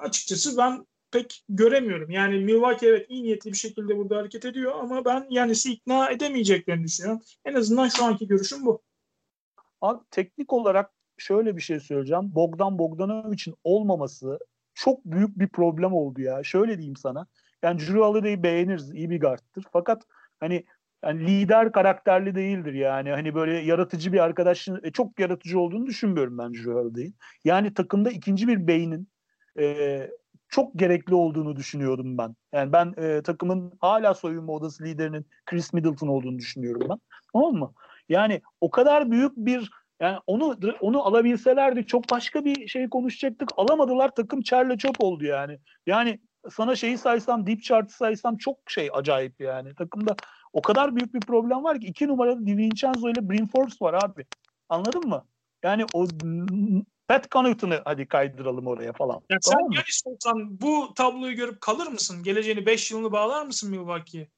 [0.00, 2.10] Açıkçası ben pek göremiyorum.
[2.10, 6.84] Yani Milwaukee evet iyi niyetli bir şekilde burada hareket ediyor ama ben Yanis'i ikna edemeyeceklerini
[6.84, 7.22] düşünüyorum.
[7.44, 8.82] En azından şu anki görüşüm bu.
[9.80, 12.34] Abi teknik olarak şöyle bir şey söyleyeceğim.
[12.34, 14.38] Bogdan Bogdanovic'in olmaması
[14.74, 16.44] çok büyük bir problem oldu ya.
[16.44, 17.26] Şöyle diyeyim sana.
[17.62, 18.94] Yani Drew Holiday'i beğeniriz.
[18.94, 19.64] iyi bir guard'tır.
[19.72, 20.02] Fakat
[20.40, 20.64] hani
[21.04, 23.10] yani lider karakterli değildir yani.
[23.10, 27.16] Hani böyle yaratıcı bir arkadaşın e, çok yaratıcı olduğunu düşünmüyorum ben Drew Holiday'in.
[27.44, 29.08] Yani takımda ikinci bir beynin
[29.58, 30.10] e,
[30.48, 32.36] çok gerekli olduğunu düşünüyordum ben.
[32.52, 36.98] Yani ben e, takımın hala soyunma odası liderinin Chris Middleton olduğunu düşünüyorum ben.
[37.32, 37.72] Tamam mı?
[38.08, 43.48] Yani o kadar büyük bir yani onu onu alabilselerdi çok başka bir şey konuşacaktık.
[43.56, 45.58] Alamadılar takım çerle çöp oldu yani.
[45.86, 49.74] Yani sana şeyi saysam deep chart'ı saysam çok şey acayip yani.
[49.74, 50.16] Takımda
[50.52, 54.26] o kadar büyük bir problem var ki iki numaralı DiVincenzo ile Bryn Forbes var abi.
[54.68, 55.24] Anladın mı?
[55.62, 56.06] Yani o
[57.08, 59.20] Pat Connaughton'ı hadi kaydıralım oraya falan.
[59.30, 62.22] Ya tamam sen Yanis olsan bu tabloyu görüp kalır mısın?
[62.22, 64.28] Geleceğini 5 yılını bağlar mısın Milwaukee'ye?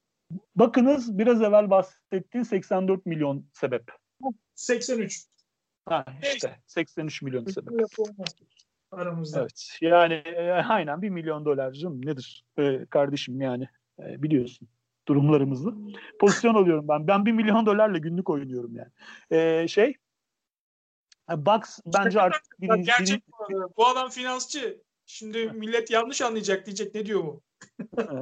[0.55, 3.91] Bakınız biraz evvel bahsettiğin 84 milyon sebep.
[4.55, 5.25] 83.
[5.85, 7.73] Ha işte 83 milyon sebep.
[8.91, 9.41] Aramızda.
[9.41, 9.77] Evet.
[9.81, 13.67] Yani e, aynen bir milyon dolar canım nedir e, kardeşim yani
[13.99, 14.67] e, biliyorsun
[15.07, 15.73] durumlarımızı.
[16.19, 17.07] Pozisyon alıyorum ben.
[17.07, 18.91] Ben bir milyon dolarla günlük oynuyorum yani.
[19.31, 19.93] E, şey
[21.37, 23.75] Bucks bence artık birinci, Gerçek birinci...
[23.77, 24.81] bu adam finansçı.
[25.05, 27.41] Şimdi millet yanlış anlayacak diyecek ne diyor bu?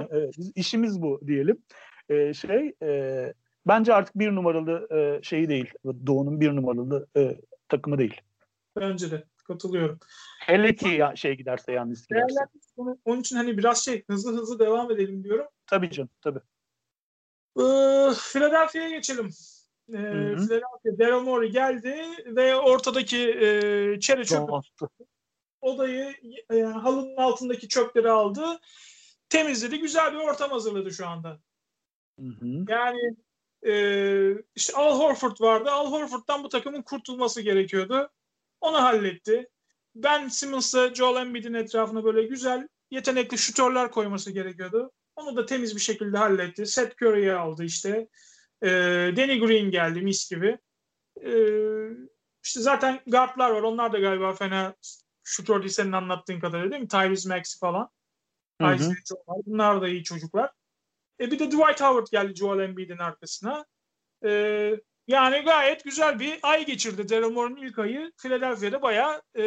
[0.10, 1.64] evet, işimiz bu diyelim.
[2.10, 3.34] Ee, şey e,
[3.68, 5.72] bence artık bir numaralı e, şeyi değil.
[5.86, 7.38] Doğu'nun bir numaralı e,
[7.70, 8.22] takımı değil.
[8.76, 10.00] Bence de katılıyorum.
[10.40, 12.40] Hele ki ya, şey giderse yalnız giderse.
[13.06, 15.48] Onun için hani biraz şey hızlı hızlı devam edelim diyorum.
[15.66, 16.40] Tabii canım tabii.
[17.60, 19.30] Ee, Philadelphia'ya geçelim
[19.90, 19.98] e,
[20.36, 24.52] Philadelphia Daryl Morey geldi ve ortadaki e, çere çöpü
[25.62, 26.16] odayı
[26.54, 28.60] e, halının altındaki çöpleri aldı.
[29.30, 29.80] Temizledi.
[29.80, 31.40] Güzel bir ortam hazırladı şu anda.
[32.20, 32.66] Hı hı.
[32.70, 33.16] Yani
[33.68, 33.74] e,
[34.56, 35.72] işte Al Horford vardı.
[35.72, 38.10] Al Horford'dan bu takımın kurtulması gerekiyordu.
[38.62, 39.50] Onu halletti.
[39.96, 44.92] Ben Simmons'la Joel Embiid'in etrafına böyle güzel yetenekli şutörler koyması gerekiyordu.
[45.16, 46.66] Onu da temiz bir şekilde halletti.
[46.66, 48.08] Seth Curry'i aldı işte.
[48.64, 48.70] E,
[49.18, 50.58] Danny Green geldi mis gibi.
[51.24, 51.32] E,
[52.44, 53.62] işte zaten guardlar var.
[53.62, 54.76] Onlar da galiba fena
[55.24, 56.88] şutör değil senin anlattığın kadarıyla değil mi?
[56.88, 57.90] Tyrese Maxey falan.
[58.60, 58.94] Tyrese
[59.46, 60.52] Bunlar da iyi çocuklar.
[61.20, 63.66] E bir de Dwight Howard geldi Joel Embiid'in arkasına.
[64.26, 64.32] E,
[65.08, 67.10] yani gayet güzel bir ay geçirdi.
[67.10, 69.44] Daryl Morey'nin ilk ayı Philadelphia'da bayağı e,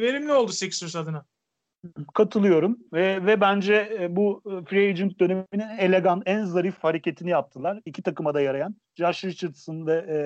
[0.00, 1.26] verimli oldu Sixers adına.
[2.14, 7.80] Katılıyorum ve ve bence e, bu e, free agent döneminin elegan, en zarif hareketini yaptılar.
[7.84, 8.76] İki takıma da yarayan.
[8.96, 10.16] Josh Richardson ve e,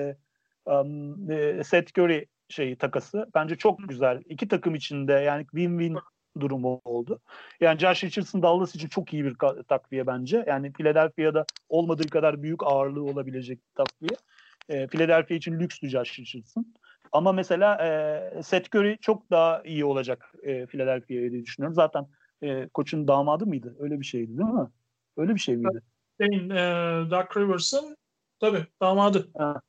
[0.71, 4.21] um, e, Seth Curry şeyi takası bence çok güzel.
[4.25, 5.99] İki takım içinde yani win-win
[6.39, 7.19] durumu oldu.
[7.61, 9.35] Yani Josh Richardson Dallas için çok iyi bir
[9.67, 10.43] takviye bence.
[10.47, 14.17] Yani Philadelphia'da olmadığı kadar büyük ağırlığı olabilecek takviye.
[14.69, 16.73] E, Philadelphia için lükstü Josh Richardson.
[17.13, 21.75] Ama mesela e, Seth Curry çok daha iyi olacak e, Philadelphia'ya diye düşünüyorum.
[21.75, 22.07] Zaten
[22.41, 23.75] e, koçun damadı mıydı?
[23.79, 24.67] Öyle bir şeydi değil mi?
[25.17, 25.81] Öyle bir şey miydi?
[26.21, 26.55] Şeyin, e,
[27.11, 27.97] Doug Rivers'ın
[28.39, 29.29] tabii damadı.
[29.37, 29.61] Ha,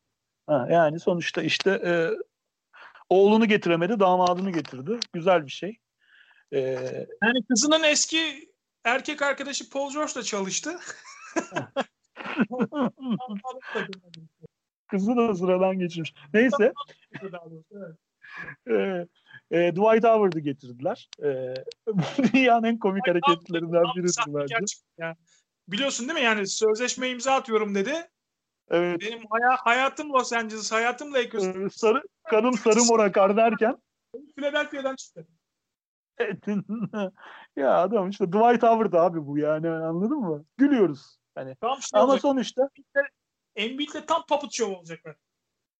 [0.46, 2.10] ha, yani sonuçta işte e,
[3.08, 4.98] oğlunu getiremedi, damadını getirdi.
[5.12, 5.78] Güzel bir şey.
[6.52, 6.60] E,
[7.22, 8.48] yani kızının eski
[8.84, 10.78] erkek arkadaşı Paul George'la çalıştı.
[14.86, 16.14] Kızı da sıradan geçirmiş.
[16.34, 16.72] Neyse.
[18.70, 19.06] e,
[19.50, 21.08] e, Dwight Howard'ı getirdiler.
[21.22, 21.54] E,
[22.32, 24.54] dünyanın en komik hareketlerinden birisi bence.
[24.98, 25.16] Ya.
[25.68, 27.94] Biliyorsun değil mi yani sözleşme imza atıyorum dedi.
[28.70, 29.00] Evet.
[29.00, 31.44] Benim haya, hayatım Los Angeles, hayatım Lakers.
[31.44, 33.76] Ee, sarı, kanım sarı mor akar derken.
[34.36, 35.26] Philadelphia'dan çıktı.
[37.56, 40.44] ya adam işte Dwight Howard abi bu yani anladın mı?
[40.56, 41.18] Gülüyoruz.
[41.34, 41.56] Hani.
[41.60, 42.22] Tamam, şey Ama olacak.
[42.22, 42.68] sonuçta
[43.56, 45.16] Embiid'le tam puppet show olacaklar.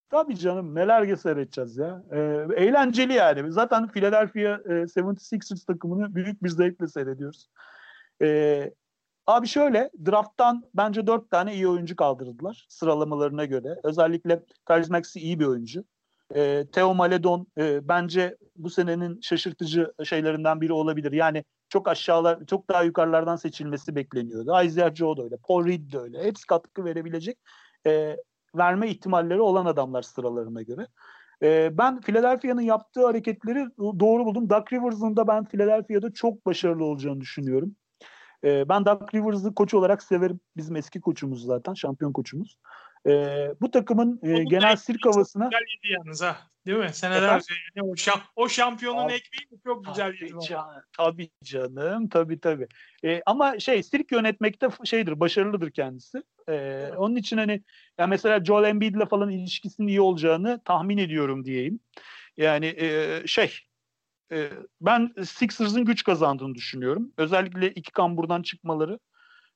[0.09, 2.03] Tabii canım neler seyredeceğiz ya.
[2.11, 3.51] Ee, eğlenceli yani.
[3.51, 7.49] Zaten Philadelphia e, 76ers takımını büyük bir zevkle seyrediyoruz.
[8.21, 8.73] Ee,
[9.27, 13.79] abi şöyle drafttan bence dört tane iyi oyuncu kaldırdılar sıralamalarına göre.
[13.83, 15.83] Özellikle Tyrese Maxey iyi bir oyuncu.
[16.35, 21.11] Ee, Theo Maledon e, bence bu senenin şaşırtıcı şeylerinden biri olabilir.
[21.11, 24.61] Yani çok aşağılar, çok daha yukarılardan seçilmesi bekleniyordu.
[24.63, 26.23] Isaiah Joe da öyle, Paul Reed de öyle.
[26.23, 27.37] Hepsi katkı verebilecek
[27.87, 28.17] e,
[28.55, 30.87] verme ihtimalleri olan adamlar sıralarına göre.
[31.43, 34.49] E, ben Philadelphia'nın yaptığı hareketleri doğru buldum.
[34.49, 37.75] Doug Rivers'ın da ben Philadelphia'da çok başarılı olacağını düşünüyorum.
[38.43, 40.39] E, ben Doug Rivers'ı koç olarak severim.
[40.57, 42.57] Bizim eski koçumuz zaten, şampiyon koçumuz.
[43.07, 43.11] E,
[43.61, 45.45] bu takımın e, genel sirk havasına...
[45.45, 46.37] Güzel yedi yalnız ha.
[46.65, 46.89] Değil mi?
[46.93, 50.45] Senelerce yani o, şamp o şampiyonun Abi, ekmeği çok güzel tabii yedi.
[50.47, 52.67] Can, tabii canım, tabii tabii.
[53.03, 56.23] E, ama şey, sirk yönetmekte şeydir, başarılıdır kendisi.
[56.49, 57.63] E, onun için hani
[57.97, 61.79] ya mesela Joel Embiid'le falan ilişkisinin iyi olacağını tahmin ediyorum diyeyim.
[62.37, 63.59] Yani e, şey,
[64.31, 64.49] e,
[64.81, 67.11] ben Sixers'ın güç kazandığını düşünüyorum.
[67.17, 68.99] Özellikle iki kamburdan çıkmaları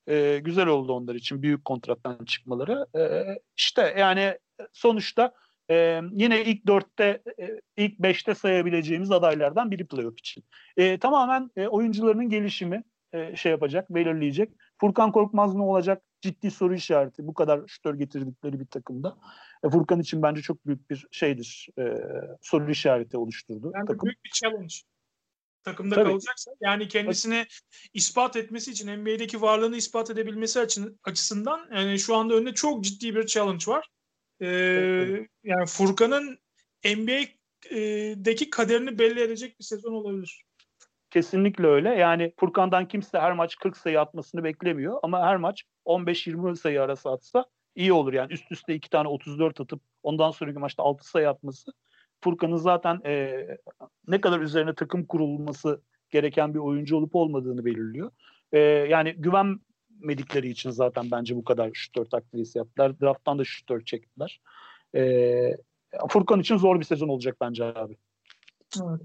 [0.10, 1.42] e, güzel oldu onlar için.
[1.42, 2.86] Büyük kontrattan çıkmaları.
[3.00, 3.26] E,
[3.58, 4.38] işte yani
[4.74, 5.34] sonuçta
[5.70, 10.44] e, yine ilk dörtte, e, ilk beşte sayabileceğimiz adaylardan biri playoff için.
[10.78, 12.84] E, tamamen e, oyuncularının gelişimi
[13.14, 14.52] e, şey yapacak, belirleyecek.
[14.78, 16.04] Furkan Korkmaz ne olacak?
[16.22, 17.28] Ciddi soru işareti.
[17.28, 19.18] Bu kadar şütör getirdikleri bir takımda.
[19.64, 21.68] E, Furkan için bence çok büyük bir şeydir.
[21.80, 21.98] E,
[22.42, 23.72] soru işareti oluşturdu.
[23.76, 24.06] Yani takım.
[24.06, 24.76] büyük bir challenge.
[25.64, 26.10] Takımda Tabii.
[26.10, 27.46] kalacaksa yani kendisini
[27.94, 33.16] ispat etmesi için NBA'deki varlığını ispat edebilmesi açı- açısından yani şu anda önünde çok ciddi
[33.16, 33.88] bir challenge var.
[34.42, 36.40] Ee, Evet, yani Furkan'ın
[36.86, 40.44] NBA'deki kaderini belli edecek bir sezon olabilir.
[41.10, 41.90] Kesinlikle öyle.
[41.90, 47.10] Yani Furkan'dan kimse her maç 40 sayı atmasını beklemiyor ama her maç 15-20 sayı arası
[47.10, 47.46] atsa
[47.76, 48.14] iyi olur.
[48.14, 51.72] Yani üst üste iki tane 34 atıp ondan sonraki maçta 6 sayı atması
[52.22, 53.48] Furkan'ın zaten e,
[54.08, 58.12] ne kadar üzerine takım kurulması gereken bir oyuncu olup olmadığını belirliyor.
[58.52, 63.00] E, yani güvenmedikleri için zaten bence bu kadar şutör takviyesi yaptılar.
[63.00, 64.42] Draft'tan da şutör çektiler.
[64.96, 65.58] E,
[66.10, 67.98] Furkan için zor bir sezon olacak bence abi.
[68.82, 69.02] Evet.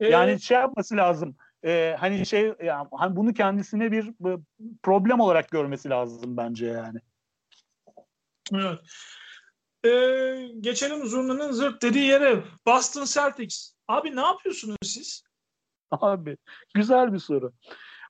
[0.00, 1.36] Ee, Yani şey yapması lazım.
[1.64, 4.38] Ee, hani şey yani hani bunu kendisine bir, bir
[4.82, 6.98] problem olarak görmesi lazım bence yani.
[8.54, 8.78] Evet.
[9.84, 12.42] Ee, geçelim Zurna'nın zırt dediği yere.
[12.66, 13.72] Boston Celtics.
[13.88, 15.22] Abi ne yapıyorsunuz siz?
[15.90, 16.36] Abi
[16.74, 17.52] güzel bir soru.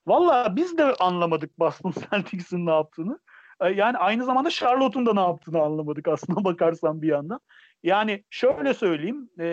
[0.06, 3.18] Valla biz de anlamadık Boston Celtics'in ne yaptığını.
[3.60, 7.40] Ee, Yani aynı zamanda Charlotte'un da ne yaptığını anlamadık aslına bakarsan bir yandan.
[7.82, 9.30] Yani şöyle söyleyeyim.
[9.40, 9.46] E,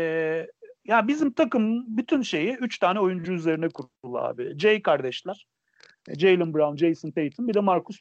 [0.86, 4.60] ya bizim takım bütün şeyi üç tane oyuncu üzerine kurulu abi.
[4.60, 5.48] Jay kardeşler.
[6.10, 7.98] e, Jalen Brown, Jason Tatum bir de Marcus.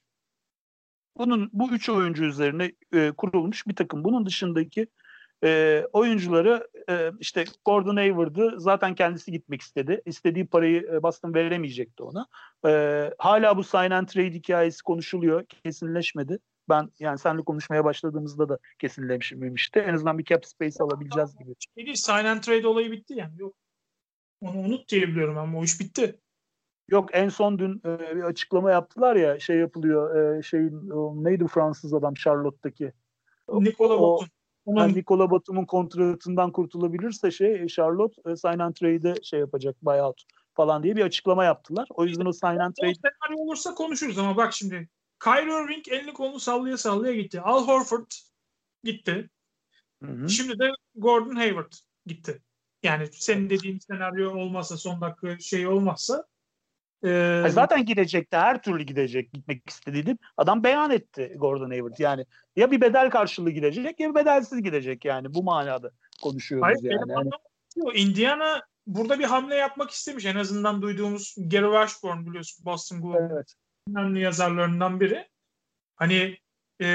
[1.17, 4.05] Bunun bu üç oyuncu üzerine e, kurulmuş bir takım.
[4.05, 4.87] Bunun dışındaki
[5.45, 10.03] e, oyuncuları e, işte Gordon Hayward'ı zaten kendisi gitmek istedi.
[10.07, 12.27] İstediği parayı e, Boston veremeyecekti ona.
[12.67, 12.71] E,
[13.19, 15.47] hala bu sign and trade hikayesi konuşuluyor.
[15.47, 16.39] Kesinleşmedi.
[16.69, 19.79] Ben yani seninle konuşmaya başladığımızda da kesinleşmemişti.
[19.79, 21.55] En azından bir cap space alabileceğiz gibi.
[21.87, 23.41] Şey sign and trade olayı bitti yani.
[23.41, 23.55] Yok.
[24.41, 26.21] Onu unut diye biliyorum ama o iş bitti.
[26.89, 31.47] Yok en son dün e, bir açıklama yaptılar ya şey yapılıyor e, şeyin o, neydi
[31.47, 32.93] Fransız adam Charlotte'daki
[33.49, 34.29] Nikola Batum.
[34.65, 40.25] Onun Yani Nikola Batum'un kontratından kurtulabilirse şey Charlotte e, sign and trade'e şey yapacak buyout
[40.55, 41.89] falan diye bir açıklama yaptılar.
[41.91, 44.89] O yüzden o sign and trade olursa konuşuruz ama bak şimdi.
[45.25, 47.41] Kyrie Irving elini kolunu sallaya sallaya gitti.
[47.41, 48.07] Al Horford
[48.85, 49.31] gitti.
[50.03, 50.29] Hı hı.
[50.29, 51.73] Şimdi de Gordon Hayward
[52.07, 52.43] gitti.
[52.83, 56.25] Yani senin dediğin senaryo olmazsa son dakika şey olmazsa
[57.05, 58.37] e, Ha, zaten gidecekti.
[58.37, 60.19] Her türlü gidecek gitmek istediğini.
[60.37, 61.99] Adam beyan etti Gordon Hayward.
[61.99, 62.27] Yani
[62.57, 65.35] ya bir bedel karşılığı gidecek ya bir bedelsiz gidecek yani.
[65.35, 65.91] Bu manada
[66.23, 67.01] konuşuyoruz Hayır, yani.
[67.01, 67.39] benim anlamım
[67.75, 70.25] şu, Indiana burada bir hamle yapmak istemiş.
[70.25, 73.55] En azından duyduğumuz Gary Washburn biliyorsun Boston Globe'un evet.
[73.89, 75.29] önemli yazarlarından biri.
[75.97, 76.39] Hani
[76.81, 76.87] e,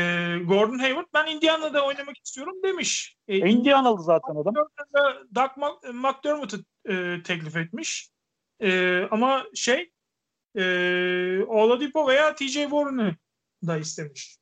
[0.46, 3.18] Gordon Hayward ben Indiana'da oynamak istiyorum demiş.
[3.28, 4.54] E, E, Indianalı zaten adam.
[5.36, 8.10] Doug Mc- McDermott'ı e, teklif etmiş.
[8.62, 9.92] E, ama şey
[10.56, 10.64] e,
[11.48, 13.16] Oladipo veya TJ Warren'ı
[13.68, 14.38] da istemiş.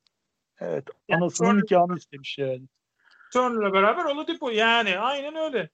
[0.60, 0.84] Evet.
[1.08, 2.64] Yani Anasının sonra- nikahını istemiş yani.
[3.34, 5.70] Turner'la beraber Oladipo yani aynen öyle.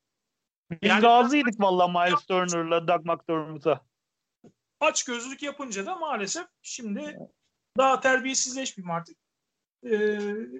[0.71, 3.81] Biz Yani- razıydık valla Miles Turner'la Doug McDermott'a.
[4.79, 7.17] Aç gözlük yapınca da maalesef şimdi
[7.77, 9.17] daha terbiyesizleşmeyeyim artık.
[9.85, 9.91] E,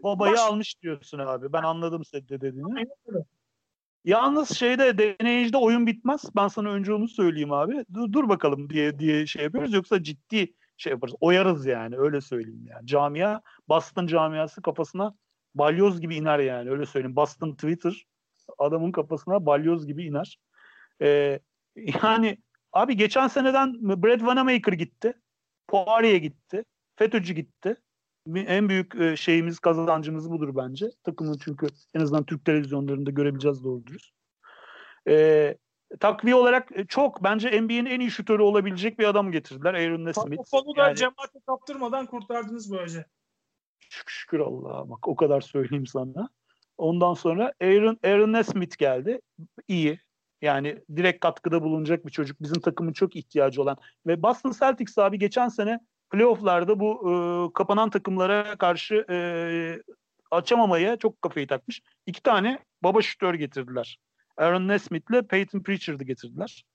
[0.04, 1.54] Babayı baş- almış diyorsun abi.
[1.54, 2.66] Ben anladım senin de dediğini.
[2.76, 3.26] Aynen öyle.
[4.06, 6.24] Yalnız şeyde deneyicide oyun bitmez.
[6.36, 7.86] Ben sana önce onu söyleyeyim abi.
[7.94, 9.74] Dur, dur bakalım diye diye şey yapıyoruz.
[9.74, 11.16] Yoksa ciddi şey yaparız.
[11.20, 12.88] Oyarız yani öyle söyleyeyim yani.
[12.88, 15.16] Camia Boston camiası kafasına
[15.56, 17.16] balyoz gibi iner yani öyle söyleyeyim.
[17.16, 18.06] Boston Twitter
[18.58, 20.40] adamın kafasına balyoz gibi iner.
[21.02, 21.40] Ee,
[22.04, 22.38] yani
[22.74, 23.74] abi geçen seneden
[24.04, 25.14] Brad Wanamaker gitti.
[25.68, 26.66] Poirier gitti.
[26.96, 27.76] FETÖ'cü gitti.
[28.36, 30.92] En büyük e, şeyimiz kazancımız budur bence.
[31.04, 34.14] Takımın çünkü en azından Türk televizyonlarında görebileceğiz doğru dürüst.
[35.08, 35.58] Ee,
[36.00, 39.74] takviye olarak e, çok bence NBA'nin en iyi şutörü olabilecek bir adam getirdiler.
[39.74, 40.52] Aaron Nesmith.
[40.52, 43.06] Topu da Yani- cemaate kaptırmadan kurtardınız böylece.
[43.90, 46.30] Şükür Allah'a bak o kadar söyleyeyim sana.
[46.78, 49.22] Ondan sonra Aaron, Aaron Nesmith geldi.
[49.68, 50.00] İyi.
[50.42, 52.42] Yani direkt katkıda bulunacak bir çocuk.
[52.42, 53.78] Bizim takımın çok ihtiyacı olan.
[54.08, 55.80] Ve Boston Celtics abi geçen sene
[56.14, 57.14] playofflarda bu e,
[57.54, 59.18] kapanan takımlara karşı e,
[60.32, 61.82] açamamaya çok kafayı takmış.
[62.06, 64.00] İki tane baba şütör getirdiler.
[64.38, 66.66] Aaron Nesmith ile Peyton Pritchard'ı getirdiler.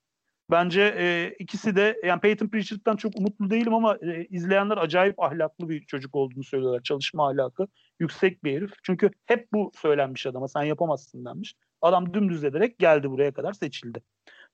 [0.51, 5.69] Bence e, ikisi de yani Peyton Pritchard'dan çok umutlu değilim ama e, izleyenler acayip ahlaklı
[5.69, 6.83] bir çocuk olduğunu söylüyorlar.
[6.83, 7.67] Çalışma ahlakı
[8.01, 8.71] yüksek bir herif.
[8.83, 11.55] Çünkü hep bu söylenmiş adama sen yapamazsın denmiş.
[11.83, 14.03] Adam dümdüz ederek geldi buraya kadar seçildi.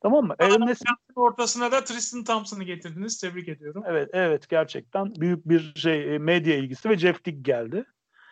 [0.05, 0.35] Tamam mı?
[0.39, 3.21] Aaron Nesmith'in ortasına da Tristan Thompson'ı getirdiniz.
[3.21, 3.83] Tebrik ediyorum.
[3.87, 7.85] Evet, evet gerçekten büyük bir şey medya ilgisi ve Jeff Dick geldi.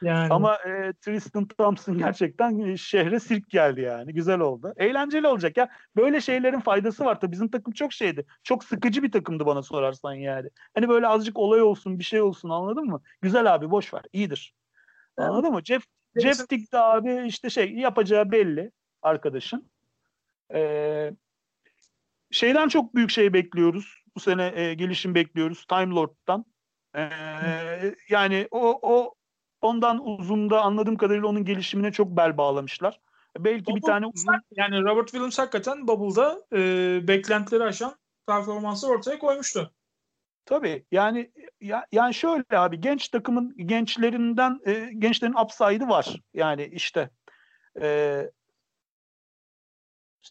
[0.02, 0.32] Yani.
[0.32, 4.14] Ama e, Tristan Thompson gerçekten e, şehre sirk geldi yani.
[4.14, 4.74] Güzel oldu.
[4.76, 5.68] Eğlenceli olacak ya.
[5.96, 7.20] Böyle şeylerin faydası var.
[7.20, 8.26] Tabii bizim takım çok şeydi.
[8.42, 10.48] Çok sıkıcı bir takımdı bana sorarsan yani.
[10.74, 13.02] Hani böyle azıcık olay olsun, bir şey olsun anladın mı?
[13.22, 14.02] Güzel abi boş ver.
[14.12, 14.54] İyidir.
[15.16, 15.54] Anladın evet.
[15.54, 15.64] mı?
[15.64, 15.84] Jeff,
[16.16, 18.70] Jeff Dick de abi işte şey yapacağı belli
[19.02, 19.70] arkadaşın.
[20.54, 21.12] Ee,
[22.32, 24.02] şeyden çok büyük şey bekliyoruz.
[24.16, 25.64] Bu sene e, gelişim bekliyoruz.
[25.64, 26.44] Time Lord'dan.
[26.96, 29.14] Ee, yani o, o
[29.62, 33.00] Ondan uzunda anladığım kadarıyla onun gelişimine çok bel bağlamışlar.
[33.38, 34.34] Belki Bubble, bir tane uzun...
[34.50, 36.58] Yani Robert Williams hakikaten Bubble'da e,
[37.08, 37.96] beklentileri aşan
[38.26, 39.74] performansı ortaya koymuştu.
[40.44, 41.30] Tabii yani
[41.60, 46.20] ya, yani şöyle abi genç takımın gençlerinden e, gençlerin upside'ı var.
[46.34, 47.10] Yani işte
[47.82, 48.20] e,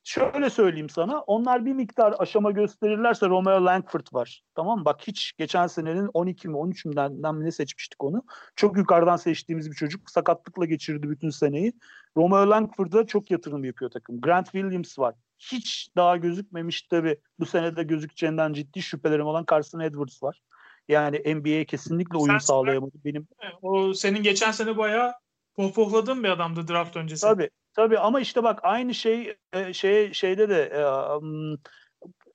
[0.03, 1.19] şöyle söyleyeyim sana.
[1.19, 4.43] Onlar bir miktar aşama gösterirlerse Romeo Langford var.
[4.55, 4.85] Tamam mı?
[4.85, 8.23] Bak hiç geçen senenin 12 mi 13 münden mi ne seçmiştik onu.
[8.55, 10.09] Çok yukarıdan seçtiğimiz bir çocuk.
[10.09, 11.73] Sakatlıkla geçirdi bütün seneyi.
[12.17, 14.21] Romeo Langford'a çok yatırım yapıyor takım.
[14.21, 15.15] Grant Williams var.
[15.39, 17.17] Hiç daha gözükmemiş tabii.
[17.39, 20.41] Bu senede gözükeceğinden ciddi şüphelerim olan Carson Edwards var.
[20.87, 22.95] Yani NBA'ye kesinlikle uyum Sen sağlayamadı.
[23.05, 23.27] Benim
[23.61, 25.13] o senin geçen sene bayağı
[25.55, 27.21] pohpohladığın bir adamdı draft öncesi.
[27.21, 27.49] Tabii.
[27.73, 29.37] Tabii ama işte bak aynı şey
[29.73, 30.81] şey şeyde de e,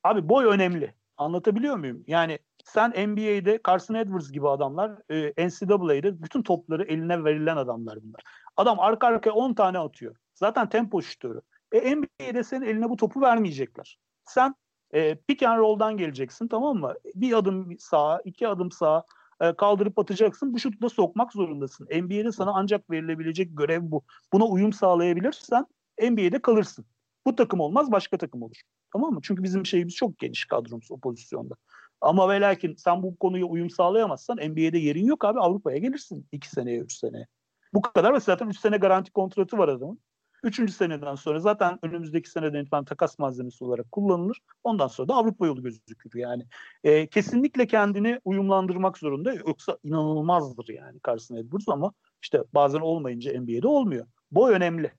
[0.05, 0.95] abi boy önemli.
[1.17, 2.05] Anlatabiliyor muyum?
[2.07, 8.21] Yani sen NBA'de Carson Edwards gibi adamlar e, NCAA'de bütün topları eline verilen adamlar bunlar.
[8.57, 10.17] Adam arka arkaya 10 tane atıyor.
[10.35, 11.41] Zaten tempo şutörü.
[11.73, 13.99] E, NBA'de senin eline bu topu vermeyecekler.
[14.25, 14.55] Sen
[14.95, 16.95] e, pick and roll'dan geleceksin tamam mı?
[17.15, 19.05] Bir adım sağa, iki adım sağa,
[19.41, 20.55] e, kaldırıp atacaksın.
[20.55, 21.85] Bu şutu da sokmak zorundasın.
[21.85, 24.05] NBA'de sana ancak verilebilecek görev bu.
[24.33, 25.67] Buna uyum sağlayabilirsen
[26.03, 26.85] NBA'de kalırsın.
[27.27, 28.61] Bu takım olmaz başka takım olur.
[28.93, 29.21] Tamam mı?
[29.23, 31.55] Çünkü bizim şeyimiz çok geniş kadromuz o pozisyonda.
[32.01, 36.51] Ama ve lakin sen bu konuya uyum sağlayamazsan NBA'de yerin yok abi Avrupa'ya gelirsin 2
[36.51, 37.27] seneye 3 seneye.
[37.75, 40.01] Bu kadar ve zaten 3 sene garanti kontratı var adamın.
[40.47, 44.39] Üçüncü seneden sonra zaten önümüzdeki seneden itibaren takas malzemesi olarak kullanılır.
[44.65, 46.47] Ondan sonra da Avrupa yolu gözükür yani.
[46.85, 49.33] E, kesinlikle kendini uyumlandırmak zorunda.
[49.33, 51.93] Yoksa inanılmazdır yani Carson Edwards ama
[52.23, 54.07] işte bazen olmayınca NBA'de olmuyor.
[54.31, 54.93] Boy önemli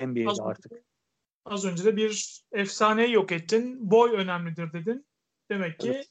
[0.00, 0.72] NBA'de az artık.
[1.44, 3.90] az önce de bir efsaneyi yok ettin.
[3.90, 5.06] Boy önemlidir dedin.
[5.50, 6.08] Demek ki evet.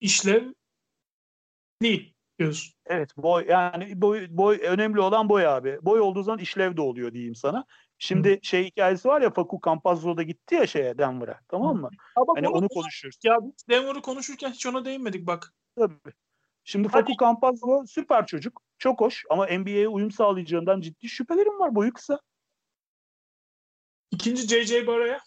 [0.00, 0.52] işlev
[1.82, 2.74] değil diyorsun.
[2.86, 5.78] Evet boy yani boy, boy önemli olan boy abi.
[5.82, 7.64] Boy olduğu zaman işlev de oluyor diyeyim sana.
[7.98, 8.38] Şimdi Hı.
[8.42, 11.90] şey hikayesi var ya Faku Campazzo da gitti ya şeye Denver'a tamam mı?
[12.16, 13.18] Ama hani onu konuşuyoruz.
[13.24, 13.38] Ya
[13.70, 15.54] Denver'ı konuşurken hiç ona değinmedik bak.
[15.78, 16.12] Tabii.
[16.64, 17.00] Şimdi Hadi.
[17.00, 18.62] Faku Campazzo süper çocuk.
[18.78, 21.74] Çok hoş ama NBA'ye uyum sağlayacağından ciddi şüphelerim var.
[21.74, 22.20] Boyu kısa.
[24.10, 25.20] İkinci JJ Bara'ya?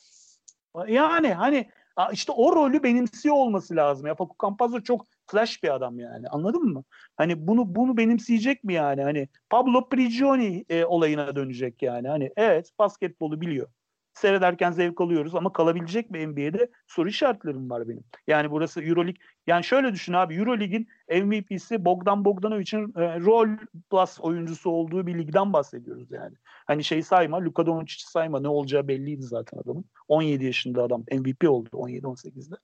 [0.88, 1.69] Yani hani
[2.13, 4.07] işte o rolü benimsiyor olması lazım.
[4.07, 6.27] Ya Faku Campazzo çok flash bir adam yani.
[6.30, 6.84] Anladın mı?
[7.17, 9.03] Hani bunu bunu benimseyecek mi yani?
[9.03, 12.07] Hani Pablo Prigioni e, olayına dönecek yani.
[12.07, 13.67] Hani evet basketbolu biliyor.
[14.19, 18.03] Seyrederken zevk alıyoruz ama kalabilecek mi NBA'de soru işaretlerim var benim.
[18.27, 19.21] Yani burası EuroLeague.
[19.47, 20.87] Yani şöyle düşün abi EuroLeague'in
[21.23, 23.47] MVP'si Bogdan Bogdanovic'in e, rol
[23.89, 26.35] plus oyuncusu olduğu bir ligden bahsediyoruz yani.
[26.67, 29.85] Hani şey sayma, Luka Doncic'i sayma ne olacağı belliydi zaten adamın.
[30.07, 32.55] 17 yaşında adam MVP oldu 17-18'de.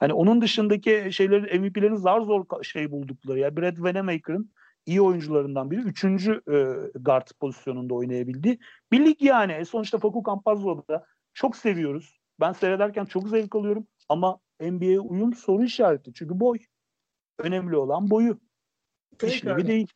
[0.00, 3.38] Hani onun dışındaki şeylerin MVP'lerin zar zor şey buldukları.
[3.38, 4.50] Ya Brad Vanamaker'ın
[4.86, 5.80] iyi oyuncularından biri.
[5.80, 6.56] Üçüncü e,
[6.98, 8.58] guard pozisyonunda oynayabildi.
[8.92, 9.52] Bir lig yani.
[9.52, 12.18] E sonuçta Faku Campazzo'da da çok seviyoruz.
[12.40, 13.86] Ben seyrederken çok zevk alıyorum.
[14.08, 16.12] Ama NBA'ye uyum soru işareti.
[16.14, 16.58] Çünkü boy.
[17.38, 18.40] Önemli olan boyu.
[19.22, 19.88] İşlevi değil.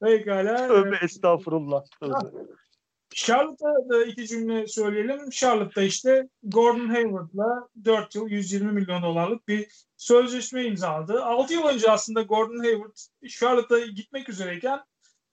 [0.00, 0.68] Pekala.
[0.68, 1.84] Tövbe estağfurullah.
[2.00, 2.54] Tövbe.
[3.14, 5.30] Charlotte'a da iki cümle söyleyelim.
[5.30, 11.24] Charlotte'da işte Gordon Hayward'la 4 yıl 120 milyon dolarlık bir sözleşme imzaladı.
[11.24, 12.96] 6 yıl önce aslında Gordon Hayward
[13.28, 14.80] Charlotte'a gitmek üzereyken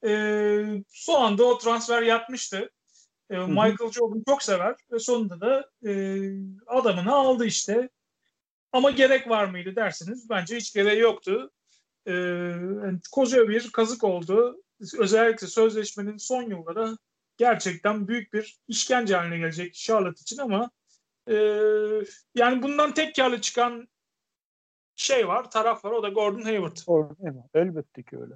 [0.04, 2.70] e, son anda o transfer yapmıştı.
[3.30, 6.20] E, Michael Jordan çok sever ve sonunda da e,
[6.66, 7.88] adamını aldı işte.
[8.72, 11.50] Ama gerek var mıydı derseniz bence hiç gereği yoktu.
[12.08, 12.12] e,
[13.12, 14.62] koca bir kazık oldu.
[14.98, 16.96] Özellikle sözleşmenin son yılları
[17.36, 20.70] gerçekten büyük bir işkence haline gelecek Charlotte için ama
[21.28, 21.34] e,
[22.34, 23.88] yani bundan tek karlı çıkan
[24.96, 25.90] şey var, taraf var.
[25.90, 26.76] O da Gordon Hayward.
[26.86, 27.48] Gordon Hayward.
[27.54, 28.34] Elbette ki öyle.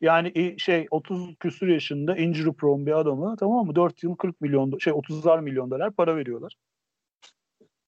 [0.00, 3.74] Yani şey 30 küsur yaşında injury prone bir adamı tamam mı?
[3.74, 6.56] 4 yıl 40 milyon şey 30'ar milyon dolar para veriyorlar.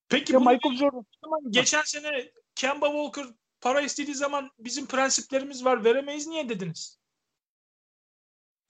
[0.09, 1.05] Peki ya Michael Jordan
[1.51, 3.27] geçen sene Kemba Walker
[3.61, 7.02] para istediği zaman bizim prensiplerimiz var veremeyiz niye dediniz?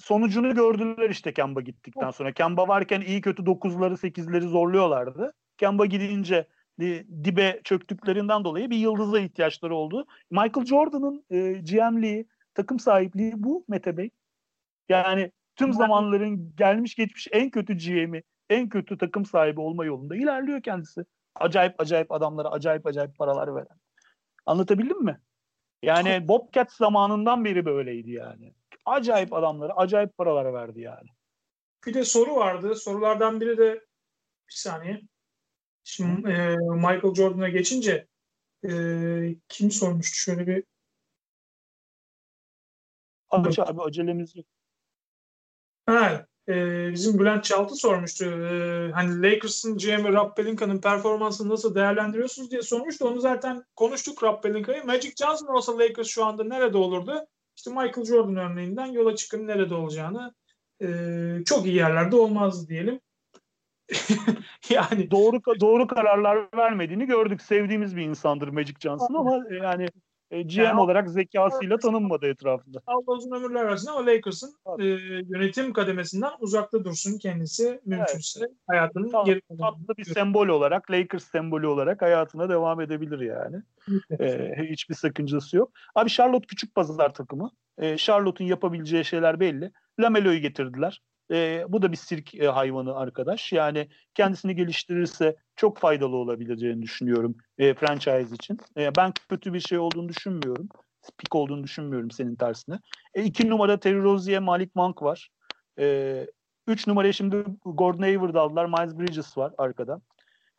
[0.03, 2.33] Sonucunu gördüler işte Kemba gittikten sonra.
[2.33, 5.33] Kemba varken iyi kötü 9'ları 8'leri zorluyorlardı.
[5.59, 6.47] Kemba gidince
[7.24, 10.07] dibe çöktüklerinden dolayı bir yıldıza ihtiyaçları oldu.
[10.31, 14.11] Michael Jordan'ın e, GM'liği, takım sahipliği bu Mete Bey.
[14.89, 20.62] Yani tüm zamanların gelmiş geçmiş en kötü GM'i, en kötü takım sahibi olma yolunda ilerliyor
[20.62, 21.05] kendisi.
[21.35, 23.79] Acayip acayip adamlara acayip acayip paralar veren.
[24.47, 25.20] Anlatabildim mi?
[25.83, 28.55] Yani Bobcat zamanından beri böyleydi yani.
[28.85, 31.09] Acayip adamlara acayip paralar verdi yani.
[31.87, 32.75] Bir de soru vardı.
[32.75, 33.73] Sorulardan biri de
[34.49, 35.01] bir saniye.
[35.85, 38.07] Şimdi e, Michael Jordan'a geçince
[38.65, 38.71] e,
[39.49, 40.17] kim sormuştu?
[40.17, 40.65] Şöyle bir
[43.31, 44.47] Aç abi acelemiz yok.
[45.87, 46.53] Ha, e,
[46.93, 48.25] bizim Bülent Çaltı sormuştu.
[48.25, 53.09] E, hani Lakers'ın GM'i Rob Pelinka'nın performansını nasıl değerlendiriyorsunuz diye sormuştu.
[53.09, 54.85] Onu zaten konuştuk Rob Pelinka'yı.
[54.85, 57.27] Magic Johnson olsa Lakers şu anda nerede olurdu?
[57.57, 60.35] İşte Michael Jordan örneğinden yola çıkın nerede olacağını
[60.83, 60.89] e,
[61.45, 63.01] çok iyi yerlerde olmazdı diyelim.
[64.70, 67.43] yani doğru doğru kararlar vermediğini gördük.
[67.43, 69.89] Sevdiğimiz bir insandır Magic Johnson ama yani
[70.33, 72.81] e, GM yani, olarak zekasıyla tanınmadı etrafında.
[72.87, 74.85] Allah uzun ömürler versin ama Lakers'ın e,
[75.29, 78.51] yönetim kademesinden uzakta dursun kendisi mümkünse evet.
[78.67, 83.57] hayatının Tatlı, geri tatlı bir sembol olarak Lakers sembolü olarak hayatına devam edebilir yani.
[84.21, 85.71] e, hiçbir sakıncası yok.
[85.95, 87.51] Abi Charlotte küçük pazar takımı.
[87.79, 89.73] E, Charlotte'un yapabileceği şeyler belli.
[90.01, 91.03] Lamelo'yu getirdiler.
[91.31, 93.53] E, bu da bir sirk e, hayvanı arkadaş.
[93.53, 98.59] Yani kendisini geliştirirse çok faydalı olabileceğini düşünüyorum e, franchise için.
[98.77, 100.69] E, ben kötü bir şey olduğunu düşünmüyorum.
[101.19, 102.78] Pik olduğunu düşünmüyorum senin tersine.
[103.15, 105.31] E, iki numara Terry Rozier, Malik Monk var.
[105.78, 106.27] E,
[106.66, 108.66] üç numaraya şimdi Gordon Hayward aldılar.
[108.66, 110.01] Miles Bridges var arkada.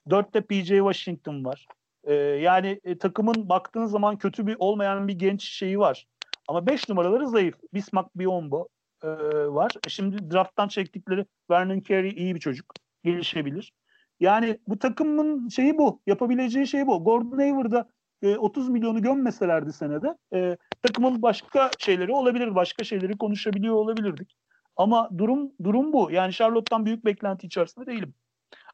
[0.10, 1.68] Dörtte PJ Washington var.
[2.04, 6.08] E, yani e, takımın baktığın zaman kötü bir olmayan bir genç şeyi var.
[6.48, 7.56] Ama 5 numaraları zayıf.
[7.74, 8.68] Bismack Biombo,
[9.04, 9.08] e,
[9.48, 9.72] var.
[9.88, 12.74] Şimdi drafttan çektikleri Vernon Carey iyi bir çocuk.
[13.04, 13.74] Gelişebilir.
[14.20, 16.02] Yani bu takımın şeyi bu.
[16.08, 17.04] Yapabileceği şey bu.
[17.04, 17.90] Gordon Hayward'a
[18.22, 22.56] e, 30 milyonu gömmeselerdi senede e, takımın başka şeyleri olabilir.
[22.56, 24.36] Başka şeyleri konuşabiliyor olabilirdik.
[24.76, 26.12] Ama durum durum bu.
[26.12, 28.14] Yani Charlotte'tan büyük beklenti içerisinde değilim.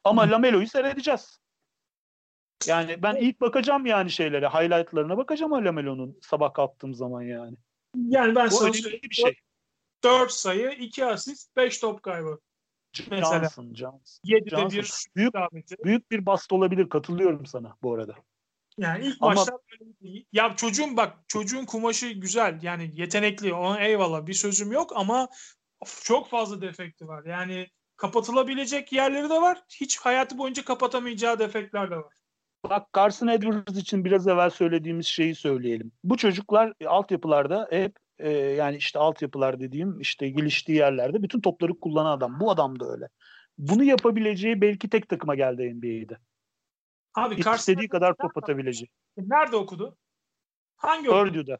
[0.04, 0.32] Ama.
[0.32, 1.40] Lamelo'yu seyredeceğiz.
[2.68, 7.56] Yani ben ilk bakacağım yani şeylere, highlightlarına bakacağım Lamelo'nun sabah kalktığım zaman yani.
[7.96, 9.36] Yani ben Bu sana bir şey.
[10.04, 12.40] 4 sayı, 2 asist, 5 top kaybı.
[13.12, 13.40] Mesela.
[13.40, 14.22] Johnson, Johnson.
[14.26, 14.80] 7'de Johnson.
[15.16, 16.90] bir büyük, büyük bir bast olabilir.
[16.90, 18.16] Katılıyorum sana bu arada.
[18.78, 19.34] Yani ilk Ama...
[19.34, 19.60] maçta
[20.32, 25.28] ya çocuğun bak çocuğun kumaşı güzel yani yetenekli ona eyvallah bir sözüm yok ama
[26.04, 27.26] çok fazla defekti var.
[27.26, 27.68] Yani
[27.98, 29.64] kapatılabilecek yerleri de var.
[29.82, 32.14] Hiç hayatı boyunca kapatamayacağı defektler de var.
[32.64, 35.92] Bak Carson Edwards için biraz evvel söylediğimiz şeyi söyleyelim.
[36.04, 42.18] Bu çocuklar altyapılarda hep e, yani işte altyapılar dediğim işte geliştiği yerlerde bütün topları kullanan
[42.18, 42.40] adam.
[42.40, 43.10] Bu adam da öyle.
[43.58, 46.18] Bunu yapabileceği belki tek takıma geldi NBA'de.
[47.16, 48.92] Abi istediği kadar top atabilecek.
[49.18, 49.98] Nerede okudu?
[50.76, 51.58] Hangi Purdue'da.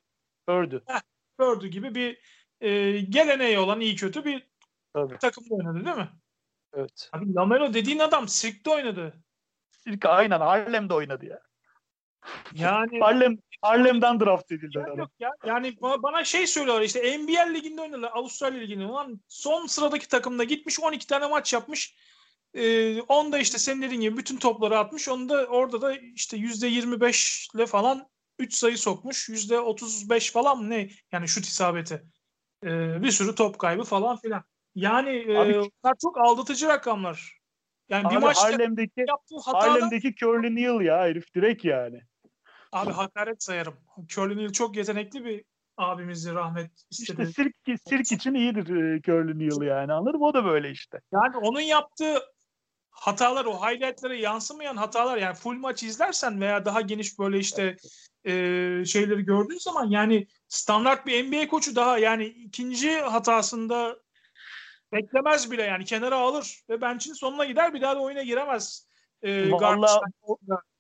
[0.48, 0.82] Purdue.
[0.86, 1.02] Heh,
[1.38, 2.22] Purdue gibi bir
[2.62, 4.48] e, geleneği olan iyi kötü bir
[4.94, 5.18] Tabii.
[5.18, 6.10] takımda oynadı değil mi?
[6.74, 7.10] Evet.
[7.14, 9.14] Abi Lamelo dediğin adam Sirk'te oynadı.
[9.72, 11.42] Sirk aynen Harlem'de oynadı ya.
[12.54, 14.78] Yani Harlem Harlem'den draft edildi.
[14.78, 15.32] Ya yok ya.
[15.46, 18.12] Yani bana şey söylüyorlar işte NBL liginde oynadılar.
[18.14, 18.86] Avustralya liginde.
[18.86, 21.96] Ulan son sıradaki takımda gitmiş 12 tane maç yapmış.
[22.54, 25.10] Ee, onda işte senin dediğin gibi bütün topları atmış.
[25.10, 28.08] Onda orada da işte %25 ile falan
[28.40, 29.30] 3 sayı sokmuş.
[29.30, 30.90] %35 falan ne?
[31.12, 32.04] Yani şut isabeti.
[32.64, 34.44] Ee, bir sürü top kaybı falan filan.
[34.76, 37.40] Yani e, bunlar çok aldatıcı rakamlar.
[37.90, 39.06] Yani Abi bir maçta Harlem'deki.
[39.46, 42.02] Harlem'deki Curly Neal ya herif direkt yani.
[42.72, 43.74] Abi hakaret sayarım.
[44.08, 45.44] Curly çok yetenekli bir
[45.78, 47.22] abimizdi rahmet istedi.
[47.22, 47.34] İşte
[47.66, 50.26] sirk, sirk için iyidir e, Curly Neal yani anladın mı?
[50.26, 51.02] O da böyle işte.
[51.12, 52.20] Yani onun yaptığı
[52.92, 57.78] hatalar o highlightlara yansımayan hatalar yani full maç izlersen veya daha geniş böyle işte
[58.26, 58.32] e,
[58.86, 63.98] şeyleri gördüğün zaman yani standart bir NBA koçu daha yani ikinci hatasında
[64.92, 68.88] beklemez bile yani kenara alır ve bench'in sonuna gider bir daha da oyuna giremez.
[69.22, 70.02] E, Vallahi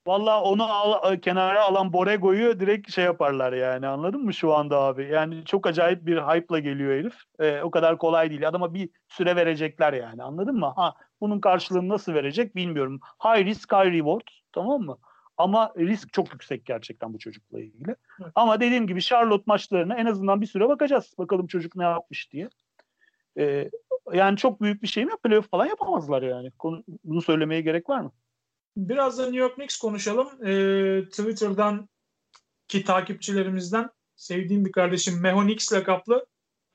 [0.08, 5.10] Valla onu al, kenara alan Borego'yu direkt şey yaparlar yani anladın mı şu anda abi?
[5.12, 7.14] Yani çok acayip bir hype'la geliyor herif.
[7.40, 8.48] Ee, o kadar kolay değil.
[8.48, 10.74] Adama bir süre verecekler yani anladın mı?
[10.76, 13.00] Ha bunun karşılığını nasıl verecek bilmiyorum.
[13.24, 14.98] High risk high reward tamam mı?
[15.38, 17.96] Ama risk çok yüksek gerçekten bu çocukla ilgili.
[18.22, 18.32] Evet.
[18.36, 21.14] Ama dediğim gibi Charlotte maçlarına en azından bir süre bakacağız.
[21.18, 22.50] Bakalım çocuk ne yapmış diye.
[23.38, 23.70] Ee,
[24.14, 25.12] yani çok büyük bir şey mi?
[25.24, 26.52] Playoff falan yapamazlar yani.
[27.04, 28.12] Bunu söylemeye gerek var mı?
[28.78, 30.46] Biraz da New York Knicks konuşalım.
[30.46, 31.90] Ee, Twitter'dan
[32.68, 36.26] ki takipçilerimizden sevdiğim bir kardeşim Meho Knicks lakaplı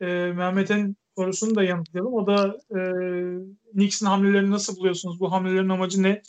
[0.00, 2.14] e, Mehmet'in sorusunu da yanıtlayalım.
[2.14, 2.80] O da e,
[3.72, 5.20] Knicks'in hamlelerini nasıl buluyorsunuz?
[5.20, 6.22] Bu hamlelerin amacı ne?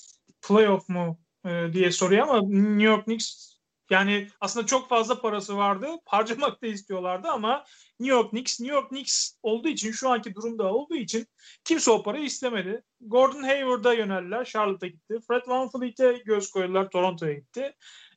[0.47, 3.54] Playoff mu e, diye soruyor ama New York Knicks
[3.89, 5.87] yani aslında çok fazla parası vardı.
[6.05, 7.63] Harcamak da istiyorlardı ama
[7.99, 11.27] New York Knicks, New York Knicks olduğu için şu anki durumda olduğu için
[11.63, 12.83] kimse o parayı istemedi.
[13.01, 14.45] Gordon Hayward'a yöneldiler.
[14.45, 15.19] Charlotte'a gitti.
[15.27, 16.89] Fred VanVleet'e göz koydular.
[16.89, 17.75] Toronto'ya gitti.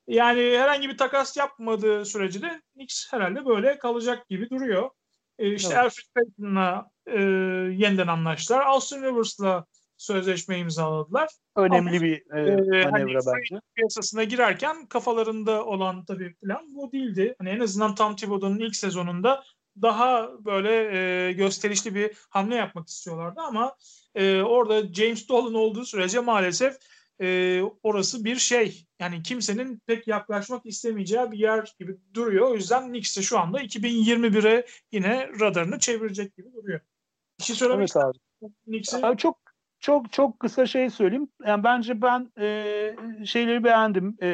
[0.09, 4.91] Yani herhangi bir takas yapmadığı sürece de Knicks herhalde böyle kalacak gibi duruyor.
[5.39, 5.85] Ee, işte evet.
[5.85, 7.21] Alfred Payton'la e,
[7.85, 8.61] yeniden anlaştılar.
[8.61, 9.67] Austin Rivers'la
[9.99, 11.29] sözleşme imzaladılar.
[11.57, 13.61] Önemli Ama, bir e, e hani manevra hani, bence.
[13.75, 17.35] Piyasasına girerken kafalarında olan tabii plan bu değildi.
[17.39, 19.45] Hani en azından Tom Thibodeau'nun ilk sezonunda
[19.83, 23.77] daha böyle e, gösterişli bir hamle yapmak istiyorlardı ama
[24.15, 26.77] e, orada James Dolan olduğu sürece maalesef
[27.21, 28.87] e, orası bir şey.
[29.01, 32.51] Yani kimsenin pek yaklaşmak istemeyeceği bir yer gibi duruyor.
[32.51, 36.81] O yüzden Knicks de şu anda 2021'e yine radarını çevirecek gibi duruyor.
[37.41, 38.19] Bir şey söylemek evet abi.
[38.65, 39.03] Knicks'i...
[39.19, 39.48] Çok
[39.81, 41.29] çok çok kısa şey söyleyeyim.
[41.47, 42.97] Yani bence ben e,
[43.27, 44.17] şeyleri beğendim.
[44.23, 44.27] E,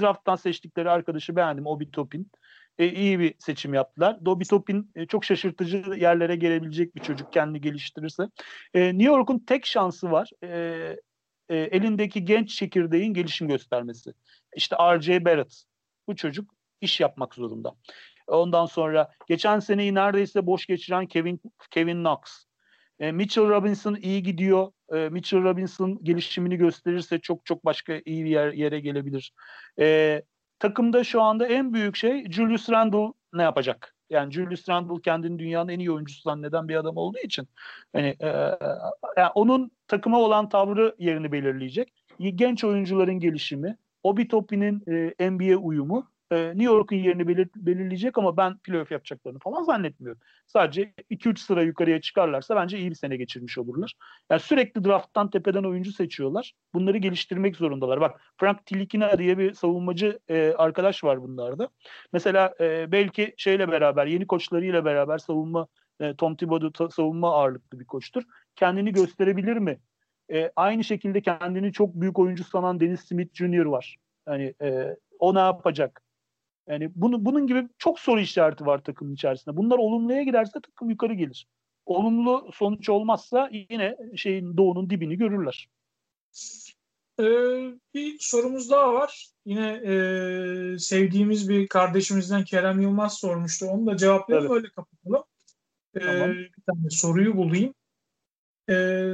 [0.00, 1.66] draft'tan seçtikleri arkadaşı beğendim.
[1.66, 2.30] Obi Topin.
[2.78, 4.24] E, iyi bir seçim yaptılar.
[4.24, 8.28] Dobi Topin e, çok şaşırtıcı yerlere gelebilecek bir çocuk kendi geliştirirse.
[8.74, 10.30] E, New York'un tek şansı var.
[10.44, 10.96] E,
[11.48, 14.12] e, elindeki genç çekirdeğin gelişim göstermesi.
[14.56, 15.24] İşte R.J.
[15.24, 15.64] Barrett.
[16.08, 17.74] Bu çocuk iş yapmak zorunda.
[18.26, 21.40] Ondan sonra geçen seneyi neredeyse boş geçiren Kevin
[21.70, 22.44] Kevin Knox.
[23.02, 24.72] E, Mitchell Robinson iyi gidiyor.
[24.92, 29.32] E, Mitchell Robinson gelişimini gösterirse çok çok başka iyi bir yer, yere gelebilir.
[29.78, 30.22] E,
[30.58, 33.94] takımda şu anda en büyük şey Julius Randle ne yapacak?
[34.10, 37.48] Yani Julius Randle kendini dünyanın en iyi oyuncusu zanneden bir adam olduğu için
[37.92, 38.26] hani e,
[39.16, 41.92] yani onun takıma olan tavrı yerini belirleyecek.
[42.18, 44.82] Genç oyuncuların gelişimi, Obi Toppin'in
[45.18, 50.20] e, NBA uyumu e, New York'un yerini belir, belirleyecek ama ben playoff yapacaklarını falan zannetmiyorum.
[50.46, 53.94] Sadece 2-3 sıra yukarıya çıkarlarsa bence iyi bir sene geçirmiş olurlar.
[54.30, 56.52] Yani sürekli drafttan tepeden oyuncu seçiyorlar.
[56.74, 58.00] Bunları geliştirmek zorundalar.
[58.00, 61.68] Bak Frank Tilikina diye bir savunmacı e, arkadaş var bunlarda.
[62.12, 65.66] Mesela e, belki şeyle beraber yeni koçlarıyla beraber savunma
[66.00, 68.22] e, Tom Thibodeau savunma ağırlıklı bir koçtur.
[68.56, 69.78] Kendini gösterebilir mi?
[70.32, 73.64] E, aynı şekilde kendini çok büyük oyuncu sanan Dennis Smith Jr.
[73.64, 73.96] var.
[74.28, 76.01] Yani e, o ne yapacak?
[76.68, 79.56] Yani bunu, bunun gibi çok soru işareti var takımın içerisinde.
[79.56, 81.46] Bunlar olumluya giderse takım yukarı gelir.
[81.86, 85.68] Olumlu sonuç olmazsa yine şeyin doğunun dibini görürler.
[87.20, 87.24] Ee,
[87.94, 89.28] bir sorumuz daha var.
[89.44, 93.66] Yine e, sevdiğimiz bir kardeşimizden Kerem Yılmaz sormuştu.
[93.66, 94.56] Onu da cevaplayalım evet.
[94.56, 95.24] öyle kapatalım.
[95.94, 96.30] Ee, tamam.
[96.30, 97.74] Bir tane soruyu bulayım.
[98.70, 99.12] Ee,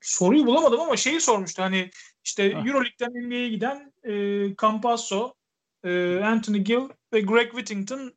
[0.00, 1.62] soruyu bulamadım ama şeyi sormuştu.
[1.62, 1.90] Hani
[2.24, 2.60] işte ha.
[2.66, 4.12] Euroleague'den NBA'ye giden e,
[4.60, 5.34] Campasso
[5.84, 8.12] e, Anthony Gill ve Greg Whittington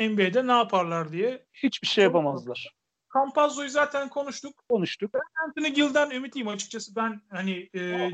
[0.00, 1.46] NBA'de ne yaparlar diye.
[1.52, 2.74] Hiçbir şey yapamazlar.
[3.14, 4.64] Campazzo'yu zaten konuştuk.
[4.68, 5.14] Konuştuk.
[5.14, 6.96] Ben Anthony Gill'den ümitliyim açıkçası.
[6.96, 8.10] Ben hani e,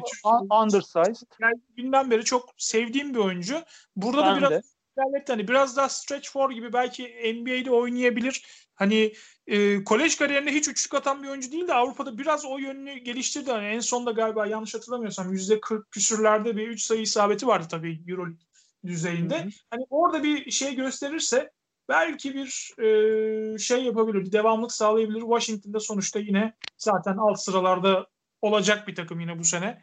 [0.63, 1.29] undersized.
[1.41, 3.63] Yani günden beri çok sevdiğim bir oyuncu.
[3.97, 5.33] Burada ben da biraz ilerletti.
[5.33, 7.03] Hani biraz daha stretch four gibi belki
[7.35, 8.47] NBA'de oynayabilir.
[8.75, 9.13] Hani
[9.47, 13.53] e, kolej kariyerinde hiç üçlük atan bir oyuncu değil de Avrupa'da biraz o yönünü geliştirdi.
[13.53, 18.48] Hani en sonunda galiba yanlış hatırlamıyorsam %40 küsürlerde bir 3 sayı isabeti vardı tabii Euroleague
[18.87, 19.39] düzeyinde.
[19.39, 19.51] Hı hı.
[19.71, 21.51] Hani orada bir şey gösterirse
[21.89, 25.21] belki bir e, şey yapabilir, bir devamlık sağlayabilir.
[25.21, 28.07] Washington'da sonuçta yine zaten alt sıralarda
[28.43, 29.83] olacak bir takım yine bu sene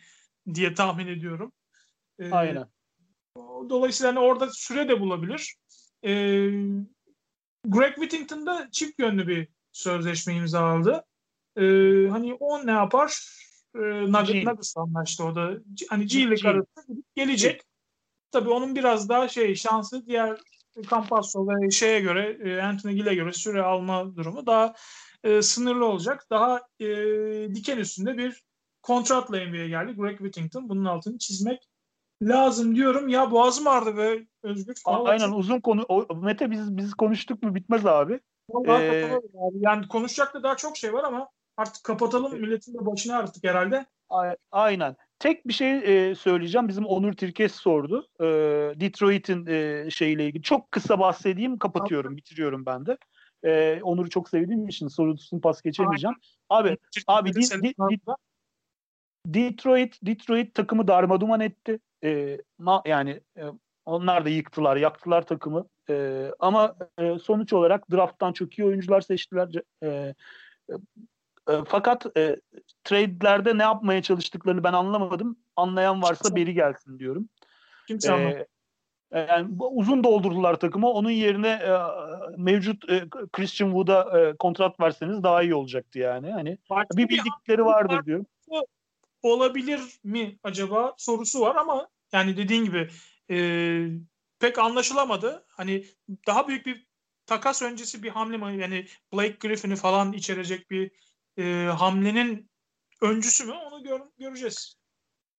[0.54, 1.52] diye tahmin ediyorum.
[2.20, 2.68] E, Aynen.
[3.70, 5.56] Dolayısıyla hani orada süre de bulabilir.
[6.04, 6.12] E,
[7.66, 11.06] Greg Whittington'da çift yönlü bir sözleşme imzaladı.
[11.58, 11.62] E,
[12.10, 13.36] hani o ne yapar?
[13.76, 15.52] E, Nuggets anlaştı o da.
[15.90, 17.62] Hani G ile arasında gelecek.
[18.36, 20.38] Tabii onun biraz daha şey şansı diğer
[20.90, 24.74] Campasso ve şeye göre e, Anthony Gill'e göre süre alma durumu daha
[25.24, 26.28] e, sınırlı olacak.
[26.30, 26.86] Daha e,
[27.56, 28.44] diken üstünde bir
[28.82, 30.70] kontratla NBA'ye geldi Greg Whittington.
[30.70, 31.70] Bunun altını çizmek
[32.22, 33.07] lazım diyorum.
[33.07, 34.76] Ya boğazım ağrıdı be Özgür.
[34.88, 35.86] Vallahi Aynen uzun konu.
[35.90, 38.20] O, Mete biz biz konuştuk mu bitmez abi.
[38.49, 39.20] Vallahi ee...
[39.53, 42.40] Yani konuşacak da daha çok şey var ama artık kapatalım.
[42.40, 43.86] Milletin de başını ağrıttık herhalde.
[44.52, 44.95] Aynen.
[45.20, 46.68] Tek bir şey e, söyleyeceğim.
[46.68, 48.08] Bizim Onur Tirkes sordu.
[48.20, 48.26] E,
[48.80, 50.44] Detroit'in e, şeyiyle ilgili.
[50.44, 52.98] Çok kısa bahsedeyim, kapatıyorum, bitiriyorum ben de.
[53.44, 56.16] E, Onur'u çok sevdiğim için sorusunu pas geçemeyeceğim.
[56.50, 56.78] Abi,
[57.08, 57.98] abi di, di, di,
[59.26, 61.80] Detroit Detroit takımı darmaduman etti.
[62.04, 63.44] E, ma, yani e,
[63.86, 65.68] onlar da yıktılar, yaktılar takımı.
[65.90, 69.50] E, ama e, sonuç olarak drafttan çok iyi oyuncular seçtiler.
[69.84, 70.14] E,
[71.50, 72.36] e, fakat e,
[72.84, 75.40] trade'lerde ne yapmaya çalıştıklarını ben anlamadım.
[75.56, 77.30] Anlayan varsa beri gelsin diyorum.
[77.88, 78.48] Kimse anlamadı.
[79.14, 80.90] Yani uzun doldurdular takımı.
[80.90, 81.72] Onun yerine e,
[82.38, 86.32] mevcut e, Christian Wood'a e, kontrat verseniz daha iyi olacaktı yani.
[86.32, 88.26] Hani Farklı bir bildikleri vardır farklı diyorum.
[89.22, 92.90] olabilir mi acaba sorusu var ama yani dediğin gibi
[93.30, 93.38] e,
[94.40, 95.46] pek anlaşılamadı.
[95.48, 95.86] Hani
[96.28, 96.88] daha büyük bir
[97.26, 98.62] takas öncesi bir hamle mi?
[98.62, 100.92] Yani Blake Griffin'i falan içerecek bir
[101.38, 101.44] e,
[101.78, 102.49] hamlenin
[103.02, 103.53] öncüsü mü?
[103.53, 104.76] Onu gör, göreceğiz.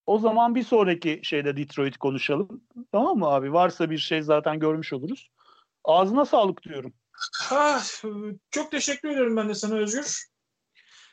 [0.06, 2.64] O zaman bir sonraki şeyde Detroit konuşalım.
[2.92, 3.52] Tamam mı abi?
[3.52, 5.30] Varsa bir şey zaten görmüş oluruz.
[5.84, 6.94] Ağzına sağlık diyorum.
[7.50, 7.84] Ah,
[8.50, 10.26] çok teşekkür ederim ben de sana Özgür.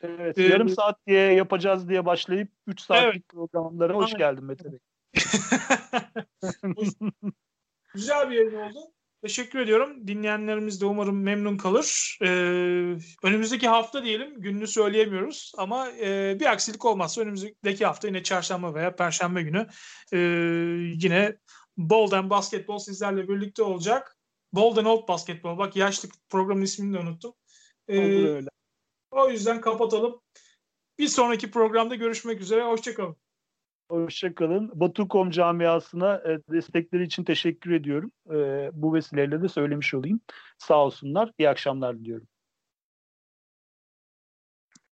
[0.01, 3.27] Evet, Ee, yarım saat diye yapacağız diye başlayıp 3 saatlik Evet.
[3.29, 4.17] programlara hoş Aynen.
[4.17, 4.79] geldin Mete Bey.
[7.93, 8.79] Güzel bir yayın oldu.
[9.23, 10.07] Teşekkür ediyorum.
[10.07, 12.17] Dinleyenlerimiz de umarım memnun kalır.
[12.21, 12.27] Ee,
[13.23, 14.41] önümüzdeki hafta diyelim.
[14.41, 19.67] Gününü söyleyemiyoruz ama e, bir aksilik olmazsa önümüzdeki hafta yine çarşamba veya perşembe günü
[20.13, 20.17] e,
[21.03, 21.37] yine
[21.77, 24.17] Bolden Basketbol sizlerle birlikte olacak.
[24.53, 25.57] Bolden Old Basketbol.
[25.57, 27.33] Bak yaşlık programın ismini de unuttum.
[27.87, 28.49] Ee, öyle.
[29.11, 30.21] o yüzden kapatalım.
[30.99, 32.63] Bir sonraki programda görüşmek üzere.
[32.63, 33.22] Hoşçakalın.
[33.89, 34.71] Hoşçakalın.
[34.79, 38.11] Batu.com camiasına e, destekleri için teşekkür ediyorum.
[38.31, 40.21] E, bu vesileyle de söylemiş olayım.
[40.57, 41.31] Sağ olsunlar.
[41.37, 42.27] İyi akşamlar diliyorum.